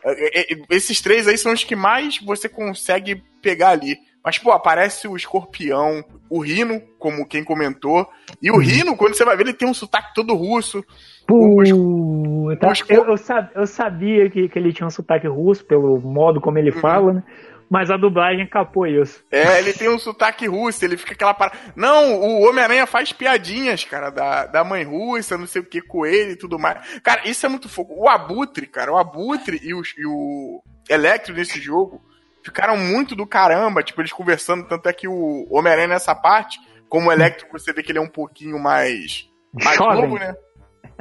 [0.05, 3.97] é, é, esses três aí são os que mais você consegue pegar ali.
[4.23, 8.07] Mas, pô, aparece o escorpião, o Rino, como quem comentou.
[8.41, 10.83] E o Rino, quando você vai ver, ele tem um sotaque todo russo.
[11.25, 15.99] Puta, os- eu, eu, sab- eu sabia que, que ele tinha um sotaque russo, pelo
[15.99, 17.23] modo como ele fala, né?
[17.69, 19.23] Mas a dublagem capou isso.
[19.31, 21.55] É, ele tem um sotaque russo, ele fica aquela parada.
[21.75, 26.03] Não, o Homem-Aranha faz piadinhas, cara, da, da mãe russa, não sei o que, com
[26.03, 26.99] ele e tudo mais.
[27.01, 27.93] Cara, isso é muito fogo.
[27.95, 32.01] O Abutre, cara, o Abutre e o, e o Electro nesse jogo
[32.43, 36.57] ficaram muito do caramba, tipo, eles conversando, tanto é que o Homem-Aranha nessa parte,
[36.87, 39.27] como o Electro, você vê que ele é um pouquinho mais.
[39.53, 40.01] Mais Jovem.
[40.01, 40.35] novo, né?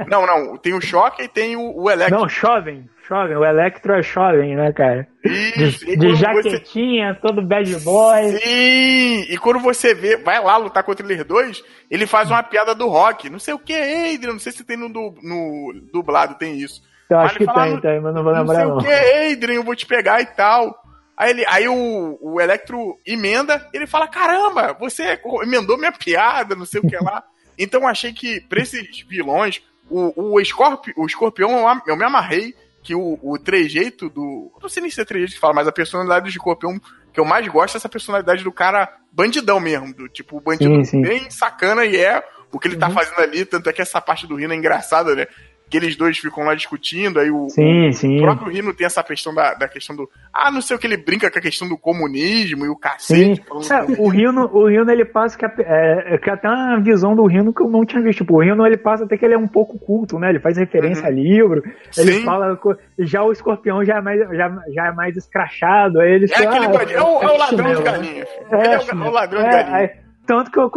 [0.07, 2.19] Não, não, tem o Choque e tem o, o Electro.
[2.19, 2.89] Não, Jovem.
[3.07, 3.35] Jovem.
[3.35, 5.07] O Electro é jovem, né, cara?
[5.25, 8.21] Isso, De, de jaquetinha, todo bad boy.
[8.31, 8.37] Você...
[8.39, 9.25] Sim!
[9.33, 12.87] E quando você vê, vai lá lutar contra eles dois, ele faz uma piada do
[12.87, 13.27] rock.
[13.29, 16.81] Não sei o que, Adrian, não sei se tem no, du- no dublado, tem isso.
[17.09, 18.83] Eu acho que fala, tem, tem, mas não vou Não sei lembrar o não.
[18.83, 20.73] que, Adrian, eu vou te pegar e tal.
[21.19, 26.65] Aí, ele, aí o, o Electro emenda, ele fala: caramba, você emendou minha piada, não
[26.65, 27.21] sei o que lá.
[27.61, 32.55] Então eu achei que, pra esses vilões, o, o, Scorpi, o escorpião eu, me amarrei
[32.81, 34.49] que o, o trejeito do.
[34.61, 36.79] Não sei nem se é trejeito que fala, mas a personalidade do escorpião
[37.11, 39.93] que eu mais gosto é essa personalidade do cara bandidão mesmo.
[39.93, 41.01] Do tipo, o bandido Sim, sim.
[41.01, 42.79] bem sacana e é o que ele Uhum.
[42.79, 43.43] tá fazendo ali.
[43.43, 45.27] Tanto é que essa parte do Rino é engraçada, né?
[45.69, 48.21] Que eles dois ficam lá discutindo, aí o, Sim, o sim.
[48.21, 50.09] próprio Rino tem essa questão da, da questão do.
[50.33, 53.39] Ah, não sei o que ele brinca com a questão do comunismo e o cacete.
[53.71, 57.15] É, o Rino, o Rino ele passa que, a- é, é, que até uma visão
[57.15, 58.19] do Rino que eu não tinha visto.
[58.19, 60.29] Tipo, o Rino ele passa até que ele é um pouco culto, né?
[60.29, 61.61] Ele faz referência a livro.
[61.97, 62.23] Ele Sim.
[62.25, 62.59] fala.
[62.97, 65.99] Já o escorpião já é mais, já, já é mais escrachado.
[65.99, 66.91] Aí ele É aquele ah.
[66.91, 68.25] É o, é o ladrão de galinha.
[68.51, 69.91] É, Ele é o, o ladrão de É, galinha.
[70.25, 70.69] tanto que eu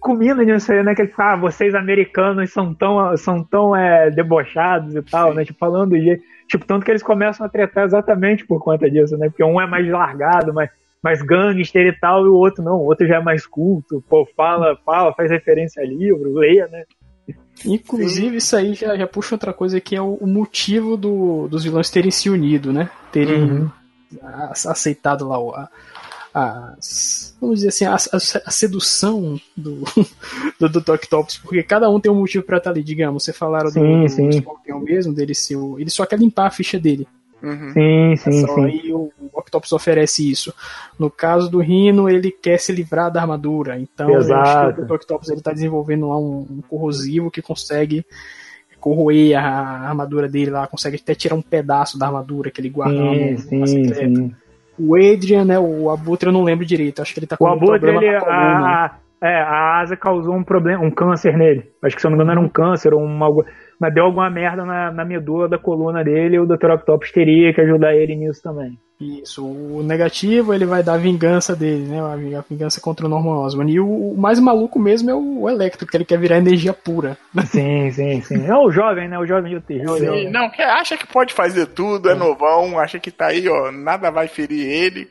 [0.00, 0.94] combina nisso aí, né?
[0.94, 5.44] Que ele fala, ah, vocês americanos são tão, são tão é, debochados e tal, né?
[5.44, 6.22] Tipo, falando do jeito.
[6.48, 9.28] Tipo, tanto que eles começam a tretar exatamente por conta disso, né?
[9.28, 10.70] Porque um é mais largado, mais,
[11.02, 12.76] mais gangster e tal, e o outro não.
[12.76, 16.84] O outro já é mais culto, pô, fala, fala, faz referência a livro, leia, né?
[17.66, 21.64] Inclusive, isso aí já, já puxa outra coisa que é o, o motivo do- dos
[21.64, 22.88] vilões terem se unido, né?
[23.12, 23.70] Terem Uhum.
[24.66, 25.68] aceitado lá o- a,
[26.34, 29.82] as- vamos dizer assim, a, a- a sedução do,
[30.58, 33.70] do, do Octopus, porque cada um tem um motivo pra estar ali, digamos, você falaram
[33.70, 34.32] Sim, do, do sim.
[34.32, 37.06] Scorpion mesmo, dele ser o, ele só quer limpar a ficha dele.
[37.40, 37.72] Uhum.
[37.72, 38.64] Sim, sim, Só sim.
[38.64, 40.52] aí o, o Octopus oferece isso.
[40.98, 43.78] No caso do Rhino, ele quer se livrar da armadura.
[43.78, 44.84] Então, eu acho Exato.
[44.84, 48.04] que o Octopus ele tá desenvolvendo lá um, um corrosivo que consegue
[48.80, 52.70] corroer a, a armadura dele lá, consegue até tirar um pedaço da armadura que ele
[52.70, 54.14] guarda Sim, no, sim, na secreta.
[54.16, 54.34] sim.
[54.78, 57.48] O Adrian, né, o Abutre eu não lembro direito, acho que ele tá com O
[57.48, 58.68] um abutre, problema ele, na coluna.
[58.84, 58.90] a-
[59.22, 61.70] é, a asa causou um problema, um câncer nele.
[61.82, 63.28] Acho que se eu não me engano era um câncer ou uma,
[63.80, 66.70] mas deu alguma merda na, na medula da coluna dele e o Dr.
[66.72, 68.78] Octopus teria que ajudar ele nisso também.
[69.00, 72.00] Isso, o negativo ele vai dar a vingança dele, né?
[72.00, 73.70] A ving- a vingança contra o Norman Osborn.
[73.72, 77.16] E o, o mais maluco mesmo é o Electro, que ele quer virar energia pura.
[77.46, 78.44] Sim, sim, sim.
[78.44, 79.16] É o jovem, né?
[79.16, 79.98] O jovem terror.
[79.98, 83.70] Sim, não, que acha que pode fazer tudo, é novão, acha que tá aí, ó,
[83.70, 85.08] nada vai ferir ele,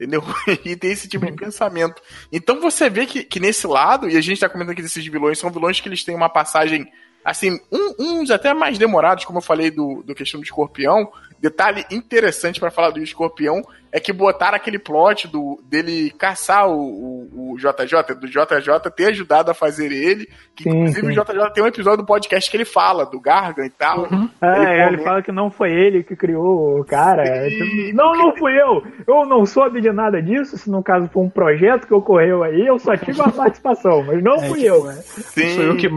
[0.00, 0.24] entendeu?
[0.64, 2.00] E tem esse tipo de pensamento.
[2.32, 5.38] Então você vê que, que nesse lado, e a gente tá comentando aqui desses vilões,
[5.38, 6.90] são vilões que eles têm uma passagem,
[7.22, 11.12] assim, um- uns até mais demorados, como eu falei do, do questão do escorpião.
[11.38, 13.62] Detalhe interessante pra falar do escorpião
[13.92, 19.06] é que botaram aquele plot do, dele caçar o, o, o JJ, do JJ ter
[19.08, 21.20] ajudado a fazer ele, que Sim, inclusive sim.
[21.20, 24.06] o JJ tem um episódio do podcast que ele fala, do Gargan e tal.
[24.40, 27.24] É, ele, comenta- fala que não foi ele que criou o cara.
[27.48, 28.82] Tipo, Não, não fui eu.
[29.08, 30.56] Eu não soube de nada disso.
[30.56, 34.22] Se no caso foi um projeto que ocorreu aí, eu só tive uma participação, mas
[34.22, 34.94] não fui eu, né?
[35.04, 35.88] Sim, Sou eu que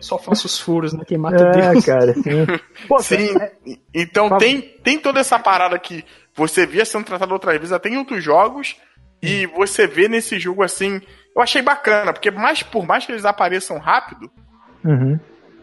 [0.00, 1.02] só faço os furos, né?
[1.06, 1.84] Quem mata é É, Deus.
[1.84, 2.46] cara, sim.
[2.88, 3.36] Pô, sim.
[3.38, 3.52] é-
[3.94, 4.40] Então Fala.
[4.40, 8.22] tem, tem toda essa parada que você via sendo tratado outras vezes, até em outros
[8.22, 8.76] jogos,
[9.22, 11.00] e você vê nesse jogo assim.
[11.34, 14.30] Eu achei bacana, porque mais, por mais que eles apareçam rápido,
[14.84, 15.18] Uhum.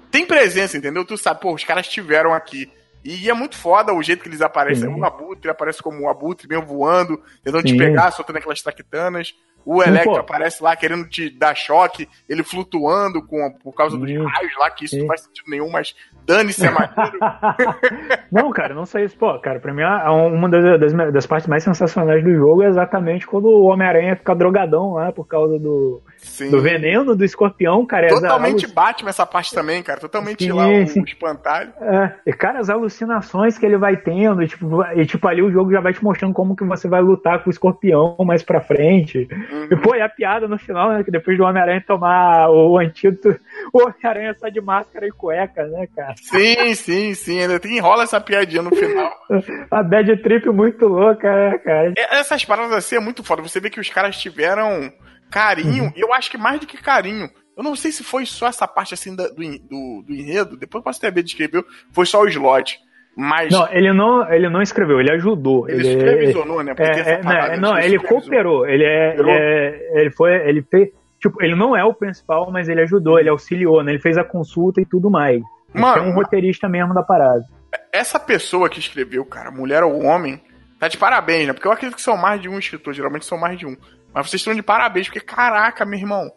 [0.10, 1.06] tem presença, entendeu?
[1.06, 2.72] Tu sabe, pô, os caras estiveram aqui.
[3.04, 4.90] E é muito foda o jeito que eles aparecem.
[4.94, 5.00] Sim.
[5.00, 7.78] O Abutre aparece como um Abutre, mesmo voando, tentando te Sim.
[7.78, 9.34] pegar, soltando aquelas traquitanas.
[9.66, 10.18] O Sim, Electro pô.
[10.20, 14.18] aparece lá querendo te dar choque, ele flutuando com, por causa dos Sim.
[14.26, 15.02] raios lá, que isso Sim.
[15.02, 15.94] não faz sentido nenhum, mas
[16.26, 17.20] dane-se é maneiro.
[18.32, 19.18] Não, cara, não sei isso.
[19.18, 22.68] Pô, cara, pra mim, a- uma das, das, das partes mais sensacionais do jogo é
[22.68, 26.52] exatamente quando o Homem-Aranha fica drogadão lá por causa do, Sim.
[26.52, 28.08] do veneno do escorpião, cara.
[28.08, 30.00] Totalmente as- Batman essa parte também, cara.
[30.00, 31.02] Totalmente Sim, lá o, sim.
[31.02, 31.74] o espantalho.
[31.82, 35.52] É, e cara, as alucinações que ele vai tendo, e, tipo, e tipo, ali o
[35.52, 38.62] jogo já vai te mostrando como que você vai lutar com o escorpião mais pra
[38.62, 39.28] frente.
[39.72, 41.04] E pô, e a piada no final, né?
[41.04, 43.40] Que depois do Homem-Aranha tomar o antídoto,
[43.74, 46.14] o Homem-Aranha sai de máscara e cueca, né, cara?
[46.22, 47.40] Sim, sim, sim.
[47.42, 49.12] Ainda tem, enrola essa piadinha no final.
[49.72, 51.94] A bad trip muito louca, né, cara?
[51.98, 53.42] É, Essas paradas assim é muito foda.
[53.42, 54.92] Você vê que os caras tiveram
[55.32, 55.94] carinho, Uhum.
[55.96, 57.30] e eu acho que mais do que carinho.
[57.56, 60.84] Eu não sei se foi só essa parte assim do, do, do enredo, depois eu
[60.84, 62.80] posso até ver de escrever, foi só o slot.
[63.22, 65.68] Mas Não, ele não, ele não escreveu, ele ajudou.
[65.70, 66.74] ele supervisionou, né?
[66.74, 68.22] Porque tem essa É, é, parada, não, não, ele supervisionou.
[68.22, 68.66] cooperou.
[68.68, 70.90] Ele é, ele é, ele foi, ele fez,
[71.20, 73.92] tipo, ele não é o principal, mas ele ajudou, ele auxiliou, né?
[73.92, 75.36] Ele fez a consulta e tudo mais.
[75.36, 75.44] Ele
[75.84, 77.44] Mano, é um roteirista mesmo da parada.
[77.92, 80.42] essa pessoa que escreveu, cara, mulher ou homem,
[80.80, 81.52] tá de parabéns, né?
[81.54, 83.76] Porque eu acredito que são mais de um escritor, geralmente são mais de um.
[84.14, 86.32] Mas vocês estão de parabéns, porque caraca, meu irmão,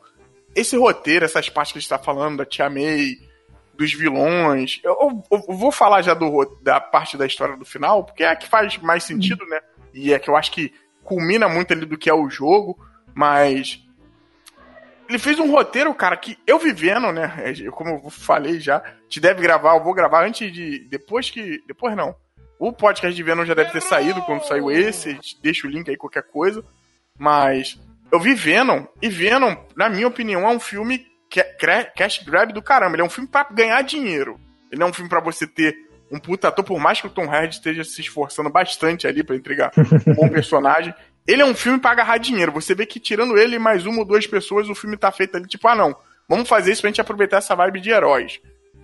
[0.54, 3.12] esse roteiro, essas partes que a gente tá falando da Tia May,
[3.74, 4.80] dos vilões.
[4.82, 8.28] Eu, eu, eu, vou falar já do, da parte da história do final, porque é
[8.28, 9.60] a que faz mais sentido, né?
[9.94, 10.72] E é que eu acho que
[11.02, 12.78] culmina muito ali do que é o jogo,
[13.14, 13.82] mas
[15.08, 17.34] ele fez um roteiro, cara, que eu vivendo, né?
[17.38, 20.80] É, como eu falei já, te deve gravar, eu vou gravar antes de.
[20.88, 21.62] Depois que.
[21.66, 22.14] Depois não.
[22.58, 25.18] O podcast de Venom já deve ter saído quando saiu esse.
[25.42, 26.64] Deixa o link aí, qualquer coisa.
[27.18, 27.78] Mas
[28.10, 31.04] eu vi Venom, e Venom, na minha opinião, é um filme
[31.96, 32.96] cash grab do caramba.
[32.96, 34.38] Ele é um filme para ganhar dinheiro.
[34.70, 35.76] Ele não é um filme para você ter
[36.10, 39.34] um puta ator, por mais que o Tom Hardy esteja se esforçando bastante ali para
[39.34, 39.72] entregar
[40.06, 40.94] um bom personagem.
[41.26, 42.52] Ele é um filme para agarrar dinheiro.
[42.52, 45.36] Você vê que tirando ele e mais uma ou duas pessoas, o filme tá feito
[45.36, 45.96] ali, tipo, ah não,
[46.28, 48.40] vamos fazer isso pra gente aproveitar essa vibe de heróis.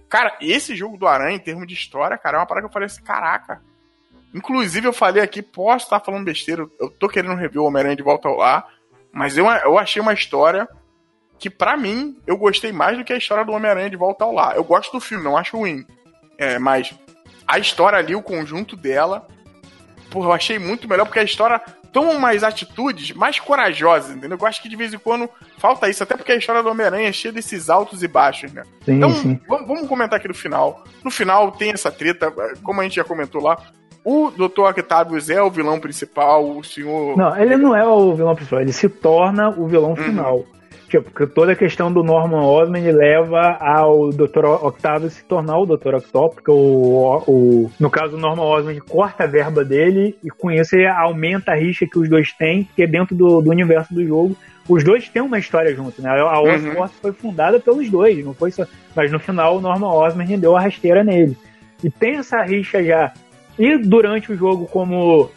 [0.09, 2.73] Cara, esse jogo do Aranha, em termos de história, cara, é uma parada que eu
[2.73, 3.61] falei assim, caraca.
[4.35, 8.03] Inclusive, eu falei aqui, posso estar falando besteira, eu tô querendo rever o Homem-Aranha de
[8.03, 8.67] volta ao lar,
[9.13, 10.67] mas eu, eu achei uma história
[11.39, 14.33] que, para mim, eu gostei mais do que a história do Homem-Aranha de volta ao
[14.33, 14.57] lar.
[14.57, 15.87] Eu gosto do filme, não acho ruim.
[16.37, 16.93] É, mas
[17.47, 19.27] a história ali, o conjunto dela,
[20.11, 21.61] porra, eu achei muito melhor, porque a história
[21.93, 24.37] tomam umas atitudes mais corajosas, entendeu?
[24.41, 25.29] Eu acho que de vez em quando
[25.59, 28.63] falta isso, até porque a história do Homem-Aranha é cheia desses altos e baixos, né?
[28.85, 29.41] Sim, então, sim.
[29.49, 30.85] Vamos, vamos, comentar aqui no final.
[31.03, 32.33] No final tem essa treta,
[32.63, 33.59] como a gente já comentou lá.
[34.05, 34.61] O Dr.
[34.61, 37.17] Octavius é o vilão principal, o senhor.
[37.17, 39.97] Não, ele não é o vilão principal, ele se torna o vilão uhum.
[39.97, 40.45] final.
[40.89, 44.47] Tipo, toda a questão do Norman Osborn leva ao Dr.
[44.47, 45.97] Octavio se tornar o Dr.
[45.97, 50.51] Octopus, porque o, o, no caso o Norman Osborn corta a verba dele e com
[50.51, 54.03] isso ele aumenta a rixa que os dois têm, porque dentro do, do universo do
[54.03, 54.35] jogo
[54.67, 56.09] os dois têm uma história junto, né?
[56.09, 56.89] A Osborn uhum.
[56.89, 58.65] foi fundada pelos dois, não foi só,
[58.97, 61.37] mas no final o Norman Osborn deu a rasteira nele.
[61.85, 63.13] E tem essa rixa já.
[63.59, 65.31] E durante o jogo, como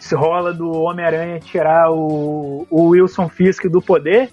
[0.00, 4.30] se rola do Homem-Aranha tirar o, o Wilson Fisk do poder,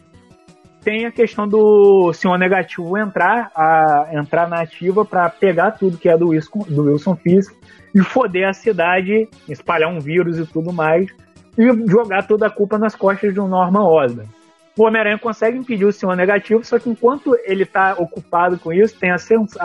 [0.84, 6.10] tem a questão do senhor negativo entrar, a, entrar na ativa para pegar tudo que
[6.10, 7.54] é do Wilson, do Wilson Fisk
[7.96, 11.10] e foder a cidade, espalhar um vírus e tudo mais,
[11.58, 14.30] e jogar toda a culpa nas costas do Norman Osborn.
[14.76, 18.98] O Homem-Aranha consegue impedir o senhor negativo, só que enquanto ele está ocupado com isso,
[19.00, 19.18] tem a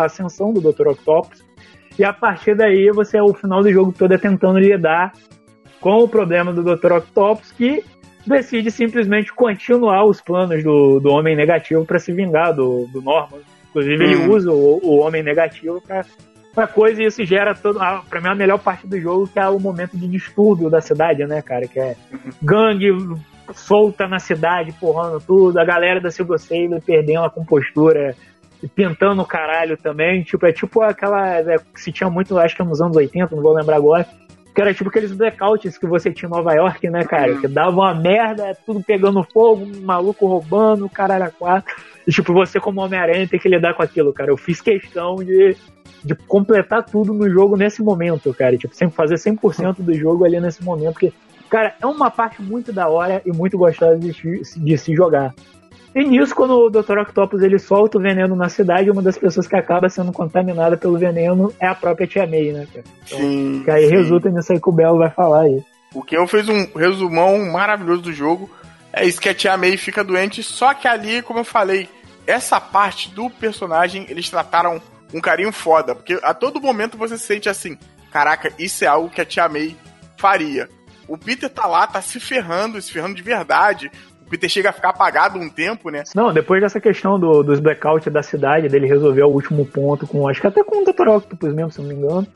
[0.05, 0.89] ascensão do Dr.
[0.89, 1.43] Octopus,
[1.99, 5.13] e a partir daí você, o final do jogo todo é tentando lidar
[5.81, 6.93] com o problema do Dr.
[6.93, 7.83] Octopus, que
[8.27, 13.41] decide simplesmente continuar os planos do, do Homem Negativo para se vingar do, do Norman.
[13.71, 14.31] Inclusive, ele hum.
[14.31, 16.05] usa o, o Homem Negativo para
[16.55, 17.81] pra coisa e isso gera todo.
[17.81, 20.81] A, pra mim, a melhor parte do jogo, que é o momento de distúrbio da
[20.81, 21.69] cidade, né, cara?
[21.69, 21.97] Que é
[22.43, 22.89] gangue
[23.55, 28.15] solta na cidade, porrando tudo, a galera da Silver Sailor perdendo a compostura
[28.63, 30.23] e pintando o caralho também.
[30.23, 31.39] Tipo, é tipo aquela.
[31.39, 34.07] É, que se tinha muito, acho que nos anos 80, não vou lembrar agora,
[34.59, 37.39] que era tipo aqueles blackouts que você tinha em Nova York, né, cara?
[37.39, 41.73] Que dava uma merda, tudo pegando fogo, um maluco roubando, caralho a quatro.
[42.05, 44.33] E tipo, você como Homem-Aranha tem que lidar com aquilo, cara.
[44.33, 45.57] Eu fiz questão de,
[46.03, 48.57] de completar tudo no jogo nesse momento, cara.
[48.57, 51.13] E, tipo, sempre fazer 100% do jogo ali nesse momento, porque,
[51.49, 55.33] cara, é uma parte muito da hora e muito gostosa de, de se jogar.
[55.99, 56.97] E nisso, quando o Dr.
[56.99, 60.97] Octopus ele solta o veneno na cidade, uma das pessoas que acaba sendo contaminada pelo
[60.97, 62.85] veneno é a própria Tia May, né, cara?
[63.05, 63.97] Então, sim, que aí sim.
[63.97, 65.61] resulta nisso aí que o Belo vai falar aí.
[65.93, 68.49] O que eu fiz um resumão maravilhoso do jogo.
[68.93, 71.89] É isso que a Tia May fica doente, só que ali, como eu falei,
[72.29, 74.81] essa parte do personagem eles trataram
[75.13, 77.77] um carinho foda, porque a todo momento você sente assim,
[78.13, 79.77] caraca, isso é algo que a Tia May
[80.17, 80.69] faria.
[81.09, 83.91] O Peter tá lá, tá se ferrando, se ferrando de verdade.
[84.29, 86.05] Peter chega a ficar apagado um tempo, né?
[86.15, 90.29] Não, depois dessa questão do, dos blackouts da cidade, dele resolver o último ponto com,
[90.29, 91.09] acho que até com o Dr.
[91.09, 92.27] Octopus mesmo, se não me engano.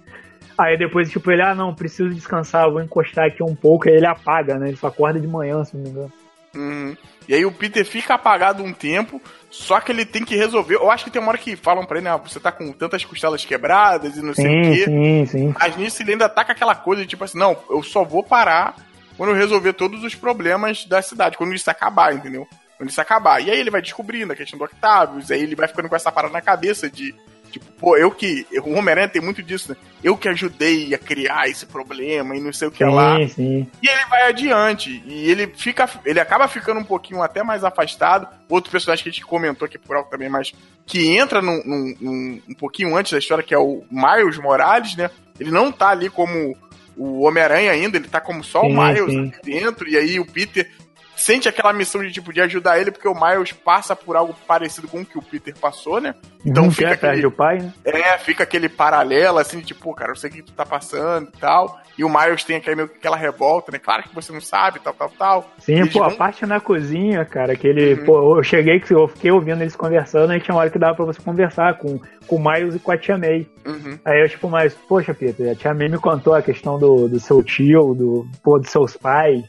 [0.56, 4.06] Aí depois, tipo, ele, ah, não, preciso descansar, vou encostar aqui um pouco, aí ele
[4.06, 4.69] apaga, né?
[4.69, 6.12] Ele só acorda de manhã, se não me engano.
[6.55, 6.97] Uhum.
[7.28, 9.20] E aí o Peter fica apagado um tempo,
[9.51, 10.74] só que ele tem que resolver.
[10.74, 12.20] Eu acho que tem uma hora que falam pra ele, né?
[12.24, 14.85] Você tá com tantas costelas quebradas e não sei sim, o quê.
[14.85, 15.55] Sim, sim.
[15.59, 18.77] Mas nisso ele ainda tá com aquela coisa, tipo assim, não, eu só vou parar
[19.16, 22.47] quando resolver todos os problemas da cidade, quando isso acabar, entendeu?
[22.76, 23.40] Quando isso acabar.
[23.40, 26.10] E aí ele vai descobrindo a questão do Octavius, aí ele vai ficando com essa
[26.10, 27.14] parada na cabeça de,
[27.52, 28.47] tipo, pô, eu que.
[28.64, 29.76] O Homem-Aranha tem muito disso, né?
[30.02, 33.16] Eu que ajudei a criar esse problema e não sei o que sim, lá.
[33.28, 33.66] Sim.
[33.80, 35.02] E ele vai adiante.
[35.06, 35.89] E ele fica.
[36.05, 38.26] Ele acaba ficando um pouquinho até mais afastado.
[38.48, 40.52] Outro personagem que a gente comentou aqui por alto também, mas
[40.86, 44.97] que entra num, num, num, um pouquinho antes da história, que é o Miles Morales,
[44.97, 45.10] né?
[45.39, 46.56] Ele não tá ali como
[47.02, 49.32] o Homem-Aranha ainda, ele tá como só sim, o Miles sim.
[49.42, 50.70] dentro, e aí o Peter
[51.16, 54.88] sente aquela missão de tipo de ajudar ele, porque o Miles passa por algo parecido
[54.88, 56.14] com o que o Peter passou, né?
[56.44, 57.72] Então fica quer aquele, o pai, né?
[57.84, 61.28] É, fica aquele paralelo assim, de, tipo, cara, eu sei o que tu tá passando
[61.28, 61.80] e tal.
[61.97, 63.78] E o Miles tem aquele, aquela revolta, né?
[63.78, 65.51] Claro que você não sabe, tal, tal, tal.
[65.59, 66.09] Sim, Eles pô, vão...
[66.09, 68.05] a parte na cozinha, cara, que ele, uhum.
[68.05, 70.94] pô, eu cheguei, que eu fiquei ouvindo eles conversando, e tinha uma hora que dava
[70.94, 73.47] pra você conversar com, com o Miles e com a Tia May.
[73.66, 73.98] Uhum.
[74.05, 77.20] Aí eu, tipo, mas, poxa, Peter, a Tia May me contou a questão do, do
[77.20, 79.44] seu tio, do, pô, dos seus pais.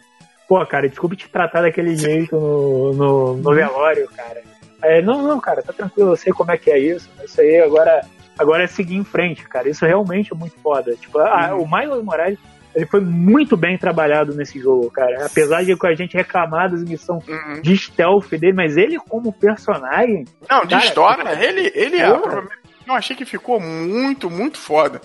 [0.47, 4.52] Pô, cara, desculpe te tratar daquele jeito no, no, no velório, cara.
[4.83, 7.09] É, não, não, cara, tá tranquilo, eu sei como é que é isso.
[7.23, 8.01] Isso aí agora,
[8.37, 9.69] agora é seguir em frente, cara.
[9.69, 10.93] Isso realmente é muito foda.
[10.95, 11.63] Tipo, uhum.
[11.63, 12.39] o Miles Morales,
[12.75, 15.25] ele foi muito bem trabalhado nesse jogo, cara.
[15.25, 17.61] Apesar de a gente reclamar das missões uhum.
[17.61, 20.25] de stealth dele, mas ele como personagem.
[20.49, 22.09] Não, de cara, história, tipo, ele, ele é.
[22.85, 24.99] Eu achei que ficou muito, muito foda.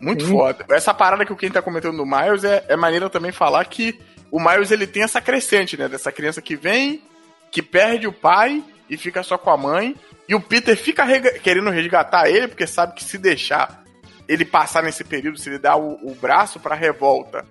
[0.00, 0.32] Muito Sim.
[0.32, 0.64] foda.
[0.70, 4.00] Essa parada que o Ken tá comentando do Miles é, é maneira também falar que
[4.32, 5.88] o Miles ele tem essa crescente, né?
[5.88, 7.04] Dessa criança que vem,
[7.52, 9.96] que perde o pai e fica só com a mãe.
[10.28, 11.06] E o Peter fica
[11.38, 13.82] querendo resgatar ele, porque sabe que se deixar
[14.28, 17.44] ele passar nesse período, se ele dar o, o braço pra revolta,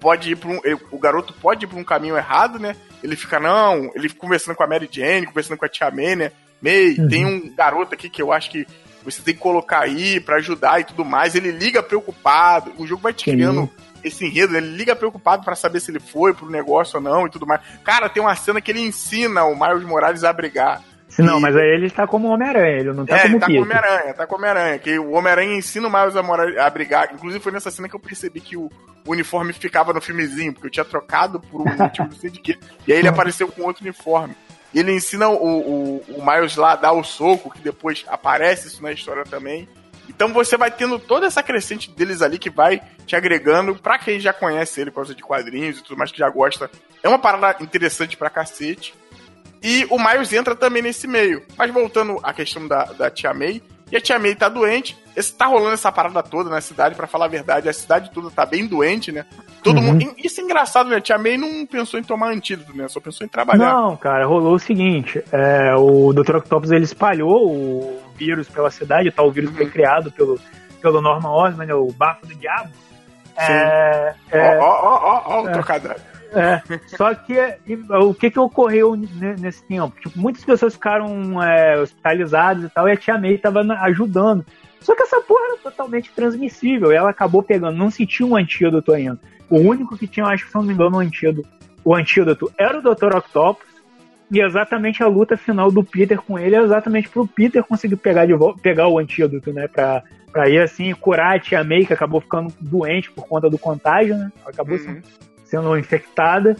[0.00, 2.74] pode ir pra um, ele, o garoto pode ir pra um caminho errado, né?
[3.00, 6.16] Ele fica, não, ele fica conversando com a Mary Jane, conversando com a Tia May,
[6.16, 6.32] né?
[6.60, 7.08] May, uhum.
[7.08, 8.66] tem um garoto aqui que eu acho que
[9.04, 11.36] você tem que colocar aí para ajudar e tudo mais.
[11.36, 13.70] Ele liga preocupado, o jogo vai te criando
[14.02, 17.30] esse enredo, ele liga preocupado para saber se ele foi pro negócio ou não e
[17.30, 17.60] tudo mais.
[17.84, 20.82] Cara, tem uma cena que ele ensina o Miles Morales a brigar.
[21.18, 23.62] Não, mas aí ele está como Homem-Aranha, ele não tá é, como tá Peter.
[23.62, 27.12] Homem-Aranha, tá como Homem-Aranha, que o Homem-Aranha ensina o Miles a, a brigar.
[27.12, 28.70] Inclusive foi nessa cena que eu percebi que o,
[29.06, 32.40] o uniforme ficava no filmezinho, porque eu tinha trocado por um motivo não sei de
[32.40, 32.58] quê.
[32.86, 34.34] E aí ele apareceu com outro uniforme.
[34.72, 38.68] E ele ensina o, o, o Miles lá a dar o soco, que depois aparece
[38.68, 39.68] isso na história também.
[40.08, 44.20] Então você vai tendo toda essa crescente deles ali que vai te agregando para quem
[44.20, 46.70] já conhece ele por causa de quadrinhos e tudo mais que já gosta.
[47.02, 48.94] É uma parada interessante pra cacete.
[49.62, 51.42] E o Miles entra também nesse meio.
[51.56, 53.62] Mas voltando à questão da, da Tia May,
[53.92, 54.96] e a Tia May tá doente.
[55.14, 57.68] Esse, tá rolando essa parada toda na cidade, para falar a verdade.
[57.68, 59.26] A cidade toda tá bem doente, né?
[59.62, 59.82] Todo uhum.
[59.82, 60.14] mundo.
[60.16, 60.96] Isso é engraçado, né?
[60.96, 62.88] A Tia May não pensou em tomar antídoto, né?
[62.88, 63.70] Só pensou em trabalhar.
[63.70, 66.36] Não, cara, rolou o seguinte: é, o Dr.
[66.36, 69.28] Octopus ele espalhou o vírus pela cidade, tal.
[69.28, 69.56] O vírus uhum.
[69.56, 70.38] foi criado pelo,
[70.80, 72.70] pelo Norman Osborn, né, o bafo do diabo.
[73.36, 75.94] É, é, ó, ó, ó, ó, o é, trocadilho.
[76.34, 76.62] É,
[76.96, 77.34] só que
[77.90, 79.94] o que, que ocorreu nesse tempo?
[80.00, 84.44] Tipo, muitas pessoas ficaram é, hospitalizadas e tal, e a tia May estava ajudando.
[84.80, 88.36] Só que essa porra era totalmente transmissível, e ela acabou pegando, não se tinha um
[88.36, 89.20] antídoto ainda.
[89.48, 91.48] O único que tinha, acho que se não me engano, um antídoto,
[91.84, 93.16] o antídoto era o Dr.
[93.16, 93.71] Octopus,
[94.32, 98.24] e exatamente a luta final do Peter com ele é exatamente pro Peter conseguir pegar,
[98.24, 99.68] de volta, pegar o antídoto, né?
[99.68, 100.02] Pra,
[100.32, 104.16] pra ir assim, curar a tia May, que acabou ficando doente por conta do contágio,
[104.16, 104.32] né?
[104.46, 105.02] Acabou uhum.
[105.44, 106.56] sendo infectada.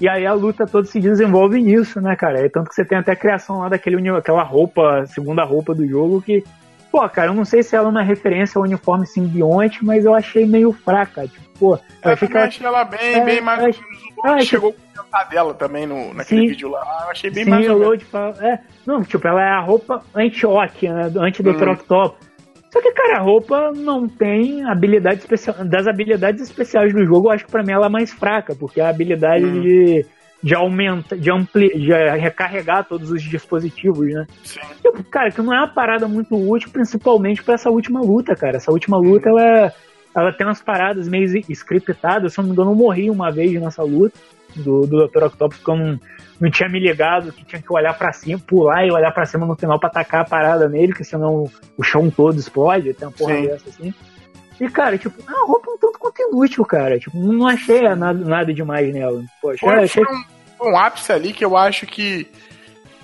[0.00, 2.44] E aí a luta toda se desenvolve nisso, né, cara?
[2.44, 5.86] É tanto que você tem até a criação lá daquele aquela roupa, segunda roupa do
[5.86, 6.42] jogo que,
[6.90, 10.14] pô, cara, eu não sei se ela é uma referência ao uniforme simbionte, mas eu
[10.14, 12.46] achei meio fraca, tipo, pô, eu é, achei que ela...
[12.46, 13.84] achei ela bem, é, bem mais achei...
[14.24, 17.50] ah, chegou com a dela também no, naquele sim, vídeo lá, eu achei bem sim,
[17.50, 18.04] mais ou menos.
[18.40, 21.68] É, não, tipo, ela é a roupa anti-Ock, né, anti-Dr.
[21.68, 21.72] Hum.
[21.72, 22.26] Octopus.
[22.70, 25.56] Só que, cara, a roupa não tem habilidade especial.
[25.64, 28.82] Das habilidades especiais do jogo, eu acho que pra mim ela é mais fraca, porque
[28.82, 29.62] a habilidade hum.
[29.62, 30.06] de,
[30.42, 34.26] de aumentar, de, ampli, de recarregar todos os dispositivos, né?
[34.44, 34.60] Sim.
[34.82, 38.56] Tipo, cara, que não é uma parada muito útil, principalmente para essa última luta, cara.
[38.56, 39.72] Essa última luta, ela,
[40.14, 42.32] ela tem umas paradas meio scriptadas.
[42.32, 44.18] Se eu não me engano, eu morri uma vez nessa luta
[44.54, 45.24] do, do Dr.
[45.24, 46.00] Octopus, porque eu não,
[46.40, 49.46] não tinha me ligado que tinha que olhar para cima, pular e olhar para cima
[49.46, 53.14] no final para atacar a parada nele, que senão o chão todo explode, tem uma
[53.14, 53.46] porra Sim.
[53.46, 53.94] dessa assim.
[54.60, 56.98] E, cara, tipo, a roupa um tanto quanto inútil, cara.
[56.98, 59.22] Tipo, não achei nada, nada demais nela.
[59.40, 60.04] Poxa, foi, achei...
[60.04, 62.26] foi um, um ápice ali que eu acho que,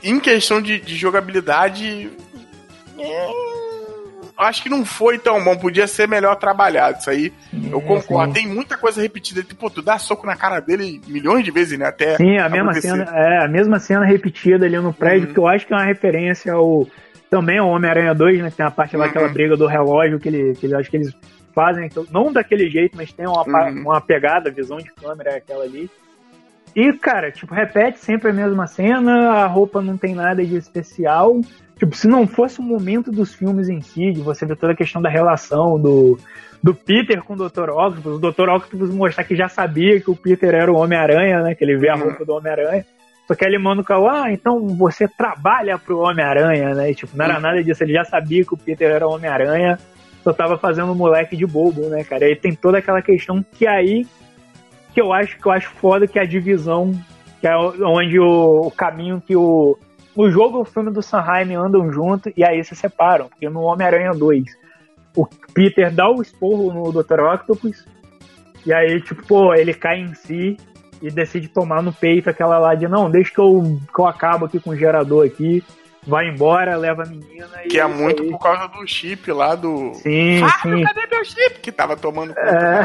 [0.02, 2.10] em questão de, de jogabilidade,
[2.98, 3.52] é
[4.36, 6.98] acho que não foi tão bom, podia ser melhor trabalhado.
[6.98, 7.32] Isso aí
[7.70, 8.34] eu concordo.
[8.34, 8.42] Sim.
[8.42, 11.86] Tem muita coisa repetida, tipo, tu dá soco na cara dele milhões de vezes, né?
[11.86, 12.16] Até.
[12.16, 15.34] Sim, a mesma cena, é, a mesma cena repetida ali no prédio, uhum.
[15.34, 16.86] que eu acho que é uma referência ao.
[17.30, 18.50] Também ao Homem-Aranha 2, né?
[18.50, 19.10] Que tem a parte lá, uhum.
[19.10, 21.14] aquela briga do relógio, que ele, que ele acho que eles
[21.52, 23.82] fazem, não daquele jeito, mas tem uma, uhum.
[23.82, 25.90] uma pegada, visão de câmera, aquela ali.
[26.74, 31.40] E, cara, tipo, repete sempre a mesma cena, a roupa não tem nada de especial.
[31.78, 34.76] Tipo, se não fosse o momento dos filmes em si, de você ver toda a
[34.76, 36.18] questão da relação do,
[36.62, 37.70] do Peter com o Dr.
[37.70, 38.48] Octopus, o Dr.
[38.48, 41.54] Octopus mostrar que já sabia que o Peter era o Homem-Aranha, né?
[41.54, 42.04] Que ele vê a uhum.
[42.04, 42.86] roupa do Homem-Aranha.
[43.26, 46.90] Só que ele manda o Cauã, ah, então você trabalha pro Homem-Aranha, né?
[46.90, 49.78] E, tipo, não era nada disso, ele já sabia que o Peter era o Homem-Aranha,
[50.22, 52.26] só tava fazendo moleque de bobo, né, cara?
[52.26, 54.06] Aí tem toda aquela questão que aí
[54.92, 56.92] que eu acho que eu acho foda que a divisão
[57.40, 59.78] Que é onde o, o caminho que o.
[60.14, 63.28] O jogo e o filme do Sanheim andam junto e aí se separam.
[63.28, 64.44] Porque no Homem-Aranha 2,
[65.16, 67.20] o Peter dá o esporro no Dr.
[67.20, 67.86] Octopus.
[68.66, 70.58] E aí, tipo, pô, ele cai em si
[71.00, 74.44] e decide tomar no peito aquela lá de não, deixa que eu, que eu acabo
[74.44, 75.64] aqui com o gerador aqui.
[76.06, 77.68] Vai embora, leva a menina e.
[77.68, 78.30] Que é isso muito aí.
[78.30, 79.94] por causa do chip lá do.
[79.94, 80.82] Sim, Ah, sim.
[80.82, 81.60] cadê meu chip?
[81.60, 82.82] Que tava tomando conta É.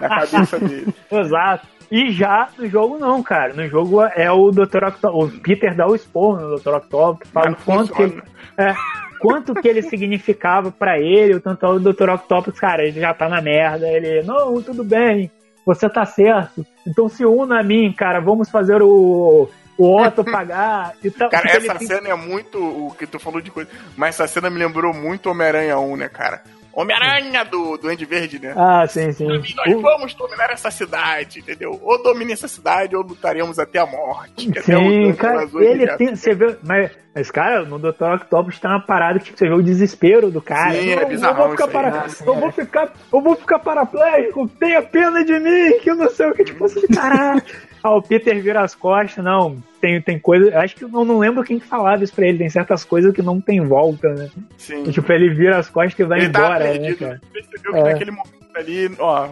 [0.00, 0.94] na cabeça dele.
[1.10, 1.66] Exato.
[1.90, 3.52] E já no jogo não, cara.
[3.52, 4.84] No jogo é o Dr.
[4.84, 5.34] Octopus.
[5.34, 6.74] O Peter dá o esporro no Dr.
[6.76, 8.30] Octopus, fala Mas quanto que, ele, funciona.
[8.56, 8.74] é,
[9.18, 12.08] quanto que ele significava pra ele, o tanto é o Dr.
[12.10, 13.86] Octopus, cara, ele já tá na merda.
[13.88, 15.30] Ele, não, tudo bem,
[15.66, 16.64] você tá certo.
[16.86, 21.28] Então se una a mim, cara, vamos fazer o, o Otto pagar e tal.
[21.30, 22.58] Cara, ele essa tem- cena é muito.
[22.58, 23.70] O que tu falou de coisa.
[23.96, 26.42] Mas essa cena me lembrou muito Homem-Aranha 1, né, cara?
[26.74, 28.54] Homem-Aranha do, Andy Verde, né?
[28.56, 29.26] Ah, sim, sim.
[29.26, 31.78] Nós O- vamos dominar essa cidade, entendeu?
[31.82, 34.50] Ou domine essa cidade, ou lutaremos até a morte.
[34.50, 36.16] Que até Sim, o- cara, ele tem.
[36.16, 36.56] Você vê.
[36.62, 38.04] Mas, mas, cara, no Dr.
[38.14, 40.72] Octopus tem uma parada que tipo, você vê o desespero do cara.
[40.72, 41.70] Sim, é eu bizarrão vou ficar aí.
[41.70, 42.40] para, eu é.
[42.40, 46.34] vou ficar, eu vou ficar paraplégico, tenha pena de mim, que eu não sei o
[46.34, 47.42] que, tipo assim, caralho.
[47.84, 51.42] Ah, o Peter vira as costas, não, tem, tem coisa, acho que eu não, lembro
[51.42, 54.30] quem que falava isso pra ele, tem certas coisas que não tem volta, né?
[54.56, 54.84] Sim.
[54.86, 56.98] E, tipo, ele vira as costas e vai ele tava embora, né, perdido.
[57.00, 57.20] cara?
[57.32, 57.82] Percebeu que É.
[57.82, 59.28] naquele momento ali, ó,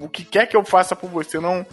[0.00, 1.64] o que quer que eu faça por você não.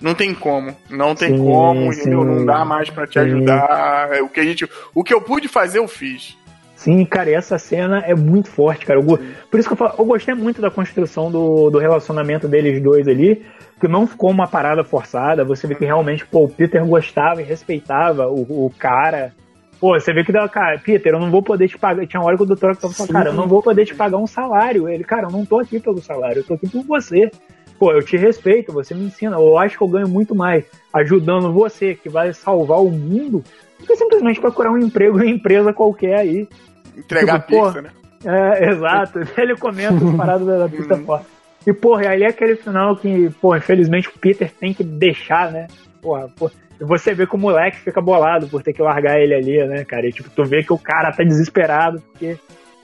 [0.00, 0.74] Não tem como.
[0.88, 2.20] Não tem Sim, como, entendeu?
[2.22, 2.26] sim.
[2.28, 3.26] Não dá mais pra te Sim.
[3.26, 4.08] ajudar.
[4.12, 6.36] É, O que, a gente, o que eu pude fazer, eu fiz.
[6.74, 8.98] Sim, cara, e essa cena é muito forte, cara.
[8.98, 12.82] Eu por isso que eu falo, eu gostei muito da construção do, do relacionamento deles
[12.82, 13.44] dois ali,
[13.78, 15.44] que não ficou uma parada forçada.
[15.44, 19.34] Você vê que realmente, pô, o Peter gostava e respeitava o, o cara.
[19.78, 22.06] Pô, você vê que dá, cara, Peter, eu não vou poder te pagar.
[22.06, 24.16] Tinha uma hora que o doutor tava falando, cara, eu não vou poder te pagar
[24.16, 24.88] um salário.
[24.88, 27.30] Ele, cara, eu não tô aqui pelo salário, eu tô aqui por você.
[27.80, 29.36] Pô, eu te respeito, você me ensina.
[29.36, 33.42] Eu acho que eu ganho muito mais ajudando você, que vai salvar o mundo,
[33.80, 36.46] do que simplesmente procurar um emprego em empresa qualquer aí.
[36.94, 37.72] Entregar Tipo, porra.
[37.72, 37.90] pizza, né?
[38.22, 39.20] É, exato.
[39.40, 41.06] Ele comenta as paradas da, da pista Uhum.
[41.06, 41.22] fora.
[41.66, 45.50] E, porra, e ali é aquele final que, pô, infelizmente o Peter tem que deixar,
[45.50, 45.66] né?
[46.02, 46.50] Porra, pô.
[46.78, 49.84] E você vê que o moleque fica bolado por ter que largar ele ali, né,
[49.84, 50.06] cara?
[50.06, 52.38] E, tipo, tu vê que o cara tá desesperado porque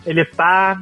[0.06, 0.80] ele tá,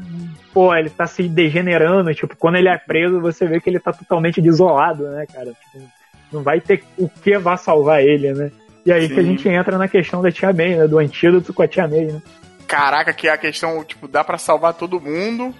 [0.52, 2.14] pô, ele tá se degenerando.
[2.14, 5.46] Tipo, quando ele é preso, você vê que ele tá totalmente desolado, né, cara?
[5.46, 5.84] Tipo,
[6.30, 8.52] não vai ter o que vá salvar ele, né?
[8.84, 9.30] E aí que a Sim.
[9.30, 10.86] gente entra na questão da Tia May, né?
[10.86, 12.22] Do antídoto com a Tia May, né?
[12.68, 15.54] Caraca, que é a questão, tipo, dá pra salvar todo mundo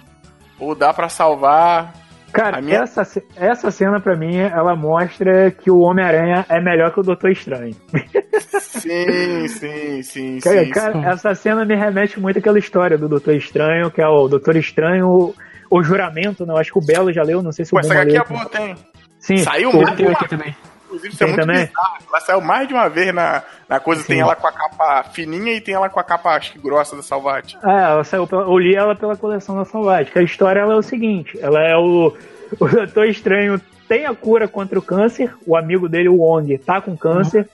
[0.59, 1.93] ou dá pra salvar.
[2.35, 3.01] Cara, minha- essa,
[3.35, 7.75] essa cena pra mim, ela mostra que o Homem-Aranha é melhor que o Doutor Estranho.
[8.59, 10.69] Sim, sim, sim, Cara, sim.
[10.71, 11.05] cara, sim.
[11.05, 15.07] essa cena me remete muito àquela história do Doutor Estranho, que é o Doutor Estranho,
[15.07, 15.33] o,
[15.71, 16.53] o juramento, né?
[16.53, 18.17] Eu acho que o Belo já leu, não sei se Pô, o essa Buma aqui
[18.17, 18.75] é boa, tem.
[19.19, 19.89] Sim, Saiu o- mesmo?
[19.91, 20.55] Eu tenho aqui também.
[20.85, 21.65] Inclusive, isso é Tem muito também?
[21.65, 21.97] bizarro.
[22.07, 24.03] Ela saiu mais de uma vez na, na coisa.
[24.03, 24.21] Tem Sim.
[24.21, 27.01] ela com a capa fininha e tem ela com a capa, acho que grossa da
[27.01, 27.57] Salvate.
[27.63, 30.19] É, ela saiu pela, eu li ela pela coleção da Salvática.
[30.19, 32.13] A história ela é o seguinte: ela é o,
[32.59, 36.81] o Doutor Estranho tem a cura contra o câncer, o amigo dele, o Wong, tá
[36.81, 37.47] com câncer,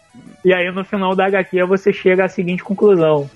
[0.43, 3.29] e aí no final da HQ você chega à seguinte conclusão: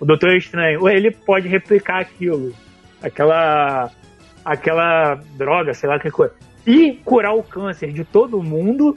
[0.00, 2.52] o Doutor Estranho, ele pode replicar aquilo,
[3.02, 3.90] aquela
[4.44, 6.34] aquela droga, sei lá que coisa,
[6.66, 8.96] e curar o câncer de todo mundo.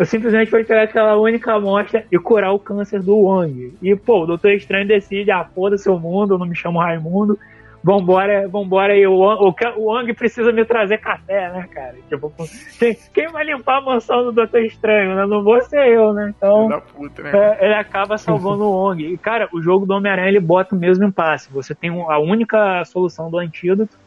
[0.00, 3.74] Eu simplesmente vou pegar aquela única amostra e curar o câncer do Wong.
[3.82, 7.38] E, pô, o Doutor Estranho decide, ah, foda-se o mundo, eu não me chamo Raimundo.
[7.84, 9.06] Vambora, vambora aí.
[9.06, 11.96] O, Wong- o, precisa me trazer café, né, cara?
[12.08, 12.32] Tipo,
[12.78, 15.26] quem, quem vai limpar a mansão do Doutor Estranho, né?
[15.26, 16.32] Não vou ser eu, né?
[16.34, 17.30] Então, Da puta, né?
[17.60, 19.04] é, ele acaba salvando o Wong.
[19.04, 21.52] E, cara, o jogo do Homem-Aranha ele bota o mesmo impasse.
[21.52, 23.98] Você tem a única solução do antídoto.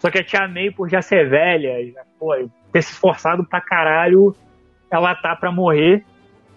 [0.00, 2.34] Só que a Tia May, por já ser velha, já, pô,
[2.72, 4.34] ter se esforçado pra caralho,
[4.90, 6.04] ela tá pra morrer.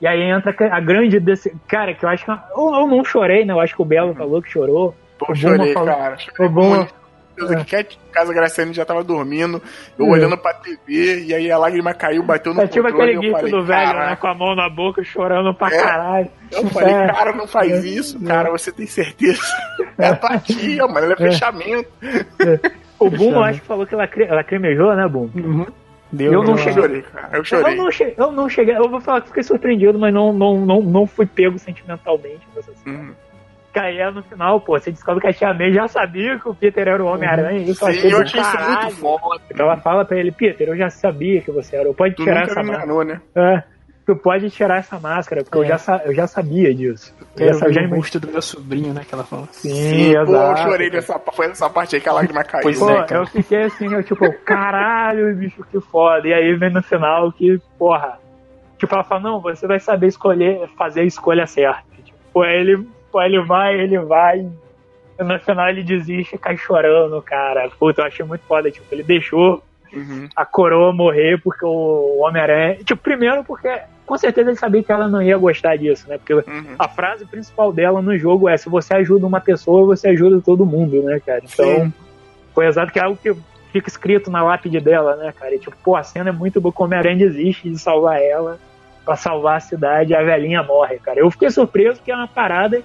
[0.01, 1.19] E aí entra a grande.
[1.19, 1.55] Desse...
[1.67, 2.31] Cara, que eu acho que.
[2.31, 3.53] Eu, eu não chorei, né?
[3.53, 4.93] Eu acho que o Belo falou que chorou.
[5.17, 6.17] Pô, o chorei, falou- cara.
[6.17, 7.03] Chorei O Buma- muito.
[7.35, 9.59] Deus, aqui em casa, Graciane já tava dormindo,
[9.97, 10.09] eu É.
[10.09, 13.39] olhando pra TV, e aí a lágrima caiu, bateu no É tipo controle, aquele eu
[13.39, 14.15] gif do velho, né?
[14.17, 15.81] Com a mão na boca, chorando pra É.
[15.81, 16.29] caralho.
[16.51, 17.07] Eu falei, É.
[17.07, 19.41] cara, não faz isso, cara, você tem certeza?
[19.97, 21.89] É tua tia, mano, ela é fechamento.
[22.99, 25.29] O Boom, eu acho que falou que ela, cre- ela cremejou, né, Boom?
[25.35, 25.65] Uhum.
[26.13, 27.75] Deu, Eu não Eu cheguei- chorei, cara, eu Eu chorei.
[27.75, 28.77] não, cheguei, eu não cheguei.
[28.77, 32.71] Eu vou falar que fiquei surpreendido, mas não, não, não, não fui pego sentimentalmente nessa
[32.75, 32.95] cena.
[32.97, 33.13] Uhum.
[33.75, 36.87] É no final, pô, você descobre que a Tia May já sabia que o Peter
[36.87, 37.57] era o Homem-Aranha.
[37.57, 39.41] Isso Sim, eu achei isso muito foda.
[39.49, 41.91] Então ela fala pra ele, Peter, eu já sabia que você era.
[41.91, 42.85] Pode tirar essa me máscara.
[42.85, 43.19] enganou, né?
[43.35, 43.63] É,
[44.05, 45.67] tu pode tirar essa máscara, porque eu, É.
[45.67, 47.13] já, sa- eu já sabia disso.
[47.37, 49.03] Eu já, eu já o imag- rosto do meu sobrinho, né?
[49.07, 49.47] Que ela fala.
[49.51, 50.61] Sim, Sim, pô, eu exato.
[50.63, 52.63] chorei nessa, foi nessa parte aí que a lágrima caiu.
[52.63, 53.21] Pois Pô, é, cara.
[53.21, 56.27] eu fiquei assim, eu tipo, caralho, bicho, que foda.
[56.27, 58.19] E aí vem no final que, porra,
[58.77, 61.83] Tipo, ela fala, não, você vai saber escolher, fazer a escolha certa.
[62.03, 62.85] Tipo, aí ele,
[63.15, 67.69] aí ele vai, ele vai, e no final ele desiste e cai chorando, cara.
[67.79, 69.63] Puta, eu achei muito foda, tipo, ele deixou
[69.93, 70.27] Uhum.
[70.35, 72.75] a coroa morrer porque o Homem-Aranha.
[72.83, 73.69] Tipo, primeiro porque
[74.05, 76.17] com certeza ele sabia que ela não ia gostar disso, né?
[76.17, 76.75] Porque Uhum.
[76.77, 80.65] a frase principal dela no jogo é: se você ajuda uma pessoa, você ajuda todo
[80.65, 81.41] mundo, né, cara?
[81.43, 81.93] Então, Sim.
[82.53, 83.33] foi exato que é algo que
[83.71, 85.55] fica escrito na lápide dela, né, cara?
[85.55, 86.71] E, tipo, pô, a cena é muito boa.
[86.71, 88.59] Como Homem-Aranha desiste de salvar ela
[89.03, 91.19] pra salvar a cidade a velhinha morre, cara.
[91.19, 92.81] Eu fiquei surpreso que é uma parada.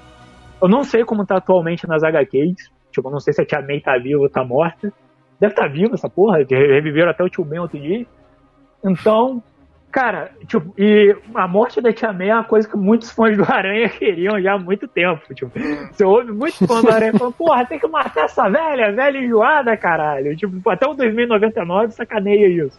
[0.60, 2.70] Eu não sei como tá atualmente nas HQs.
[2.90, 4.92] Tipo, eu não sei se a Tia May tá viva ou tá morta.
[5.38, 8.04] Deve estar tá viva essa porra, reviveram até o tio Ben outro dia.
[8.84, 9.42] Então,
[9.90, 13.44] cara, tipo, e a morte da Tia May é uma coisa que muitos fãs do
[13.44, 15.34] Aranha queriam já há muito tempo.
[15.34, 15.50] Tipo,
[15.90, 19.76] você ouve muitos fãs do Aranha falando, porra, tem que matar essa velha, velha enjoada,
[19.76, 20.36] caralho.
[20.36, 22.78] Tipo, até o 2099 sacaneia isso.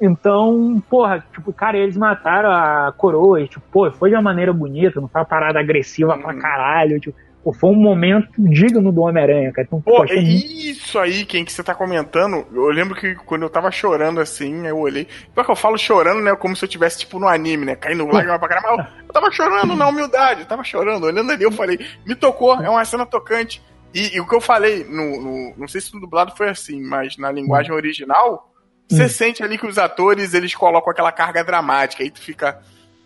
[0.00, 4.52] Então, porra, tipo, cara, eles mataram a coroa e, tipo, pô, foi de uma maneira
[4.52, 7.18] bonita, não foi uma parada agressiva pra caralho, tipo,
[7.52, 9.66] pô, foi um momento digno do Homem-Aranha, cara.
[9.66, 13.50] Então, Pô, muito- isso aí, quem que você tá comentando, eu lembro que quando eu
[13.50, 15.06] tava chorando assim, eu olhei.
[15.34, 16.34] Pior que eu falo chorando, né?
[16.36, 17.74] Como se eu tivesse, tipo, no anime, né?
[17.76, 18.88] Caindo lágrima pra caramba.
[19.00, 22.54] Eu, eu tava chorando na humildade, eu tava chorando, olhando ali, eu falei, me tocou,
[22.62, 23.62] é uma cena tocante.
[23.94, 26.80] E, e o que eu falei, no, no- não sei se no dublado foi assim,
[26.82, 28.52] mas na linguagem original,
[28.88, 32.58] você sente ali que os atores, eles colocam aquela carga dramática, aí tu fica,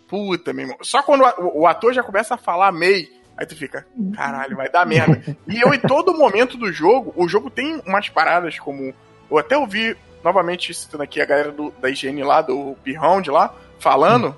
[0.07, 0.77] puta, meu irmão.
[0.81, 3.07] Só quando o, o ator já começa a falar meio,
[3.37, 3.85] aí tu fica,
[4.15, 5.21] caralho, vai dar merda.
[5.47, 8.93] E eu, em todo momento do jogo, o jogo tem umas paradas como.
[9.29, 13.53] Eu até ouvi, novamente, citando aqui a galera do- da higiene lá, do Beyond lá,
[13.79, 14.35] falando,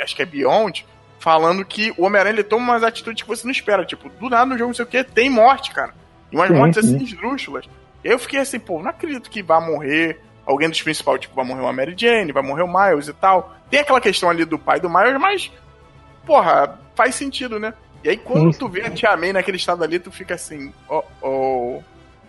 [0.00, 0.86] acho que é Beyond,
[1.18, 3.84] falando que o Homem-Aranha toma umas atitudes que você não espera.
[3.84, 5.92] Tipo, do nada no jogo, não sei o que, tem morte, cara.
[6.32, 6.94] E umas Sim, mortes sim.
[6.96, 7.64] assim, esdrúxulas.
[8.04, 11.34] E aí eu fiquei assim, pô, não acredito que vai morrer alguém dos principais, tipo,
[11.34, 13.54] vai morrer uma Mary Jane, vai morrer o Miles e tal.
[13.68, 15.50] Tem aquela questão ali do pai do Miles, mas,
[16.24, 17.74] porra, faz sentido, né?
[18.04, 18.58] E aí quando Sim.
[18.58, 21.80] tu vê a Tia May naquele estado ali, tu fica assim, ó, ó,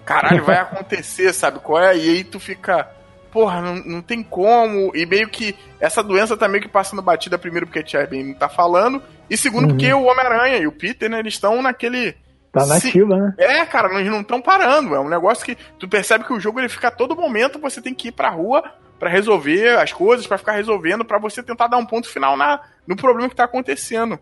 [0.05, 1.95] caralho, vai acontecer, sabe qual é?
[1.95, 2.89] E aí tu fica,
[3.31, 4.91] porra, não, não tem como.
[4.95, 8.23] E meio que essa doença tá meio que passando batida, primeiro porque a Tia May
[8.23, 9.69] não tá falando, e segundo Uhum.
[9.69, 12.15] porque o Homem-Aranha e o Peter, né, eles estão naquele...
[12.51, 13.33] Tá nativa, né?
[13.37, 14.95] é, cara, eles não estão parando.
[14.95, 17.79] É um negócio que tu percebe que o jogo ele fica a todo momento, você
[17.79, 18.63] tem que ir pra rua
[18.97, 22.59] pra resolver as coisas, pra ficar resolvendo, pra você tentar dar um ponto final na,
[22.87, 24.19] no problema que tá acontecendo.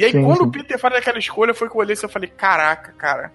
[0.00, 0.44] E aí, Sim, quando sim.
[0.44, 3.30] o Peter faz aquela escolha, foi que eu olhei e eu falei, caraca, cara.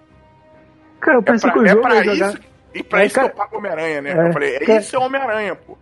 [0.99, 2.29] Cara, eu É pensei pra, que o é jogo pra ia jogar...
[2.29, 2.39] isso.
[2.73, 4.11] E pra É, isso cara- que eu pago Homem-Aranha, né?
[4.11, 5.77] É, eu falei, é cara- isso é Homem-Aranha, pô.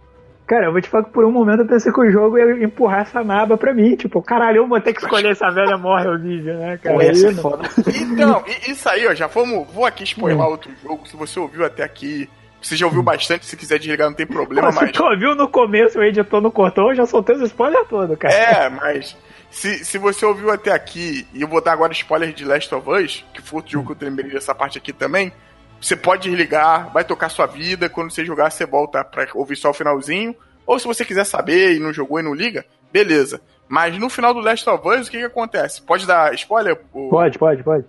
[0.45, 2.65] Cara, eu vou te falar que por um momento eu pensei que o jogo ia
[2.65, 3.95] empurrar essa naba pra mim.
[3.95, 6.17] Tipo, caralho, eu vou ter que escolher se a velha morre ou
[6.53, 6.95] né, cara?
[6.95, 7.69] Pô, Aí ser não- foda.
[7.87, 9.65] Então, e- isso aí, ó, já fomos.
[9.73, 10.07] Vou aqui Hum.
[10.07, 11.07] spoiler outro jogo.
[11.07, 12.29] Se você ouviu até aqui,
[12.61, 14.91] você já ouviu bastante, se quiser desligar, não tem problema, mas.
[14.91, 18.33] tu ouviu no começo, o editor não cortou, eu já soltei os spoilers todo, cara.
[18.33, 19.15] É, mas
[19.53, 22.89] se, se você ouviu até aqui, e eu vou dar agora spoiler de Last of
[22.89, 25.31] Us, que foi outro jogo que eu lembrei dessa parte aqui também,
[25.79, 29.69] você pode desligar, vai tocar sua vida, quando você jogar você volta pra ouvir só
[29.69, 30.35] o finalzinho,
[30.65, 33.41] ou se você quiser saber e não jogou e não liga, beleza.
[33.67, 35.81] Mas no final do Last of Us, o que que acontece?
[35.81, 36.79] Pode dar spoiler?
[36.93, 37.85] O, Pode, pode, pode.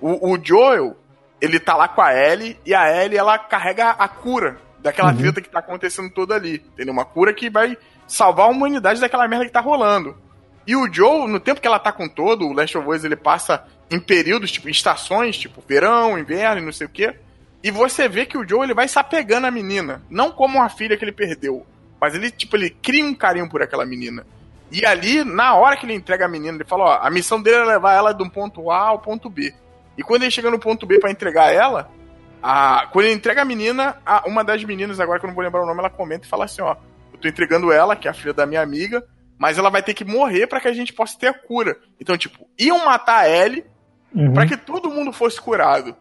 [0.00, 0.96] o, o Joel,
[1.40, 5.16] ele tá lá com a Ellie, e a Ellie, ela carrega a cura daquela Uhum.
[5.16, 6.92] treta que tá acontecendo toda ali, entendeu?
[6.92, 7.76] Uma cura que vai
[8.06, 10.14] salvar a humanidade daquela merda que tá rolando.
[10.66, 13.16] E o Joe, no tempo que ela tá com todo, o Last of Us, ele
[13.16, 17.14] passa em períodos, tipo, em estações, tipo, verão, inverno não sei o quê.
[17.62, 20.02] E você vê que o Joe, ele vai se apegando à menina.
[20.10, 21.66] Não como uma filha que ele perdeu.
[22.00, 24.26] Mas ele, tipo, ele cria um carinho por aquela menina.
[24.70, 27.58] E ali, na hora que ele entrega a menina, ele fala, ó, a missão dele
[27.58, 29.54] é levar ela de um ponto A ao ponto B.
[29.96, 31.90] E quando ele chega no ponto B pra entregar ela,
[32.42, 35.44] a, quando ele entrega a menina, a- uma das meninas, agora que eu não vou
[35.44, 36.74] lembrar o nome, ela comenta e fala assim, ó,
[37.12, 39.04] eu tô entregando ela, que é a filha da minha amiga,
[39.44, 41.76] mas ela vai ter que morrer pra que a gente possa ter a cura.
[42.00, 43.62] Então, tipo, iam matar a Ellie
[44.14, 44.32] Uhum.
[44.32, 45.94] pra que todo mundo fosse curado.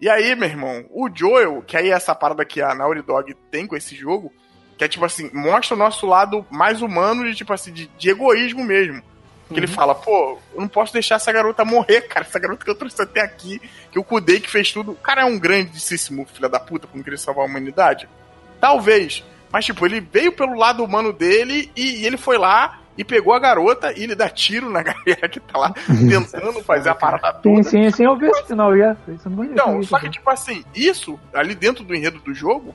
[0.00, 3.32] E aí, meu irmão, o Joel, que aí é essa parada que a Naughty Dog
[3.52, 4.32] tem com esse jogo,
[4.76, 8.10] que é tipo assim, mostra o nosso lado mais humano de tipo assim, de, de
[8.10, 9.00] egoísmo mesmo.
[9.46, 12.26] Que ele fala, pô, eu não posso deixar essa garota morrer, cara.
[12.26, 13.62] Essa garota que eu trouxe até aqui,
[13.92, 14.90] que eu cuidei, que fez tudo.
[14.90, 18.08] O cara é um grandíssimo filho da puta por não querer salvar a humanidade.
[18.60, 19.22] Talvez.
[19.52, 23.32] Mas, tipo, ele veio pelo lado humano dele e, e ele foi lá e pegou
[23.32, 27.34] a garota e ele dá tiro na galera que tá lá tentando fazer a parada
[27.34, 27.62] toda.
[27.62, 28.96] Sim, sim, sim, eu vi esse final já.
[29.06, 32.74] Isso não Então, só que, tipo assim, isso, ali dentro do enredo do jogo,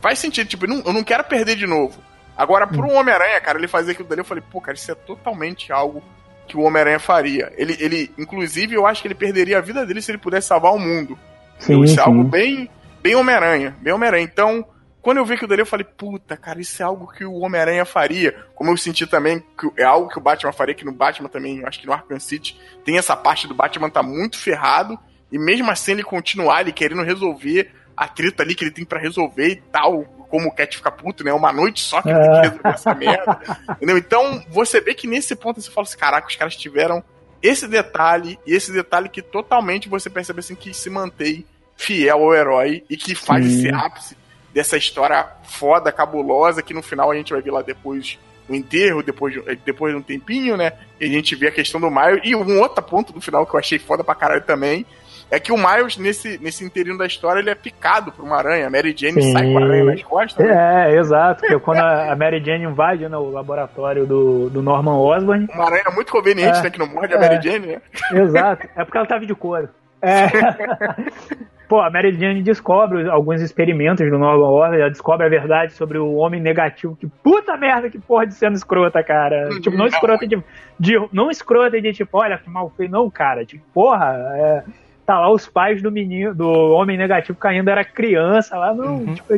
[0.00, 0.46] faz sentido.
[0.46, 1.98] Tipo, eu não, quero perder de novo.
[2.36, 5.72] Agora, pro Homem-Aranha, cara, ele fazer aquilo dali, eu falei, pô, cara, isso é totalmente
[5.72, 6.02] algo
[6.46, 7.52] que o Homem-Aranha faria.
[7.56, 10.72] Ele, ele, inclusive, eu acho que ele perderia a vida dele se ele pudesse salvar
[10.72, 11.18] o mundo.
[11.58, 12.08] Sim, isso é sim.
[12.08, 12.70] algo bem,
[13.02, 14.24] bem Homem-Aranha, bem Homem-Aranha.
[14.24, 14.64] Então,
[15.04, 17.84] quando eu vi aquilo dali, eu falei, puta, cara, isso é algo que o Homem-Aranha
[17.84, 18.34] faria.
[18.54, 21.62] Como eu senti também que é algo que o Batman faria, que no Batman também,
[21.62, 24.98] acho que no Arkham City, tem essa parte do Batman tá muito ferrado,
[25.30, 28.98] e mesmo assim ele continuar ele querendo resolver a treta ali que ele tem para
[28.98, 31.34] resolver e tal, como o Cat fica puto, né?
[31.34, 33.40] Uma noite só que ele tem que resolver essa merda.
[33.76, 33.98] Entendeu?
[33.98, 37.04] Então, você vê que nesse ponto você fala assim, caraca, os caras tiveram
[37.42, 41.44] esse detalhe, e esse detalhe que totalmente você percebe assim que se mantém
[41.76, 43.52] fiel ao herói e que faz Sim.
[43.52, 44.23] esse ápice
[44.54, 48.18] dessa história foda, cabulosa, que no final a gente vai ver lá depois
[48.48, 50.72] o enterro, depois, de- depois de um tempinho, né?
[51.00, 52.20] E a gente vê a questão do Miles.
[52.24, 54.86] E um outro ponto do final que eu achei foda pra caralho também.
[55.30, 58.66] É que o Miles, nesse, nesse inteirinho da história, ele é picado por uma aranha.
[58.66, 59.32] A Mary Jane Sim.
[59.32, 60.46] sai com a aranha nas costas.
[60.46, 60.92] né?
[60.92, 64.98] É, exato, porque quando a a Mary Jane invade né, o laboratório do, do Norman
[64.98, 66.62] Osborn, Uma aranha muito conveniente, É.
[66.64, 66.70] né?
[66.70, 67.20] Que não morde a É.
[67.20, 67.80] Mary Jane, né?
[68.12, 68.68] Exato.
[68.76, 69.68] É porque ela tava de couro.
[70.02, 70.26] É.
[71.74, 75.98] Pô, a Mary Jane descobre alguns experimentos do Norman Osborn, ela descobre a verdade sobre
[75.98, 76.94] o homem negativo.
[76.94, 79.48] Que puta merda que porra de sendo escrota, cara.
[79.52, 79.60] Uhum.
[79.60, 80.38] tipo, não escrota de,
[80.78, 83.44] de- Não escrota de tipo, olha que mal feio, não, cara.
[83.44, 84.62] Tipo, porra, é,
[85.04, 88.98] tá lá os pais do menino, do homem negativo que ainda era criança lá, não,
[88.98, 89.14] Uhum.
[89.14, 89.36] tipo, é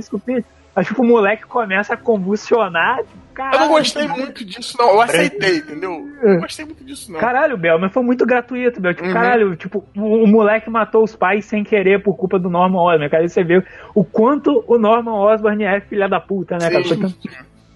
[0.82, 3.60] isso que eu tipo, o moleque começa a convulsionar, tipo, Eu caralho.
[3.60, 4.88] não gostei muito disso, não.
[4.90, 5.90] Eu aceitei, entendeu?
[6.22, 7.20] Eu não gostei muito disso, não.
[7.20, 8.94] Caralho, Bel, mas foi muito gratuito, Bel.
[8.94, 9.12] Tipo, Uhum.
[9.14, 13.08] caralho, tipo, o, o moleque matou os pais sem querer por culpa do Norman Osborn,
[13.10, 13.22] cara.
[13.22, 13.62] Aí você vê
[13.94, 16.84] o quanto o Norman Osborn é filha da puta, né, cara?
[16.84, 17.02] Sim.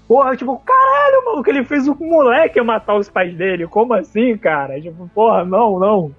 [0.09, 3.69] Porra, tipo, caralho, maluco, ele fez o moleque matar os pais dele.
[3.69, 4.81] Como assim, cara?
[4.81, 6.11] Tipo, porra, não, não.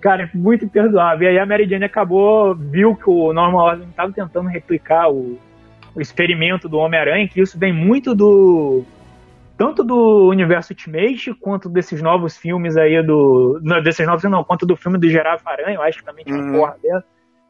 [0.00, 1.28] Cara, é muito imperdoável.
[1.28, 5.38] E aí a Mary Jane acabou, viu que o Norman Osborn tava tentando replicar o,
[5.96, 8.84] o experimento do Homem-Aranha, que isso vem muito do.
[9.58, 13.58] Tanto do universo Ultimate, quanto desses novos filmes aí do.
[13.62, 16.36] Não, desses novos não, quanto do filme do Girafa Aranha, eu acho que também tinha
[16.36, 16.58] uma Uhum.
[16.58, 17.02] porra dela.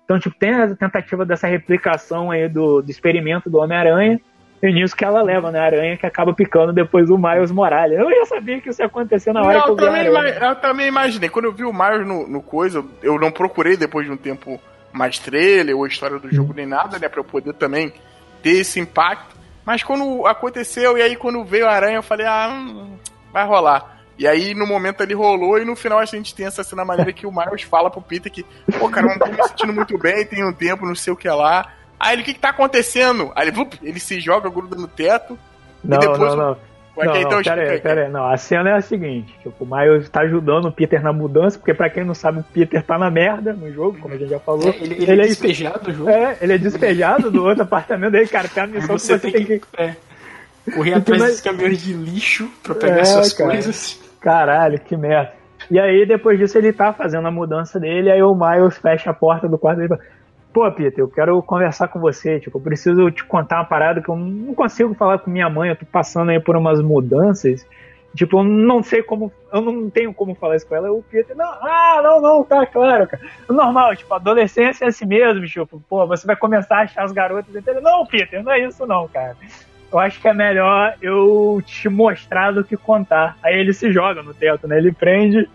[0.04, 4.20] Então, tipo, tem a tentativa dessa replicação aí do, do experimento do Homem-Aranha.
[4.62, 5.58] E nisso que ela leva, né?
[5.58, 7.98] A aranha que acaba picando depois o Miles Morales.
[7.98, 10.54] Eu já sabia que isso ia acontecer na hora Não, que eu a também, eu
[10.56, 11.28] também imaginei.
[11.28, 14.58] Quando eu vi o Miles no, no coisa, eu- não procurei depois de um tempo
[14.92, 17.06] mais trailer ou história do jogo nem nada, né?
[17.08, 17.92] Pra eu poder também
[18.46, 19.34] ter esse impacto.
[19.64, 22.96] Mas quando aconteceu, e aí quando veio a aranha, eu falei, ah, hum,
[23.32, 24.00] vai rolar.
[24.16, 27.12] E aí, no momento ele rolou, e no final a gente tem essa cena maneira
[27.12, 28.46] que o Miles fala pro Peter que,
[28.78, 31.16] pô, cara, eu não tô me sentindo muito bem, tem um tempo, não sei o
[31.16, 31.72] que lá.
[31.98, 33.32] Aí ele, o que que tá acontecendo?
[33.34, 35.36] Aí ele, ele se joga, gruda no teto.
[35.82, 36.56] Não, depois não, não.
[36.96, 38.10] Vai não, que não, então pera aí, pera aí.
[38.10, 41.58] Não, a cena é a seguinte: tipo, o Miles tá ajudando o Peter na mudança,
[41.58, 44.30] porque pra quem não sabe, o Peter tá na merda no jogo, como a gente
[44.30, 44.74] já falou.
[44.80, 46.08] Ele, ele, é despejado do jogo.
[46.08, 48.48] É, ele é despejado do outro apartamento aí, cara.
[48.48, 49.94] Tem a missão que você você tem que, é,
[50.74, 53.50] correr atrás dos caminhões de lixo pra pegar É, suas cara.
[53.50, 54.00] coisas.
[54.18, 55.32] Caralho, que merda.
[55.70, 59.14] E aí, depois disso, ele tá fazendo a mudança dele, aí o Miles fecha a
[59.14, 60.02] porta do quarto dele e fala,
[60.56, 64.08] Pô, Peter, eu quero conversar com você, tipo, eu preciso te contar uma parada que
[64.08, 67.66] eu não consigo falar com minha mãe, eu tô passando aí por umas mudanças.
[68.14, 70.90] Tipo, eu não sei como, eu não tenho como falar isso com ela.
[70.90, 73.22] O Peter, não, ah, não, não, tá claro, cara.
[73.46, 77.54] Normal, tipo, adolescência é assim mesmo, tipo, pô, você vai começar a achar as garotas.
[77.54, 79.36] Ele, não, Peter, não é isso não, cara.
[79.92, 83.36] Eu acho que é melhor eu te mostrar do que contar.
[83.42, 84.78] Aí ele se joga no teto, né?
[84.78, 85.46] Ele prende.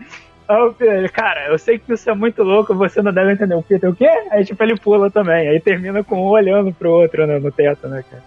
[0.52, 3.56] Aí o Peter, cara, eu sei que isso é muito louco, você não deve entender.
[3.56, 4.10] O Peter, o quê?
[4.32, 5.48] Aí tipo, ele pula também.
[5.48, 8.23] Aí termina com um olhando pro outro né, no teto, né, cara?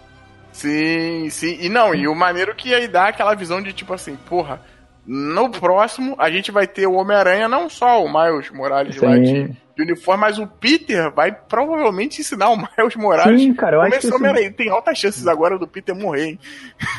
[0.51, 1.57] Sim, sim.
[1.61, 4.59] E não, e o maneiro que aí dá aquela visão de tipo assim, porra,
[5.05, 9.25] no próximo a gente vai ter o Homem-Aranha, não só o Miles Morales lá de,
[9.27, 9.57] Sim.
[9.75, 13.41] de uniforme, mas o Peter vai provavelmente ensinar o Miles Morales.
[13.41, 14.17] Sim, cara, eu acho que Começou isso...
[14.17, 14.51] Homem-Aranha.
[14.51, 16.39] Tem altas chances agora do Peter morrer, hein?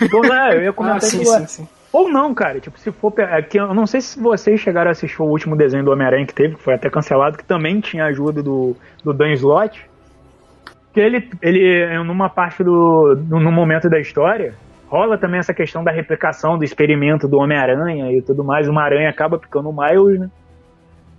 [0.02, 1.48] Então, né, eu ia Ah, comentar sim, isso agora.
[1.48, 1.68] sim, sim.
[1.92, 2.60] Ou não, cara.
[2.60, 3.12] Tipo, se for.
[3.18, 6.26] é que eu não sei se vocês chegaram a assistir o último desenho do Homem-Aranha
[6.26, 9.88] que teve, que foi até cancelado, que também tinha ajuda do, do Dan Slott.
[10.92, 13.14] Que ele, ele, numa parte do.
[13.14, 14.54] do- no momento da história,
[14.88, 18.68] rola também essa questão da replicação do experimento do Homem-Aranha e tudo mais.
[18.68, 20.30] Uma aranha acaba ficando o Miles, né?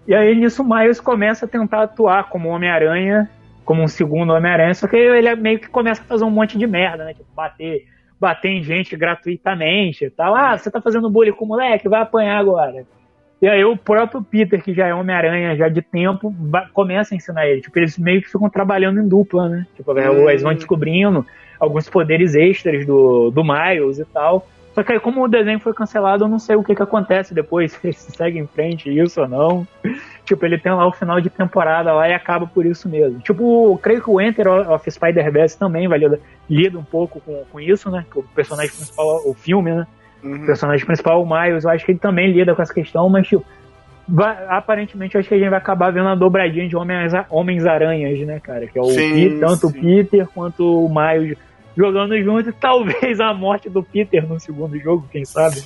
[0.07, 3.29] E aí nisso o Miles começa a tentar atuar como Homem-Aranha,
[3.65, 6.65] como um segundo Homem-Aranha, só que ele meio que começa a fazer um monte de
[6.65, 7.13] merda, né?
[7.13, 7.85] Tipo, bater,
[8.19, 10.35] bater em gente gratuitamente e tal.
[10.35, 12.85] Ah, você tá fazendo bullying com o moleque, vai apanhar agora.
[13.41, 16.33] E aí o próprio Peter, que já é Homem-Aranha já de tempo,
[16.73, 17.61] começa a ensinar ele.
[17.61, 19.67] Tipo, eles meio que ficam trabalhando em dupla, né?
[19.75, 20.29] Tipo, Hum.
[20.29, 21.25] eles vão descobrindo
[21.59, 24.47] alguns poderes extras do, do Miles e tal.
[24.73, 27.33] Só que aí, como o desenho foi cancelado, eu não sei o que, que acontece
[27.33, 29.67] depois, se ele segue em frente isso ou não.
[30.27, 33.19] Tipo, ele tem lá o final de temporada lá e acaba por isso mesmo.
[33.19, 35.97] Tipo, creio que o Enter of Spider-Verse também vai
[36.49, 38.05] lida, um pouco com, com isso, né?
[38.11, 39.87] Que o personagem principal, o filme, né?
[40.21, 40.45] O Uhum.
[40.45, 43.45] personagem principal, o Miles, eu acho que ele também lida com essa questão, mas, tipo,
[44.05, 48.19] vai- aparentemente eu acho que a gente vai acabar vendo a dobradinha de Homens- Homens-Aranhas,
[48.27, 48.67] né, cara?
[48.67, 49.77] Que é o Sim, Pe- tanto sim.
[49.77, 51.37] o Peter quanto o Miles
[51.77, 55.61] jogando junto e talvez a morte do Peter no segundo jogo, quem sabe?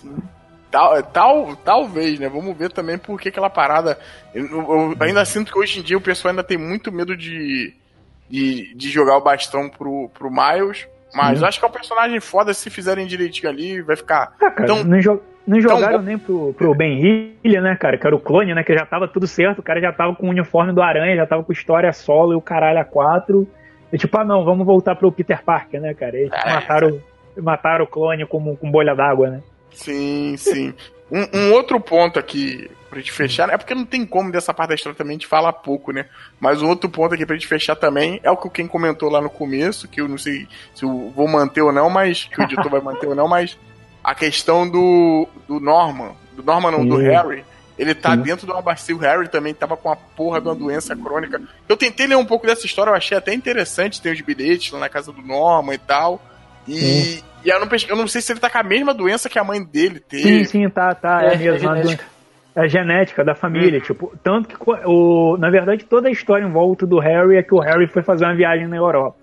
[0.71, 2.29] Tal, tal, talvez, né?
[2.29, 3.97] Vamos ver também porque aquela parada.
[4.33, 7.73] Eu, eu ainda sinto que hoje em dia o pessoal ainda tem muito medo de,
[8.29, 10.87] de, de jogar o bastão pro, pro Miles.
[11.13, 14.33] Mas acho que é um personagem foda se fizerem direitinho ali, vai ficar.
[14.41, 16.05] Ah, cara, Então- não, jo- não jogaram bom.
[16.05, 17.97] nem pro, pro Ben Hill, né, cara?
[17.97, 18.63] Que era o clone, né?
[18.63, 19.59] Que já tava tudo certo.
[19.59, 22.35] O cara já tava com o uniforme do Aranha, já tava com história solo e
[22.37, 23.45] o caralho a quatro.
[23.91, 26.15] E tipo, ah, não, vamos voltar pro Peter Parker, né, cara?
[26.17, 26.53] Eles É.
[26.53, 27.01] mataram,
[27.37, 29.41] mataram o clone com, com bolha d'água, né?
[29.73, 30.73] Sim, sim.
[31.11, 33.53] Um, um outro ponto aqui pra gente fechar, né?
[33.53, 36.05] é porque não tem como dessa parte da história também a gente fala pouco, né?
[36.39, 39.09] Mas um outro ponto aqui pra gente fechar também é o que o Ken comentou
[39.09, 42.39] lá no começo, que eu não sei se eu vou manter ou não, mas que
[42.39, 43.57] o editor vai manter ou não, mas
[44.03, 47.03] a questão do, do Norman, do Norman não, do Sim.
[47.03, 47.45] Harry,
[47.77, 48.23] ele tá Sim.
[48.23, 51.41] dentro de uma bacia, o Harry também tava com a porra de uma doença crônica.
[51.67, 54.79] Eu tentei ler um pouco dessa história, eu achei até interessante, tem os bilhetes lá
[54.79, 56.21] na casa do Norman e tal.
[56.67, 59.39] E, e eu, não, eu não sei se ele tá com a mesma doença que
[59.39, 60.23] a mãe dele teve.
[60.23, 61.23] Sim, sim, tá, tá.
[61.23, 61.55] É, É, mesmo.
[61.55, 62.05] é genética.
[62.53, 63.85] É genética da família, Uhum.
[63.85, 64.55] tipo, tanto que
[64.85, 68.03] o, na verdade toda a história em volta do Harry é que o Harry foi
[68.03, 69.15] fazer uma viagem na Europa.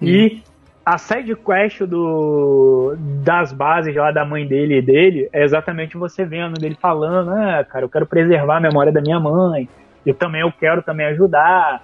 [0.00, 0.42] E
[0.84, 6.24] a side quest do, das bases lá da mãe dele e dele é exatamente você
[6.24, 9.68] vendo dele falando, ah, cara, eu quero preservar a memória da minha mãe,
[10.04, 11.82] eu também eu quero também ajudar.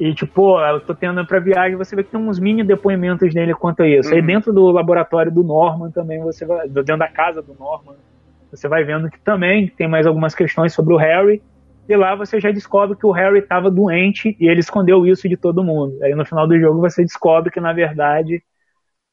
[0.00, 3.52] E tipo, eu tô tendo pra viagem, você vê que tem uns mini depoimentos dele
[3.52, 4.14] quanto a isso.
[4.14, 4.26] Aí Uhum.
[4.26, 7.94] dentro do laboratório do Norman também você vai, dentro da casa do Norman,
[8.50, 11.42] você vai vendo que também tem mais algumas questões sobre o Harry.
[11.86, 15.36] E lá você já descobre que o Harry estava doente e ele escondeu isso de
[15.36, 16.02] todo mundo.
[16.02, 18.42] Aí no final do jogo você descobre que na verdade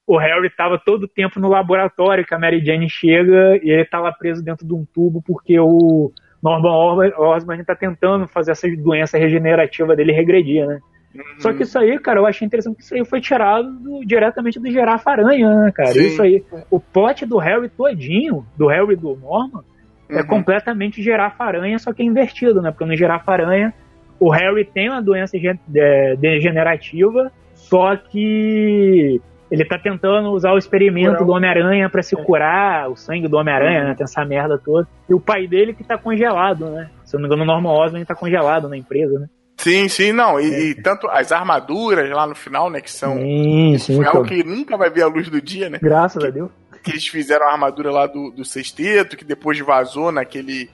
[0.07, 3.83] o Harry estava todo o tempo no laboratório, que a Mary Jane chega e ele
[3.83, 8.67] tá lá preso dentro de um tubo porque o Norman Osborn- está tentando fazer essa
[8.77, 10.79] doença regenerativa dele regredir, né?
[11.15, 11.21] Uhum.
[11.39, 14.59] Só que isso aí, cara, eu achei interessante que isso aí foi tirado do- diretamente
[14.59, 15.89] do Girafa Aranha, né, cara?
[15.93, 16.05] Sim.
[16.05, 19.61] Isso aí, o plot do Harry todinho, do Harry e do Norman,
[20.09, 20.27] é Uhum.
[20.27, 22.69] completamente Girafa Aranha, só que é invertido, né?
[22.71, 23.73] Porque no Girafa Aranha,
[24.19, 25.35] o Harry tem uma doença
[25.75, 32.23] é, degenerativa, só que ele tá tentando usar o experimento do Homem-Aranha pra se É.
[32.23, 33.87] curar, o sangue do Homem-Aranha, Uhum.
[33.89, 33.95] né?
[33.95, 34.87] Tem essa merda toda.
[35.09, 36.89] E o pai dele que tá congelado, né?
[37.05, 39.27] Se eu não me engano, o Norman Osborn tá congelado na empresa, né?
[39.57, 40.39] Sim, sim, não.
[40.39, 42.79] E, e tanto as armaduras lá no final, né?
[42.81, 43.15] Que são.
[43.17, 45.79] Sim, Isso foi algo que nunca vai ver a luz do dia, né?
[45.81, 46.51] Graças a Deus.
[46.83, 50.69] Que eles fizeram a armadura lá do, do sexteto, que depois vazou naquele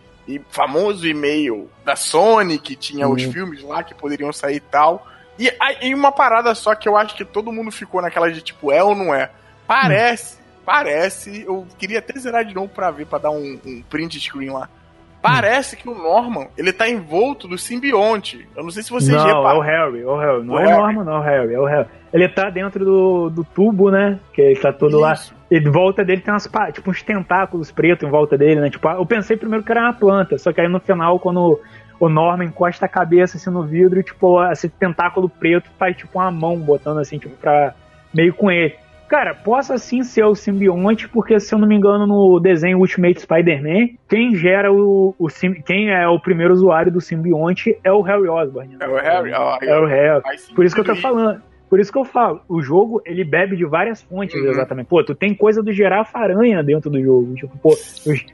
[0.50, 3.32] famoso e-mail da Sony, que tinha os Uhum.
[3.32, 5.08] filmes lá que poderiam sair e tal.
[5.38, 8.72] E, aí uma parada só que eu acho que todo mundo ficou naquela de tipo,
[8.72, 9.30] é ou não é?
[9.66, 11.44] Parece, parece.
[11.44, 14.70] Eu queria até zerar de novo pra ver, pra dar um, um print screen lá.
[15.24, 18.46] Parece que o Norman, ele tá envolto do simbionte.
[18.54, 19.62] Eu não sei se vocês não, é o.
[19.62, 20.44] Harry, é o Harry.
[20.44, 20.96] Não O é o Harry.
[20.96, 21.88] Norman, não é o Harry, é o Harry.
[22.12, 24.20] Ele tá dentro do, do tubo, né?
[24.34, 25.14] Que ele tá todo lá.
[25.14, 25.34] Isso.
[25.50, 28.70] E de volta dele tem umas, tipo, uns tentáculos pretos em volta dele, né?
[28.70, 31.58] Tipo, eu pensei primeiro que era uma planta, só que aí no final, quando
[32.00, 36.32] o Norman encosta a cabeça assim no vidro, tipo, esse tentáculo preto faz tipo uma
[36.32, 37.74] mão botando assim, tipo, pra
[38.14, 38.76] meio com ele.
[39.08, 43.22] Cara, possa sim ser o simbionte, porque se eu não me engano, no desenho Ultimate
[43.22, 48.02] Spider-Man, quem gera o, o sim- quem é o primeiro usuário do simbionte é o
[48.02, 48.70] Harry Osborn.
[48.70, 48.78] né?
[48.82, 49.32] É o Harry?
[49.34, 50.22] Ó, É o Harry.
[50.56, 51.42] Por isso que eu tô falando.
[51.74, 54.48] Por isso que eu falo, o jogo ele bebe de várias fontes, Uhum.
[54.48, 54.86] exatamente.
[54.86, 57.34] Pô, tu tem coisa do Girafa Aranha dentro do jogo.
[57.34, 57.76] Tipo, pô,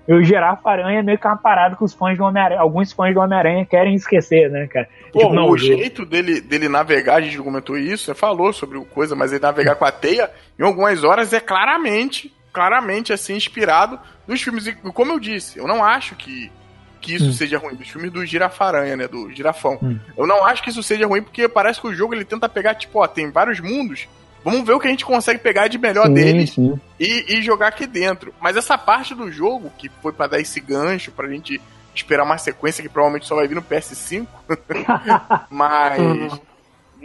[0.10, 2.92] o, o Girafa Aranha é meio que uma parada que os fãs do Homem-Aranha, alguns
[2.92, 4.90] fãs do Homem-Aranha querem esquecer, né, cara?
[5.14, 8.78] Pô, tipo, não, o jeito dele, dele navegar, a gente comentou isso, você falou sobre
[8.78, 10.30] o coisa, mas ele navegar com a teia,
[10.60, 13.98] em algumas horas é claramente, claramente assim, inspirado
[14.28, 14.68] nos filmes.
[14.68, 16.52] E como eu disse, eu não acho que,
[17.02, 17.34] que isso Hum.
[17.34, 19.08] seja ruim, dos filmes do Girafaranha, né?
[19.08, 19.78] Do Girafão.
[19.82, 19.98] Hum.
[20.18, 22.76] Eu não acho que isso seja ruim, porque parece que o jogo ele tenta pegar,
[22.76, 24.08] tipo, ó, tem vários mundos.
[24.44, 26.80] Vamos ver o que a gente consegue pegar de melhor Sim, deles sim.
[27.00, 28.34] e, e jogar aqui dentro.
[28.40, 31.60] Mas essa parte do jogo, que foi pra dar esse gancho, pra gente
[31.94, 34.26] esperar uma sequência que provavelmente só vai vir no PS5.
[35.50, 36.40] Mas.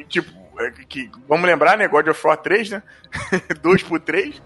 [0.09, 0.31] Tipo,
[0.61, 1.89] é que, vamos lembrar, né?
[1.89, 2.83] God of War 3, né?
[3.63, 4.41] 2 por 3.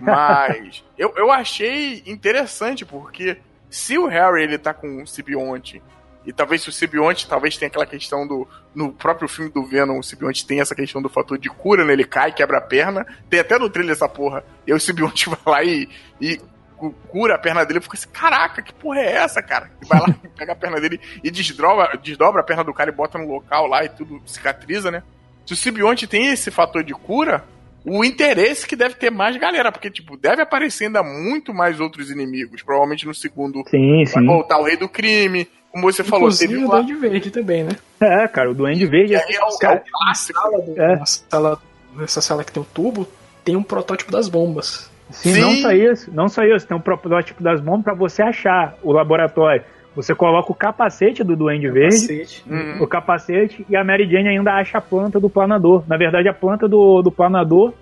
[0.00, 3.38] Mas eu, eu achei interessante, porque
[3.70, 5.82] se o Harry ele tá com o Sibionte,
[6.26, 8.46] e talvez se o Sibionte talvez tenha aquela questão do.
[8.74, 11.92] No próprio filme do Venom, o Sibionte tem essa questão do fator de cura, né?
[11.94, 13.06] Ele cai, quebra a perna.
[13.30, 14.44] Tem até no trailer essa porra.
[14.66, 15.88] E aí o Sibionte vai lá e,
[16.20, 16.38] e
[16.76, 17.78] cu- cura a perna dele.
[17.78, 19.70] Eu fico assim, caraca, que porra é essa, cara?
[19.82, 22.94] E vai lá, pega a perna dele e desdobra, desdobra a perna do cara e
[22.94, 25.02] bota no local lá e tudo cicatriza, né?
[25.46, 27.42] Se o Sibionte tem esse fator de cura,
[27.84, 32.10] o interesse que deve ter mais galera, porque, tipo, deve aparecer ainda muito mais outros
[32.10, 32.62] inimigos.
[32.62, 34.26] Provavelmente no segundo Sim, vai sim.
[34.26, 35.48] voltar o Rei do Crime.
[35.70, 36.76] Como você falou, Inclusive teve o lá.
[36.80, 37.72] Duende Verde também, né?
[38.00, 39.14] É, cara, o Duende Verde.
[39.14, 40.40] Aí é o, é cara, o clássico.
[40.40, 41.02] Sala do- É.
[41.04, 41.58] sala,
[41.96, 43.06] nessa sala que tem um tubo,
[43.44, 44.90] tem um protótipo das bombas.
[45.10, 45.40] Sim, Sim.
[45.40, 48.92] não só isso, não só isso, tem um protótipo das bombas pra você achar o
[48.92, 49.62] laboratório.
[49.98, 52.44] Você coloca o capacete do Duende Verde, Cacete.
[52.48, 52.82] Uhum.
[52.82, 55.82] o capacete, e a Mary Jane ainda acha a planta do planador.
[55.88, 57.72] Na verdade, a planta do, do planador,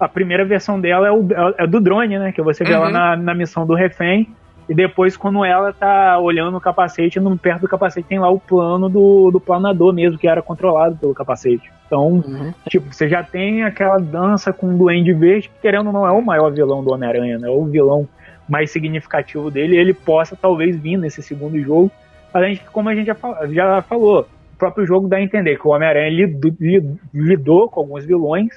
[0.00, 1.26] a primeira versão dela é, o,
[1.58, 2.32] é do drone, né?
[2.32, 2.92] Que você vê lá Uhum.
[2.92, 4.26] na, na missão do refém.
[4.68, 8.40] E depois, quando ela tá olhando o capacete, no, perto do capacete tem lá o
[8.40, 11.70] plano do, do planador mesmo, que era controlado pelo capacete.
[11.86, 12.54] Então, Uhum.
[12.70, 16.10] tipo, você já tem aquela dança com o Duende Verde, que querendo ou não é
[16.10, 17.48] o maior vilão do Homem-Aranha, né?
[17.48, 18.08] É o vilão
[18.48, 19.76] mais significativo dele.
[19.76, 21.90] Ele possa talvez vir nesse segundo jogo.
[22.32, 25.22] Além de que, como a gente já, fal- já falou, o próprio jogo dá a
[25.22, 28.48] entender que o Homem-Aranha lido- li- lidou com alguns vilões,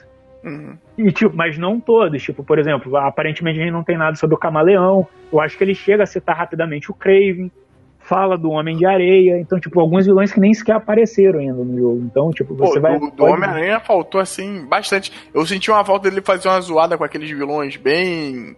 [0.43, 0.75] Uhum.
[0.97, 2.21] e, tipo, mas não todos.
[2.23, 5.07] Tipo, por exemplo, aparentemente a gente não tem nada sobre o Camaleão.
[5.31, 7.51] Eu acho que ele chega a citar rapidamente o Craven,
[7.99, 9.37] fala do Homem de Areia.
[9.39, 12.01] Então, tipo, alguns vilões que nem sequer apareceram ainda no jogo.
[12.05, 12.97] Então, tipo, Pô, você vai.
[12.97, 15.11] do, do Homem-Aranha faltou assim bastante.
[15.33, 18.55] Eu senti uma falta dele fazer uma zoada com aqueles vilões bem.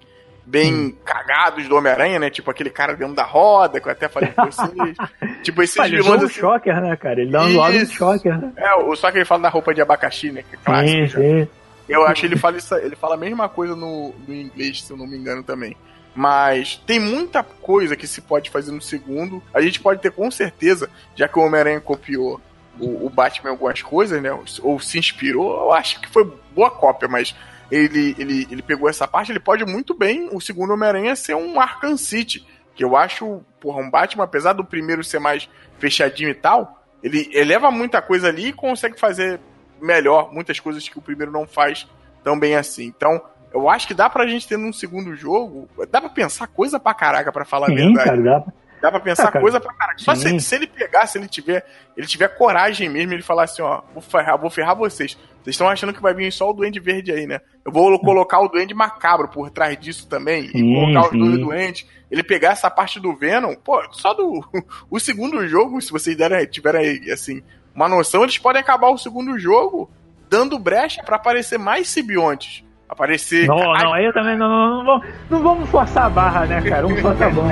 [0.52, 0.94] Bem Hum.
[1.06, 2.30] cagados do Homem-Aranha, né?
[2.30, 4.98] Tipo aquele cara dentro da roda, que eu até falei com vocês.
[5.44, 6.40] tipo, esses ele usou vilões o assim.
[6.41, 7.22] Shocker, né, cara?
[7.22, 7.94] Ele dá um do Isso.
[7.94, 8.52] Shocker, né?
[8.57, 10.44] É, o- só que ele fala da roupa de abacaxi, né?
[10.49, 11.22] Que é clássico.
[11.22, 11.48] Sim, sim.
[11.88, 14.91] Eu acho que ele fala, isso, ele fala a mesma coisa no, no inglês, se
[14.91, 15.76] eu não me engano também.
[16.14, 19.41] Mas tem muita coisa que se pode fazer no segundo.
[19.53, 22.41] A gente pode ter com certeza, já que o Homem-Aranha copiou
[22.80, 24.32] o, o Batman em algumas coisas, né?
[24.61, 27.34] Ou se inspirou, eu acho que foi boa cópia, mas
[27.72, 31.60] ele, ele, ele pegou essa parte, ele pode muito bem, o segundo Homem-Aranha, ser um
[31.60, 32.45] Arkham City.
[32.76, 35.49] Que eu acho, porra, um Batman, apesar do primeiro ser mais
[35.80, 39.39] fechadinho e tal, ele eleva muita coisa ali e consegue fazer
[39.81, 41.88] melhor muitas coisas que o primeiro não faz
[42.23, 42.85] tão bem assim.
[42.85, 43.22] Então,
[43.53, 46.93] eu acho que dá pra gente ter num segundo jogo, dá pra pensar coisa pra
[46.93, 48.03] caraca, pra falar a Sim, verdade.
[48.10, 48.53] cara, dá pra...
[48.81, 49.41] Dá pra pensar Ah, cara.
[49.43, 49.99] coisa pra caraca.
[49.99, 51.64] Só se, se ele pegar, se ele tiver,
[51.95, 55.15] ele tiver coragem mesmo, ele falar assim, ó, vou ferrar, vou ferrar vocês.
[55.44, 57.40] Vocês estão achando que vai vir só o Duende Verde aí, né?
[57.66, 60.48] Eu vou colocar o Duende Macabro por trás disso também.
[60.50, 61.20] Sim, e colocar os sim.
[61.20, 61.88] dois Duendes.
[62.12, 64.44] Ele pegar essa parte do Venom, pô, só do.
[64.90, 67.42] O segundo jogo, se vocês derem, tiverem, assim,
[67.74, 69.90] uma noção, eles podem acabar o segundo jogo
[70.30, 72.64] dando brecha pra aparecer mais simbiontes.
[72.88, 73.48] Aparecer.
[73.48, 76.62] Não, não, aí eu também não, não, não, vamos, não vamos forçar a barra, né,
[76.62, 76.86] cara?
[76.86, 77.48] Um só tá bom.